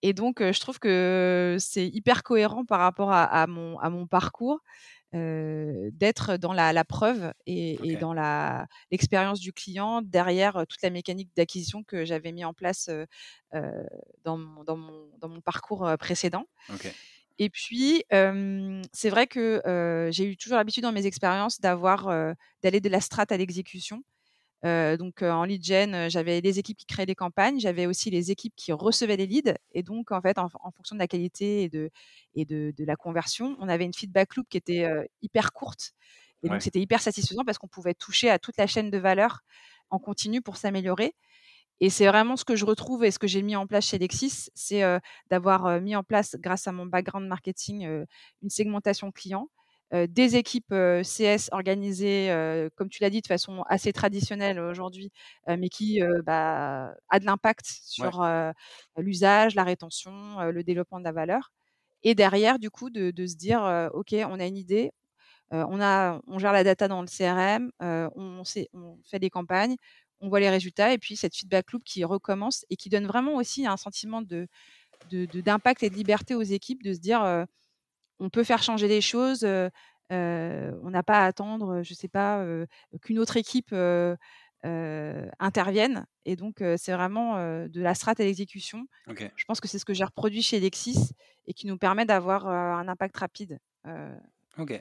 Et 0.02 0.12
donc, 0.12 0.40
je 0.40 0.60
trouve 0.60 0.78
que 0.78 1.56
c'est 1.58 1.86
hyper 1.86 2.22
cohérent 2.22 2.64
par 2.64 2.80
rapport 2.80 3.12
à, 3.12 3.46
mon, 3.46 3.78
à 3.78 3.90
mon 3.90 4.06
parcours 4.06 4.60
d'être 5.12 6.36
dans 6.36 6.52
la, 6.52 6.84
preuve 6.84 7.32
et, 7.46 7.96
dans 7.96 8.14
l'expérience 8.90 9.40
du 9.40 9.52
client 9.52 10.02
derrière 10.02 10.64
toute 10.68 10.82
la 10.82 10.90
mécanique 10.90 11.30
d'acquisition 11.36 11.82
que 11.84 12.04
j'avais 12.04 12.32
mis 12.32 12.44
en 12.44 12.52
place 12.52 12.90
dans, 14.24 14.36
mon, 14.36 14.64
dans, 14.64 14.76
mon, 15.28 15.40
parcours 15.40 15.90
précédent. 15.98 16.46
Et 17.38 17.50
puis, 17.50 18.04
c'est 18.92 19.10
vrai 19.10 19.26
que 19.26 20.08
j'ai 20.12 20.24
eu 20.24 20.36
toujours 20.36 20.58
l'habitude 20.58 20.82
dans 20.82 20.92
mes 20.92 21.06
expériences 21.06 21.60
d'avoir 21.60 22.34
d'aller 22.62 22.80
de 22.80 22.88
la 22.88 23.00
strate 23.00 23.32
à 23.32 23.36
l'exécution. 23.36 24.02
Donc 24.62 25.22
en 25.22 25.44
lead 25.44 25.64
gen, 25.64 26.08
j'avais 26.08 26.40
les 26.40 26.58
équipes 26.58 26.76
qui 26.76 26.86
créaient 26.86 27.06
des 27.06 27.14
campagnes, 27.14 27.60
j'avais 27.60 27.86
aussi 27.86 28.10
les 28.10 28.30
équipes 28.30 28.54
qui 28.56 28.72
recevaient 28.72 29.16
les 29.16 29.26
leads. 29.26 29.54
Et 29.72 29.82
donc, 29.82 30.12
en 30.12 30.20
fait, 30.20 30.38
en, 30.38 30.48
fonction 30.48 30.96
de 30.96 31.00
la 31.00 31.06
qualité 31.06 31.62
et 31.62 31.68
de, 31.68 31.90
et 32.34 32.44
de, 32.44 32.72
la 32.78 32.96
conversion, 32.96 33.56
on 33.60 33.68
avait 33.68 33.84
une 33.84 33.94
feedback 33.94 34.34
loop 34.36 34.46
qui 34.48 34.56
était 34.56 34.88
hyper 35.22 35.52
courte. 35.52 35.92
Et 36.42 36.48
donc, 36.48 36.62
c'était 36.62 36.80
hyper 36.80 37.00
satisfaisant 37.00 37.44
parce 37.44 37.58
qu'on 37.58 37.68
pouvait 37.68 37.94
toucher 37.94 38.30
à 38.30 38.38
toute 38.38 38.56
la 38.56 38.66
chaîne 38.66 38.90
de 38.90 38.98
valeur 38.98 39.40
en 39.90 39.98
continu 39.98 40.42
pour 40.42 40.56
s'améliorer. 40.56 41.14
Et 41.80 41.90
c'est 41.90 42.06
vraiment 42.06 42.36
ce 42.36 42.44
que 42.44 42.56
je 42.56 42.64
retrouve 42.64 43.04
et 43.04 43.10
ce 43.10 43.18
que 43.18 43.26
j'ai 43.26 43.42
mis 43.42 43.54
en 43.54 43.66
place 43.66 43.86
chez 43.86 43.98
Lexis, 43.98 44.48
c'est 44.54 44.82
d'avoir 45.30 45.80
mis 45.80 45.94
en 45.94 46.02
place, 46.02 46.36
grâce 46.38 46.66
à 46.66 46.72
mon 46.72 46.86
background 46.86 47.28
marketing, 47.28 47.86
une 48.42 48.50
segmentation 48.50 49.12
client 49.12 49.48
des 49.92 50.36
équipes 50.36 50.74
CS 51.02 51.48
organisées, 51.52 52.68
comme 52.74 52.88
tu 52.88 53.02
l'as 53.02 53.10
dit, 53.10 53.20
de 53.20 53.26
façon 53.26 53.62
assez 53.68 53.92
traditionnelle 53.92 54.58
aujourd'hui, 54.58 55.12
mais 55.46 55.68
qui 55.68 56.00
bah, 56.24 56.94
a 57.08 57.20
de 57.20 57.24
l'impact 57.24 57.66
sur 57.66 58.26
l'usage, 58.96 59.54
la 59.54 59.64
rétention, 59.64 60.40
le 60.50 60.62
développement 60.64 60.98
de 60.98 61.04
la 61.04 61.12
valeur. 61.12 61.52
Et 62.02 62.14
derrière, 62.14 62.58
du 62.58 62.70
coup, 62.70 62.90
de, 62.90 63.26
se 63.26 63.36
dire, 63.36 63.90
OK, 63.94 64.14
on 64.14 64.40
a 64.40 64.46
une 64.46 64.56
idée, 64.56 64.92
on, 65.50 65.80
a, 65.80 66.20
on 66.26 66.38
gère 66.38 66.52
la 66.52 66.64
data 66.64 66.88
dans 66.88 67.02
le 67.02 67.08
CRM, 67.08 67.70
on, 67.80 68.42
on 68.74 68.98
fait 69.04 69.18
des 69.18 69.30
campagnes, 69.30 69.76
on 70.20 70.28
voit 70.28 70.40
les 70.40 70.50
résultats, 70.50 70.92
et 70.92 70.98
puis 70.98 71.16
cette 71.16 71.34
feedback 71.36 71.72
loop 71.72 71.84
qui 71.84 72.04
recommence 72.04 72.64
et 72.70 72.76
qui 72.76 72.88
donne 72.88 73.06
vraiment 73.06 73.34
aussi 73.36 73.66
un 73.66 73.76
sentiment 73.76 74.22
de, 74.22 74.48
d'impact 75.10 75.82
et 75.82 75.90
de 75.90 75.94
liberté 75.94 76.34
aux 76.34 76.42
équipes 76.42 76.82
de 76.82 76.92
se 76.94 76.98
dire 76.98 77.46
on 78.18 78.30
peut 78.30 78.44
faire 78.44 78.62
changer 78.62 78.88
les 78.88 79.00
choses. 79.00 79.44
on 80.10 80.90
n'a 80.90 81.02
pas 81.02 81.20
à 81.20 81.26
attendre, 81.26 81.82
je 81.82 81.92
ne 81.92 81.96
sais 81.96 82.08
pas, 82.08 82.44
qu'une 83.02 83.18
autre 83.18 83.36
équipe 83.36 83.74
intervienne. 84.62 86.06
Et 86.24 86.36
donc, 86.36 86.62
c'est 86.76 86.92
vraiment 86.92 87.36
de 87.66 87.80
la 87.80 87.94
strat 87.94 88.14
à 88.18 88.22
l'exécution. 88.22 88.86
Je 89.36 89.44
pense 89.44 89.60
que 89.60 89.68
c'est 89.68 89.78
ce 89.78 89.84
que 89.84 89.94
j'ai 89.94 90.04
reproduit 90.04 90.42
chez 90.42 90.60
Lexis 90.60 91.12
et 91.46 91.54
qui 91.54 91.66
nous 91.66 91.78
permet 91.78 92.04
d'avoir 92.04 92.46
un 92.48 92.88
impact 92.88 93.16
rapide. 93.16 93.58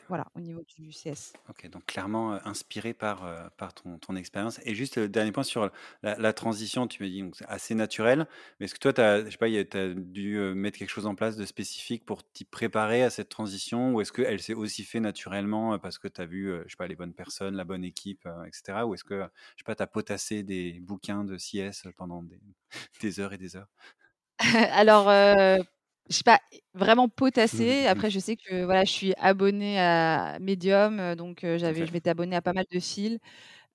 Voilà, 0.08 0.28
au 0.36 0.40
niveau 0.40 0.62
du 0.78 0.90
CS. 0.90 1.34
Ok, 1.50 1.70
donc 1.70 1.86
clairement 1.86 2.34
inspiré 2.46 2.94
par, 2.94 3.52
par 3.58 3.74
ton, 3.74 3.98
ton 3.98 4.16
expérience. 4.16 4.60
Et 4.64 4.74
juste 4.74 4.98
le 4.98 5.10
dernier 5.10 5.32
point 5.32 5.44
sur 5.44 5.72
la, 6.02 6.34
transition, 6.34 6.88
tu 6.88 7.04
m'as 7.04 7.10
dit 7.10 7.24
c'est 7.34 7.48
assez 7.48 7.76
naturel, 7.76 8.28
mais 8.60 8.66
est-ce 8.66 8.74
que 8.74 8.80
toi, 8.80 8.94
tu 8.94 9.02
as, 9.02 9.26
je 9.26 9.30
sais 9.32 9.38
pas, 9.38 9.48
as 9.48 9.94
dû 9.94 10.38
mettre 10.56 10.78
quelque 10.78 10.90
chose 10.90 11.06
en 11.06 11.16
place 11.16 11.36
de 11.36 11.46
spécifique 11.46 12.06
pour 12.06 12.24
t'y 12.24 12.46
préparer 12.46 13.04
à 13.04 13.10
cette 13.10 13.30
transition 13.30 13.94
ou 13.94 14.02
est-ce 14.02 14.12
qu'elle 14.12 14.42
s'est 14.42 14.54
aussi 14.54 14.84
fait 14.84 15.00
naturellement 15.00 15.78
parce 15.80 15.98
que 15.98 16.08
tu 16.08 16.22
as 16.22 16.26
vu, 16.26 16.52
je 16.66 16.70
sais 16.70 16.78
pas, 16.78 16.88
les 16.88 16.96
bonnes 16.96 17.14
personnes, 17.14 17.56
la 17.56 17.66
bonne 17.66 17.84
équipe, 17.84 18.28
etc. 18.48 18.86
Ou 18.86 18.94
est-ce 18.94 19.04
que, 19.04 19.22
je 19.56 19.62
sais 19.62 19.66
pas, 19.66 19.76
tu 19.76 19.84
as 19.84 19.88
potassé 19.88 20.44
des 20.44 20.80
bouquins 20.82 21.24
de 21.24 21.38
CS 21.38 21.88
pendant 21.98 22.24
des, 22.24 22.40
des 23.02 23.20
heures 23.20 23.34
et 23.34 23.38
des 23.38 23.56
heures? 23.56 23.70
Alors, 24.72 25.10
je 26.10 26.16
sais 26.18 26.24
pas 26.24 26.40
vraiment 26.74 27.10
potassé. 27.10 27.84
Mmh 27.84 27.88
Après, 27.88 28.10
je 28.12 28.20
sais 28.20 28.36
que 28.38 28.64
voilà, 28.66 28.84
je 28.86 28.92
suis 28.92 29.14
abonnée 29.18 29.80
à 29.80 30.38
Medium, 30.40 31.16
donc 31.16 31.40
j'avais, 31.58 31.86
je 31.86 31.92
m'étais 31.94 32.10
abonnée 32.10 32.36
à 32.36 32.42
pas 32.42 32.54
mal 32.54 32.66
de 32.72 32.80
fils. 32.80 33.20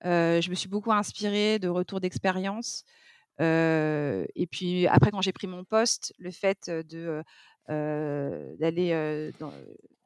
je 0.04 0.50
me 0.50 0.54
suis 0.54 0.68
beaucoup 0.68 0.92
inspirée 0.92 1.58
de 1.58 1.68
retours 1.68 2.00
d'expérience. 2.00 2.84
et 3.40 4.46
puis 4.50 4.86
après, 4.88 5.10
quand 5.10 5.22
j'ai 5.22 5.32
pris 5.32 5.46
mon 5.48 5.64
poste, 5.64 6.14
le 6.18 6.30
fait 6.30 6.70
de 6.70 7.22
d'aller 7.68 9.32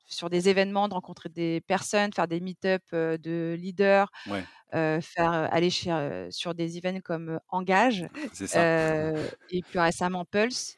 sur 0.07 0.31
des 0.31 0.49
événements, 0.49 0.89
de 0.89 0.95
rencontrer 0.95 1.29
des 1.31 1.61
personnes, 1.62 2.12
faire 2.12 2.29
des 2.29 2.41
meet-up 2.41 2.83
de 2.93 3.57
leaders, 3.59 4.11
faire 4.72 5.33
aller 5.53 5.70
sur 6.31 6.55
des 6.55 6.79
events 6.79 7.01
comme 7.03 7.41
Engage, 7.49 8.09
et 9.51 9.62
plus 9.62 9.79
récemment 9.81 10.25
Pulse 10.25 10.77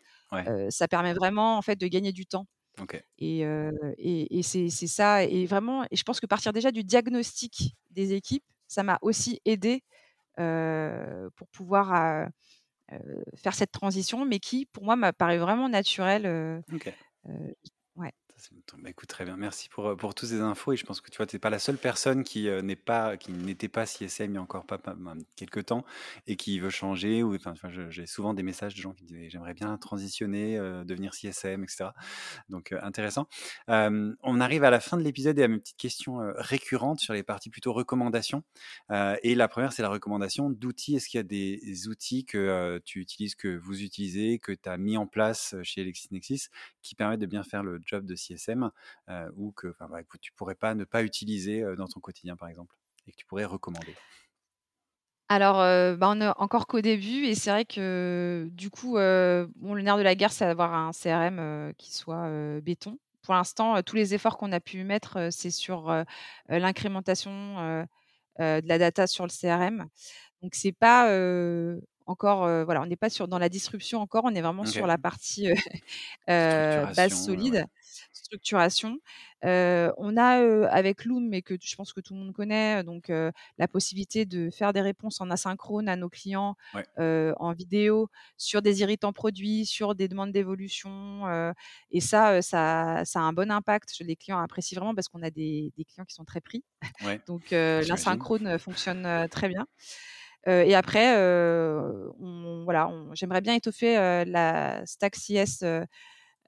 ça 0.71 0.89
permet 0.89 1.15
vraiment 1.15 1.59
en 1.59 1.63
fait 1.63 1.77
de 1.77 1.87
gagner 1.87 2.13
du 2.13 2.27
temps. 2.27 2.47
Et, 3.19 3.41
et, 3.41 4.43
c'est 4.43 4.69
ça. 4.69 5.25
Et 5.25 5.47
vraiment, 5.47 5.85
et 5.91 5.97
je 5.97 6.03
pense 6.03 6.21
que 6.21 6.27
partir 6.27 6.53
déjà 6.53 6.71
du 6.71 6.85
diagnostic 6.85 7.75
des 7.91 8.13
équipes, 8.13 8.45
ça 8.69 8.83
m'a 8.83 8.99
aussi 9.03 9.41
aidé 9.45 9.83
pour 10.37 11.49
pouvoir 11.53 12.29
faire 13.35 13.55
cette 13.55 13.73
transition, 13.73 14.25
mais 14.25 14.39
qui, 14.39 14.67
pour 14.67 14.85
moi, 14.85 14.97
m'a 14.97 15.13
paru 15.13 15.39
vraiment 15.39 15.69
naturelle. 15.69 16.63
Bah, 18.79 18.91
écoute, 18.91 19.09
très 19.09 19.25
bien. 19.25 19.37
Merci 19.37 19.69
pour, 19.71 19.97
pour 19.97 20.15
toutes 20.15 20.29
ces 20.29 20.41
infos. 20.41 20.73
Et 20.73 20.77
je 20.77 20.85
pense 20.85 21.01
que 21.01 21.11
tu 21.11 21.17
vois, 21.17 21.27
tu 21.27 21.37
n'es 21.37 21.41
pas 21.41 21.51
la 21.51 21.59
seule 21.59 21.79
personne 21.79 22.23
qui 22.23 22.49
n'est 22.63 22.77
pas, 22.77 23.17
n'était 23.29 23.69
pas 23.69 23.87
CSM 23.87 24.33
il 24.33 24.35
y 24.35 24.37
a 24.37 24.43
encore 24.43 24.67
pas, 24.67 24.79
quelques 25.37 25.67
temps 25.67 25.85
et 26.27 26.37
qui 26.37 26.61
veut 26.61 26.71
changer. 26.71 27.23
Ou, 27.23 27.35
enfin, 27.35 27.55
j'ai 27.89 28.07
souvent 28.07 28.35
des 28.35 28.43
messages 28.43 28.75
de 28.75 28.81
gens 28.81 28.93
qui 28.93 29.05
disent 29.05 29.31
j'aimerais 29.31 29.55
bien 29.55 29.77
transitionner, 29.79 30.59
devenir 30.85 31.15
CSM, 31.15 31.65
etc. 31.65 31.91
Donc, 32.51 32.73
intéressant. 32.73 33.27
on 33.69 34.41
arrive 34.41 34.65
à 34.65 34.71
la 34.71 34.81
fin 34.81 34.99
de 34.99 35.03
l'épisode 35.03 35.39
et 35.39 35.45
à 35.45 35.49
mes 35.49 35.59
petites 35.59 35.79
questions 35.79 36.19
récurrentes 36.37 37.01
sur 37.01 37.15
les 37.15 37.23
parties 37.23 37.51
plutôt 37.51 37.73
recommandations. 37.73 38.43
et 38.91 39.35
la 39.35 39.49
première, 39.49 39.73
c'est 39.73 39.83
la 39.83 39.89
recommandation 39.89 40.51
d'outils. 40.51 40.97
Est-ce 40.97 41.09
qu'il 41.09 41.19
y 41.19 41.21
a 41.21 41.25
des 41.25 41.89
outils 41.89 42.27
que 42.27 42.81
tu 42.85 43.01
utilises, 43.01 43.35
que 43.35 43.57
vous 43.57 43.83
utilisez, 43.83 44.39
que 44.39 44.53
tu 44.53 44.69
as 44.69 44.77
mis 44.77 44.99
en 44.99 45.07
place 45.07 45.55
chez 45.63 45.85
LexisNexis 45.85 46.49
qui 46.83 46.95
permettent 46.95 47.21
de 47.21 47.27
bien 47.27 47.43
faire 47.43 47.63
le 47.63 47.81
job 47.87 48.05
de 48.07 48.15
CSM 48.15 48.71
ou 49.37 49.53
que, 49.53 49.75
bah, 49.81 50.03
tu 50.21 50.33
pourrais 50.33 50.55
pas 50.57 50.75
ne 50.75 50.85
pas 50.85 51.03
utiliser 51.03 51.63
dans 51.77 51.87
ton 51.87 52.01
quotidien, 52.01 52.37
par 52.37 52.49
exemple, 52.49 52.77
et 53.07 53.13
que 53.13 53.17
tu 53.17 53.27
pourrais 53.27 53.45
recommander? 53.45 53.95
Alors, 55.29 55.57
bah, 55.97 56.09
on 56.11 56.21
est 56.21 56.29
encore 56.37 56.69
qu'au 56.69 56.81
début 56.81 57.25
et 57.27 57.35
c'est 57.35 57.51
vrai 57.51 57.65
que 57.65 58.49
du 58.53 58.71
coup, 58.71 58.97
le 58.97 59.49
nerf 59.83 59.97
de 59.99 60.03
la 60.03 60.15
guerre, 60.15 60.33
c'est 60.33 60.45
d'avoir 60.47 60.73
un 60.75 60.93
CRM 60.93 61.73
qui 61.79 61.93
soit 61.93 62.61
béton. 62.61 62.99
Pour 63.23 63.35
l'instant, 63.35 63.83
tous 63.83 63.97
les 63.97 64.15
efforts 64.15 64.39
qu'on 64.39 64.53
a 64.53 64.61
pu 64.61 64.85
mettre, 64.85 65.31
c'est 65.33 65.51
sur 65.51 65.93
l'incrémentation 66.49 67.87
de 68.39 68.69
la 68.69 68.79
data 68.79 69.09
sur 69.09 69.25
le 69.25 69.31
CRM. 69.31 69.87
Donc 70.43 70.55
c'est 70.55 70.71
pas 70.73 71.09
encore, 72.07 72.65
voilà, 72.65 72.83
on 72.83 72.87
n'est 72.87 72.97
pas 72.97 73.11
sur 73.11 73.29
dans 73.29 73.39
la 73.39 73.49
disruption 73.49 74.01
encore, 74.01 74.25
on 74.25 74.35
est 74.35 74.41
vraiment 74.41 74.65
sur 74.65 74.87
la 74.87 74.99
partie 74.99 75.49
base 76.29 77.25
solide, 77.25 77.67
structuration. 78.13 78.99
on 79.43 80.17
a 80.17 80.69
avec 80.69 81.05
Loom, 81.05 81.29
mais 81.29 81.43
que 81.43 81.55
je 81.61 81.75
pense 81.77 81.93
que 81.93 82.01
tout 82.01 82.15
le 82.15 82.21
monde 82.21 82.33
connaît, 82.33 82.85
donc 82.85 83.09
la 83.59 83.69
possibilité 83.69 84.25
de 84.25 84.51
faire 84.51 84.73
des 84.73 84.81
réponses 84.81 85.21
en 85.21 85.31
asynchrone 85.31 85.89
à 85.89 85.97
nos 85.97 86.09
clients 86.09 86.57
en 86.97 87.53
vidéo 87.53 88.09
sur 88.37 88.63
des 88.63 88.81
irritants 88.83 89.13
produits, 89.13 89.67
sur 89.67 89.95
des 89.95 90.09
demandes 90.09 90.33
d'évolution. 90.33 91.53
et 91.91 92.01
ça, 92.01 92.41
ça, 92.43 93.05
ça, 93.05 93.21
a 93.21 93.23
un 93.23 93.33
bon 93.33 93.51
impact. 93.51 93.95
Les 94.01 94.17
clients 94.17 94.39
apprécient 94.39 94.79
vraiment 94.79 94.95
parce 94.95 95.09
qu'on 95.09 95.23
a 95.23 95.31
des, 95.31 95.73
des, 95.77 95.85
clients 95.85 96.05
qui 96.05 96.15
sont 96.15 96.25
très 96.25 96.41
pris. 96.41 96.65
donc 97.27 97.51
l'asynchrone 97.51 98.59
fonctionne 98.59 99.29
très 99.29 99.49
bien 99.49 99.67
et 100.47 100.75
après, 100.75 101.15
voilà, 102.65 102.93
j'aimerais 103.15 103.41
bien 103.41 103.55
étoffer 103.55 104.25
la 104.27 104.85
stack 104.87 105.17
CS 105.17 105.65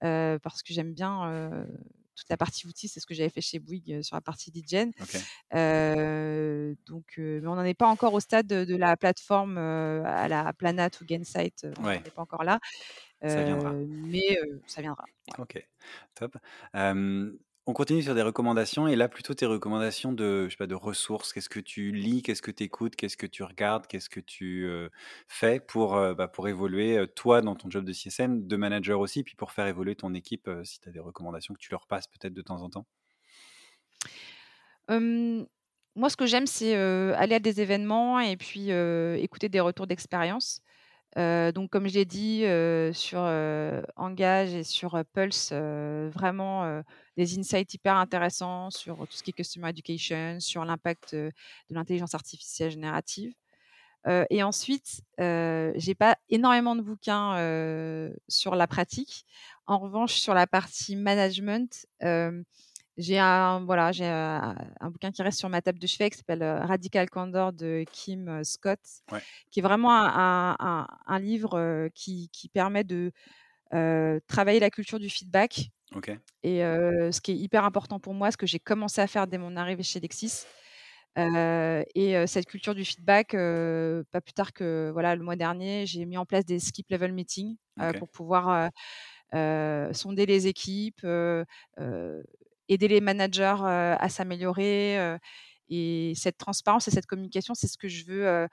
parce 0.00 0.62
que 0.62 0.72
j'aime 0.72 0.92
bien 0.92 1.50
toute 2.14 2.28
la 2.30 2.36
partie 2.36 2.66
outils, 2.66 2.88
c'est 2.88 2.98
ce 2.98 3.06
que 3.06 3.14
j'avais 3.14 3.28
fait 3.28 3.40
chez 3.40 3.60
Bouygues 3.60 4.02
sur 4.02 4.16
la 4.16 4.20
partie 4.20 4.50
DJN. 4.52 4.90
donc, 6.86 7.14
mais 7.16 7.46
on 7.46 7.54
n'en 7.54 7.64
est 7.64 7.74
pas 7.74 7.88
encore 7.88 8.14
au 8.14 8.20
stade 8.20 8.46
de, 8.46 8.76
la 8.76 8.96
plateforme 8.96 9.58
à 9.58 10.28
la 10.28 10.52
Planat 10.52 10.90
ou 11.00 11.04
Gainsight. 11.04 11.66
on 11.78 11.88
n'est 11.88 12.00
pas 12.00 12.22
encore 12.22 12.44
là. 12.44 12.58
ça 13.22 13.42
viendra. 13.42 13.72
Mais 13.72 14.38
ça 14.66 14.80
viendra. 14.80 15.04
Ok, 15.38 15.64
top. 16.14 16.36
On 17.70 17.74
continue 17.74 18.02
sur 18.02 18.14
des 18.14 18.22
recommandations 18.22 18.88
et 18.88 18.96
là 18.96 19.10
plutôt 19.10 19.34
tes 19.34 19.44
recommandations 19.44 20.10
de, 20.10 20.46
je 20.46 20.52
sais 20.52 20.56
pas, 20.56 20.66
de 20.66 20.74
ressources. 20.74 21.34
Qu'est-ce 21.34 21.50
que 21.50 21.60
tu 21.60 21.92
lis, 21.92 22.22
qu'est-ce 22.22 22.40
que 22.40 22.50
tu 22.50 22.64
écoutes, 22.64 22.96
qu'est-ce 22.96 23.18
que 23.18 23.26
tu 23.26 23.42
regardes, 23.42 23.86
qu'est-ce 23.86 24.08
que 24.08 24.20
tu 24.20 24.66
fais 25.28 25.60
pour, 25.60 25.92
bah, 26.14 26.28
pour 26.28 26.48
évoluer 26.48 27.04
toi 27.14 27.42
dans 27.42 27.56
ton 27.56 27.68
job 27.68 27.84
de 27.84 27.92
CSM, 27.92 28.46
de 28.46 28.56
manager 28.56 28.98
aussi, 28.98 29.22
puis 29.22 29.36
pour 29.36 29.52
faire 29.52 29.66
évoluer 29.66 29.94
ton 29.96 30.14
équipe 30.14 30.48
si 30.64 30.80
tu 30.80 30.88
as 30.88 30.92
des 30.92 30.98
recommandations 30.98 31.52
que 31.52 31.58
tu 31.58 31.70
leur 31.70 31.86
passes 31.86 32.06
peut-être 32.08 32.32
de 32.32 32.40
temps 32.40 32.62
en 32.62 32.70
temps? 32.70 32.86
Moi, 34.88 36.08
ce 36.08 36.16
que 36.16 36.24
j'aime, 36.24 36.46
c'est 36.46 36.74
aller 36.74 37.34
à 37.34 37.38
des 37.38 37.60
événements 37.60 38.18
et 38.18 38.38
puis 38.38 38.70
écouter 38.70 39.50
des 39.50 39.60
retours 39.60 39.86
d'expérience 39.86 40.62
donc 41.52 41.70
comme 41.70 41.88
je 41.88 41.94
l'ai 41.94 42.04
dit, 42.04 42.44
sur, 42.94 43.20
Engage 43.96 44.54
et 44.54 44.64
sur, 44.64 45.02
Pulse, 45.12 45.52
vraiment, 45.52 46.82
des 47.16 47.38
insights 47.38 47.74
hyper 47.74 47.96
intéressants 47.96 48.70
sur 48.70 48.98
tout 48.98 49.16
ce 49.16 49.22
qui 49.22 49.30
est 49.30 49.32
customer 49.32 49.68
education, 49.68 50.38
sur 50.40 50.64
l'impact, 50.64 51.14
de 51.14 51.32
l'intelligence 51.70 52.14
artificielle 52.14 52.70
générative. 52.70 53.32
et 54.30 54.42
ensuite, 54.42 55.02
j'ai 55.18 55.94
pas 55.98 56.16
énormément 56.28 56.76
de 56.76 56.82
bouquins, 56.82 58.12
sur 58.28 58.54
la 58.54 58.66
pratique. 58.66 59.24
En 59.66 59.78
revanche, 59.78 60.14
sur 60.14 60.34
la 60.34 60.46
partie 60.46 60.96
management, 60.96 61.86
j'ai 62.98 63.18
un, 63.18 63.64
voilà, 63.64 63.92
j'ai 63.92 64.06
un, 64.06 64.56
bouquin 64.82 65.12
qui 65.12 65.22
reste 65.22 65.38
sur 65.38 65.48
ma 65.48 65.62
table 65.62 65.78
de 65.78 65.86
chevet 65.86 66.10
qui 66.10 66.18
s'appelle 66.18 66.42
Radical 66.42 67.08
Candor 67.08 67.52
de 67.52 67.84
Kim 67.92 68.42
Scott, 68.42 68.80
qui 69.50 69.60
est 69.60 69.62
vraiment 69.62 69.92
un, 69.92 70.86
un, 71.06 71.18
livre 71.20 71.88
qui, 71.94 72.28
qui, 72.32 72.48
permet 72.48 72.82
de 72.82 73.12
travailler 74.26 74.58
la 74.58 74.70
culture 74.70 74.98
du 74.98 75.08
feedback. 75.08 75.70
Et 76.42 76.58
ce 76.58 77.20
qui 77.20 77.32
est 77.32 77.36
hyper 77.36 77.64
important 77.64 78.00
pour 78.00 78.14
moi, 78.14 78.32
ce 78.32 78.36
que 78.36 78.46
j'ai 78.46 78.58
commencé 78.58 79.00
à 79.00 79.06
faire 79.06 79.28
dès 79.28 79.38
mon 79.38 79.56
arrivée 79.56 79.84
chez 79.84 80.00
Lexis. 80.00 80.44
et 81.16 82.26
cette 82.26 82.46
culture 82.46 82.74
du 82.74 82.84
feedback, 82.84 83.30
pas 84.10 84.20
plus 84.20 84.34
tard 84.34 84.52
que 84.52 84.90
voilà 84.92 85.14
le 85.14 85.22
mois 85.22 85.36
dernier, 85.36 85.86
j'ai 85.86 86.04
mis 86.04 86.18
en 86.18 86.26
place 86.26 86.44
des 86.44 86.58
skip 86.58 86.90
level 86.90 87.12
meetings 87.12 87.56
pour 87.98 88.08
pouvoir 88.08 88.70
sonder 89.32 90.26
les 90.26 90.48
équipes, 90.48 91.06
aider 92.68 92.88
les 92.88 93.00
managers 93.00 93.56
à 93.62 94.08
s'améliorer. 94.08 95.18
et 95.70 96.12
cette 96.16 96.38
transparence 96.38 96.88
et 96.88 96.90
cette 96.90 97.06
communication, 97.06 97.54
c'est 97.54 97.68
ce 97.68 97.78
que 97.78 97.88
je 97.88 98.04
veux 98.06 98.48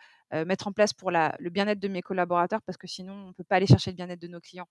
mettre 0.45 0.67
en 0.67 0.73
place 0.73 0.93
pour 0.93 1.11
la, 1.11 1.35
le 1.39 1.49
bien-être 1.49 1.79
de 1.79 1.87
mes 1.87 2.01
collaborateurs, 2.01 2.61
parce 2.63 2.77
que 2.77 2.87
sinon, 2.87 3.13
on 3.13 3.27
ne 3.27 3.33
peut 3.33 3.43
pas 3.43 3.55
aller 3.57 3.67
chercher 3.67 3.91
le 3.91 3.95
bien-être 3.95 4.21
de 4.21 4.27
nos 4.27 4.41
clients. 4.41 4.67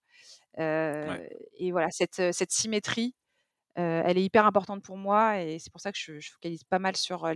Et 0.58 1.72
voilà, 1.72 1.90
cette, 1.90 2.32
cette 2.32 2.52
symétrie, 2.52 3.14
elle 3.76 4.18
est 4.18 4.24
hyper 4.24 4.46
importante 4.46 4.82
pour 4.82 4.96
moi, 4.96 5.40
et 5.40 5.58
c'est 5.58 5.70
pour 5.72 5.80
ça 5.80 5.92
que 5.92 5.98
je, 5.98 6.20
focalise 6.32 6.64
pas 6.64 6.78
mal 6.78 6.96
sur 6.96 7.26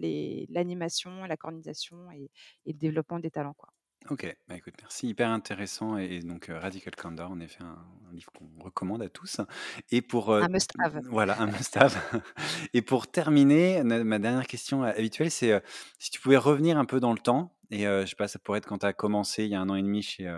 l'animation, 0.49 1.25
la 1.25 1.37
coordination 1.37 2.11
et, 2.13 2.31
et, 2.67 2.73
le 2.73 2.79
développement 2.79 3.19
des 3.19 3.31
talents. 3.31 3.55
Quoi. 3.55 3.71
Ok, 4.11 4.25
bah 4.49 4.57
écoute, 4.57 4.73
merci, 4.81 5.09
hyper 5.09 5.29
intéressant 5.29 5.99
et, 5.99 6.21
donc 6.21 6.47
Radical 6.49 6.97
Candor, 6.97 7.31
en 7.31 7.41
effet, 7.41 7.63
un, 7.63 7.77
livre 8.15 8.33
qu'on 8.33 8.49
recommande 8.65 9.03
à 9.03 9.11
tous. 9.11 9.43
Et 9.91 10.01
pour 10.01 10.33
Un 10.33 10.49
must-have. 10.49 11.03
voilà, 11.11 11.39
un 11.39 11.47
must-have. 11.47 11.95
Et 12.73 12.81
pour 12.81 13.07
terminer, 13.07 13.83
ma 13.85 14.19
dernière 14.19 14.47
question 14.47 14.83
habituelle, 14.83 15.31
c'est 15.31 15.63
si 15.99 16.11
tu 16.11 16.21
pouvais 16.23 16.39
revenir 16.39 16.79
un 16.79 16.87
peu 16.87 17.01
dans 17.01 17.13
le 17.13 17.19
temps. 17.19 17.55
Et 17.71 17.83
je 17.83 18.07
sais 18.07 18.17
pas, 18.17 18.29
ça 18.29 18.39
pourrait 18.39 18.59
être 18.59 18.67
quand 18.67 18.79
tu 18.79 18.87
as 18.87 18.95
commencé 18.95 19.45
il 19.45 19.51
y 19.51 19.55
a 19.55 19.61
un 19.61 19.69
an 19.69 19.75
et 19.75 19.83
demi 19.83 20.01
chez, 20.01 20.35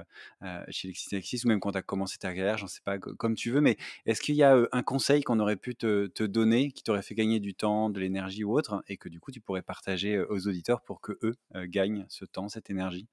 chez 0.71 0.93
Lexis 1.13 1.43
ou 1.45 1.49
même 1.49 1.61
quand 1.61 1.71
tu 1.71 1.79
as 1.79 1.83
commencé 1.83 2.19
ta 2.19 2.35
carrière, 2.35 2.59
j'en 2.59 2.67
sais 2.67 2.81
pas, 2.85 2.99
comme 2.99 3.37
tu 3.37 3.53
veux, 3.53 3.61
mais 3.61 3.77
est-ce 4.05 4.21
qu'il 4.21 4.35
y 4.35 4.43
a 4.43 4.57
un 4.73 4.83
conseil 4.83 5.23
qu'on 5.23 5.39
aurait 5.39 5.55
pu 5.55 5.77
te, 5.77 6.09
te 6.09 6.25
donner 6.25 6.73
qui 6.73 6.83
t'aurait 6.83 7.03
fait 7.03 7.15
gagner 7.15 7.39
du 7.39 7.55
temps, 7.55 7.89
de 7.89 8.01
l'énergie 8.01 8.43
ou 8.43 8.53
autre, 8.53 8.83
et 8.89 8.97
que 8.97 9.09
du 9.09 9.21
coup 9.21 9.31
tu 9.31 9.41
pourrais 9.41 9.63
partager 9.63 10.19
aux 10.19 10.49
auditeurs 10.49 10.83
pour 10.83 11.01
que 11.01 11.13
eux 11.23 11.37
gagnent 11.67 12.05
ce 12.09 12.25
temps, 12.25 12.49
cette 12.49 12.69
énergie? 12.69 13.07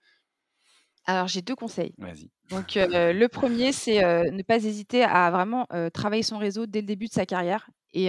Alors, 1.07 1.27
j'ai 1.27 1.41
deux 1.41 1.55
conseils. 1.55 1.93
Vas-y. 1.97 2.29
Donc, 2.49 2.75
le 2.75 3.27
premier, 3.27 3.71
c'est 3.71 4.01
ne 4.29 4.43
pas 4.43 4.57
hésiter 4.57 5.03
à 5.03 5.31
vraiment 5.31 5.65
travailler 5.93 6.23
son 6.23 6.37
réseau 6.37 6.65
dès 6.65 6.81
le 6.81 6.87
début 6.87 7.07
de 7.07 7.13
sa 7.13 7.25
carrière 7.25 7.69
et, 7.93 8.07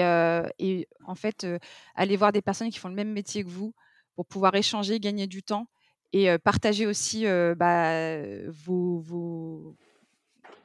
et 0.58 0.88
en 1.06 1.14
fait 1.14 1.46
aller 1.94 2.16
voir 2.16 2.32
des 2.32 2.42
personnes 2.42 2.70
qui 2.70 2.78
font 2.78 2.88
le 2.88 2.94
même 2.94 3.12
métier 3.12 3.44
que 3.44 3.48
vous 3.48 3.72
pour 4.16 4.26
pouvoir 4.26 4.54
échanger, 4.56 4.98
gagner 4.98 5.28
du 5.28 5.42
temps 5.44 5.68
et 6.12 6.36
partager 6.38 6.86
aussi 6.86 7.24
bah, 7.56 8.20
vos, 8.48 8.98
vos, 8.98 9.76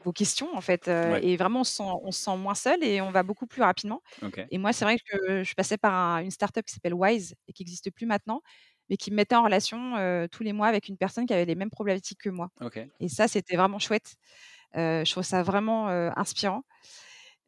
vos 0.04 0.12
questions 0.12 0.56
en 0.56 0.62
fait. 0.62 0.88
Et 0.88 1.38
vraiment, 1.38 1.62
on 1.62 1.64
se, 1.64 1.76
sent, 1.76 1.84
on 1.84 2.12
se 2.12 2.24
sent 2.24 2.38
moins 2.38 2.56
seul 2.56 2.84
et 2.84 3.00
on 3.02 3.12
va 3.12 3.22
beaucoup 3.24 3.46
plus 3.46 3.62
rapidement. 3.62 4.02
Et 4.50 4.58
moi, 4.58 4.74
c'est 4.74 4.86
vrai 4.86 4.98
que 4.98 5.44
je 5.44 5.54
passais 5.54 5.78
par 5.78 6.18
une 6.20 6.32
startup 6.32 6.66
qui 6.66 6.74
s'appelle 6.74 6.96
Wise 6.96 7.36
et 7.48 7.54
qui 7.54 7.64
n'existe 7.64 7.92
plus 7.92 8.06
maintenant 8.08 8.42
mais 8.90 8.98
qui 8.98 9.12
me 9.12 9.16
mettait 9.16 9.36
en 9.36 9.44
relation 9.44 10.28
tous 10.32 10.44
les 10.44 10.54
mois 10.54 10.68
avec 10.68 10.88
une 10.88 10.98
personne 10.98 11.26
qui 11.26 11.34
avait 11.34 11.46
les 11.46 11.56
mêmes 11.56 11.70
problématiques 11.70 12.20
que 12.22 12.30
moi. 12.30 12.50
Et 13.00 13.10
ça, 13.10 13.28
c'était 13.28 13.56
vraiment 13.56 13.80
chouette. 13.80 14.16
je 14.76 15.10
trouve 15.12 15.24
ça 15.24 15.44
vraiment 15.44 15.88
inspirant. 16.16 16.64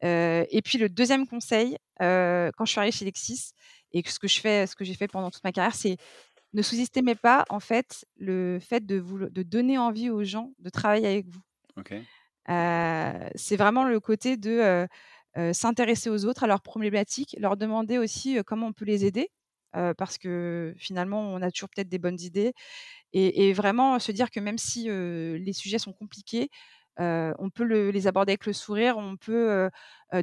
et 0.02 0.60
puis 0.64 0.78
le 0.78 0.88
deuxième 0.88 1.26
conseil, 1.26 1.76
quand 1.98 2.64
je 2.64 2.70
suis 2.70 2.78
arrivée 2.78 2.92
chez 2.92 3.04
Lexis, 3.04 3.52
et 3.92 4.02
ce 4.06 4.18
que 4.18 4.28
je 4.28 4.40
fais, 4.40 4.66
ce 4.66 4.76
que 4.76 4.84
j'ai 4.84 4.94
fait 4.94 5.08
pendant 5.08 5.30
toute 5.30 5.44
ma 5.44 5.52
carrière, 5.52 5.74
c'est 5.74 5.96
ne 6.52 6.62
sous-estimez 6.62 7.14
pas 7.14 7.44
en 7.50 7.60
fait 7.60 8.06
le 8.16 8.58
fait 8.60 8.84
de, 8.84 8.98
vous, 8.98 9.28
de 9.28 9.42
donner 9.42 9.78
envie 9.78 10.10
aux 10.10 10.24
gens 10.24 10.52
de 10.58 10.70
travailler 10.70 11.06
avec 11.06 11.26
vous. 11.28 11.40
c'est 13.34 13.56
vraiment 13.56 13.84
le 13.84 14.00
côté 14.00 14.36
de 14.36 14.86
s'intéresser 15.52 16.08
aux 16.10 16.24
autres, 16.24 16.44
à 16.44 16.46
leurs 16.46 16.62
problématiques, 16.62 17.36
leur 17.38 17.56
demander 17.56 17.98
aussi 17.98 18.38
comment 18.46 18.68
on 18.68 18.72
peut 18.72 18.86
les 18.86 19.04
aider 19.04 19.30
parce 19.96 20.18
que 20.18 20.74
finalement, 20.78 21.20
on 21.20 21.42
a 21.42 21.50
toujours 21.50 21.68
peut-être 21.68 21.88
des 21.88 21.98
bonnes 21.98 22.20
idées. 22.20 22.52
Et, 23.12 23.52
vraiment 23.52 23.98
se 23.98 24.12
dire 24.12 24.30
que 24.30 24.40
même 24.40 24.58
si 24.58 24.88
les 24.88 25.52
sujets 25.52 25.78
sont 25.78 25.92
compliqués, 25.92 26.50
on 26.98 27.50
peut 27.54 27.64
les 27.90 28.06
aborder 28.06 28.32
avec 28.32 28.46
le 28.46 28.52
sourire, 28.52 28.98
on 28.98 29.16
peut 29.16 29.70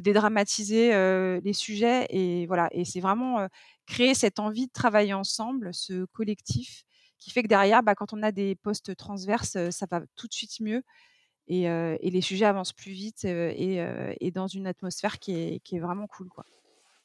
dédramatiser 0.02 0.90
les 1.42 1.52
sujets. 1.52 2.06
Et 2.10 2.46
voilà. 2.46 2.68
Et 2.72 2.84
c'est 2.84 3.00
vraiment 3.00 3.48
créer 3.86 4.14
cette 4.14 4.38
envie 4.38 4.66
de 4.66 4.72
travailler 4.72 5.14
ensemble, 5.14 5.74
ce 5.74 6.04
collectif, 6.06 6.84
qui 7.18 7.30
fait 7.30 7.42
que 7.42 7.48
derrière, 7.48 7.82
bah, 7.82 7.94
quand 7.94 8.12
on 8.12 8.22
a 8.22 8.32
des 8.32 8.54
postes 8.56 8.96
transverses, 8.96 9.70
ça 9.70 9.86
va 9.90 10.02
tout 10.16 10.26
de 10.28 10.34
suite 10.34 10.60
mieux. 10.60 10.82
Et, 11.48 11.68
les 12.02 12.20
sujets 12.20 12.46
avancent 12.46 12.72
plus 12.72 12.92
vite 12.92 13.24
et, 13.24 14.30
dans 14.34 14.46
une 14.46 14.66
atmosphère 14.66 15.18
qui 15.18 15.32
est, 15.32 15.60
qui 15.60 15.76
est 15.76 15.80
vraiment 15.80 16.06
cool. 16.06 16.28
Quoi. 16.28 16.44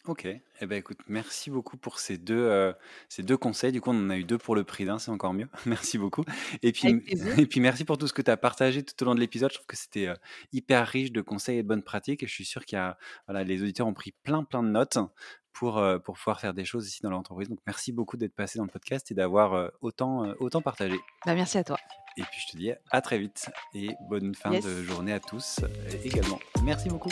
Ok, 0.10 0.26
eh 0.26 0.66
ben 0.66 0.76
écoute, 0.76 0.98
merci 1.08 1.52
beaucoup 1.52 1.78
pour 1.78 2.00
ces 2.00 2.18
deux, 2.18 2.34
euh, 2.34 2.74
ces 3.10 3.22
deux 3.22 3.38
conseils. 3.38 3.72
Du 3.72 3.80
coup, 3.80 3.92
on 3.92 4.08
en 4.08 4.10
a 4.10 4.18
eu 4.18 4.24
deux 4.24 4.40
pour 4.40 4.56
le 4.56 4.64
prix 4.64 4.84
d'un, 4.84 4.98
c'est 4.98 5.12
encore 5.12 5.34
mieux. 5.34 5.48
merci 5.68 6.00
beaucoup. 6.00 6.26
Et 6.64 6.72
puis, 6.72 7.04
et 7.38 7.46
puis 7.46 7.60
merci 7.60 7.86
pour 7.86 8.00
tout 8.00 8.08
ce 8.08 8.14
que 8.14 8.24
tu 8.24 8.32
as 8.32 8.36
partagé 8.36 8.82
tout 8.82 8.96
au 9.04 9.06
long 9.06 9.14
de 9.14 9.20
l'épisode. 9.20 9.52
Je 9.52 9.58
trouve 9.58 9.68
que 9.68 9.78
c'était 9.78 10.08
euh, 10.08 10.16
hyper 10.52 10.88
riche 10.88 11.12
de 11.12 11.22
conseils 11.22 11.60
et 11.60 11.62
de 11.62 11.68
bonnes 11.68 11.84
pratiques. 11.84 12.24
Et 12.24 12.28
je 12.28 12.34
suis 12.34 12.44
sûr 12.44 12.66
qu'il 12.66 12.78
y 12.78 12.80
a, 12.80 12.98
voilà, 13.28 13.44
les 13.44 13.62
auditeurs 13.62 13.86
ont 13.86 13.94
pris 13.94 14.12
plein, 14.24 14.44
plein 14.44 14.64
de 14.64 14.70
notes 14.70 14.98
pour, 15.54 15.78
euh, 15.78 16.00
pour 16.00 16.16
pouvoir 16.16 16.40
faire 16.40 16.56
des 16.56 16.66
choses 16.66 16.88
ici 16.88 17.04
dans 17.04 17.12
l'entreprise. 17.12 17.48
Donc, 17.48 17.60
merci 17.68 17.92
beaucoup 17.92 18.18
d'être 18.18 18.34
passé 18.34 18.58
dans 18.58 18.66
le 18.66 18.72
podcast 18.72 19.12
et 19.12 19.14
d'avoir 19.14 19.70
autant, 19.82 20.34
autant 20.40 20.64
partagé. 20.64 20.98
Bah, 21.24 21.36
merci 21.36 21.60
à 21.60 21.64
toi. 21.64 21.78
Et 22.18 22.24
puis, 22.24 22.42
je 22.48 22.52
te 22.52 22.58
dis 22.58 22.72
à 22.90 23.02
très 23.02 23.20
vite 23.20 23.52
et 23.76 23.90
bonne 24.10 24.34
fin 24.34 24.60
de 24.60 24.82
journée 24.82 25.14
à 25.14 25.20
tous 25.20 25.60
également. 26.04 26.40
Merci 26.64 26.90
beaucoup. 26.90 27.12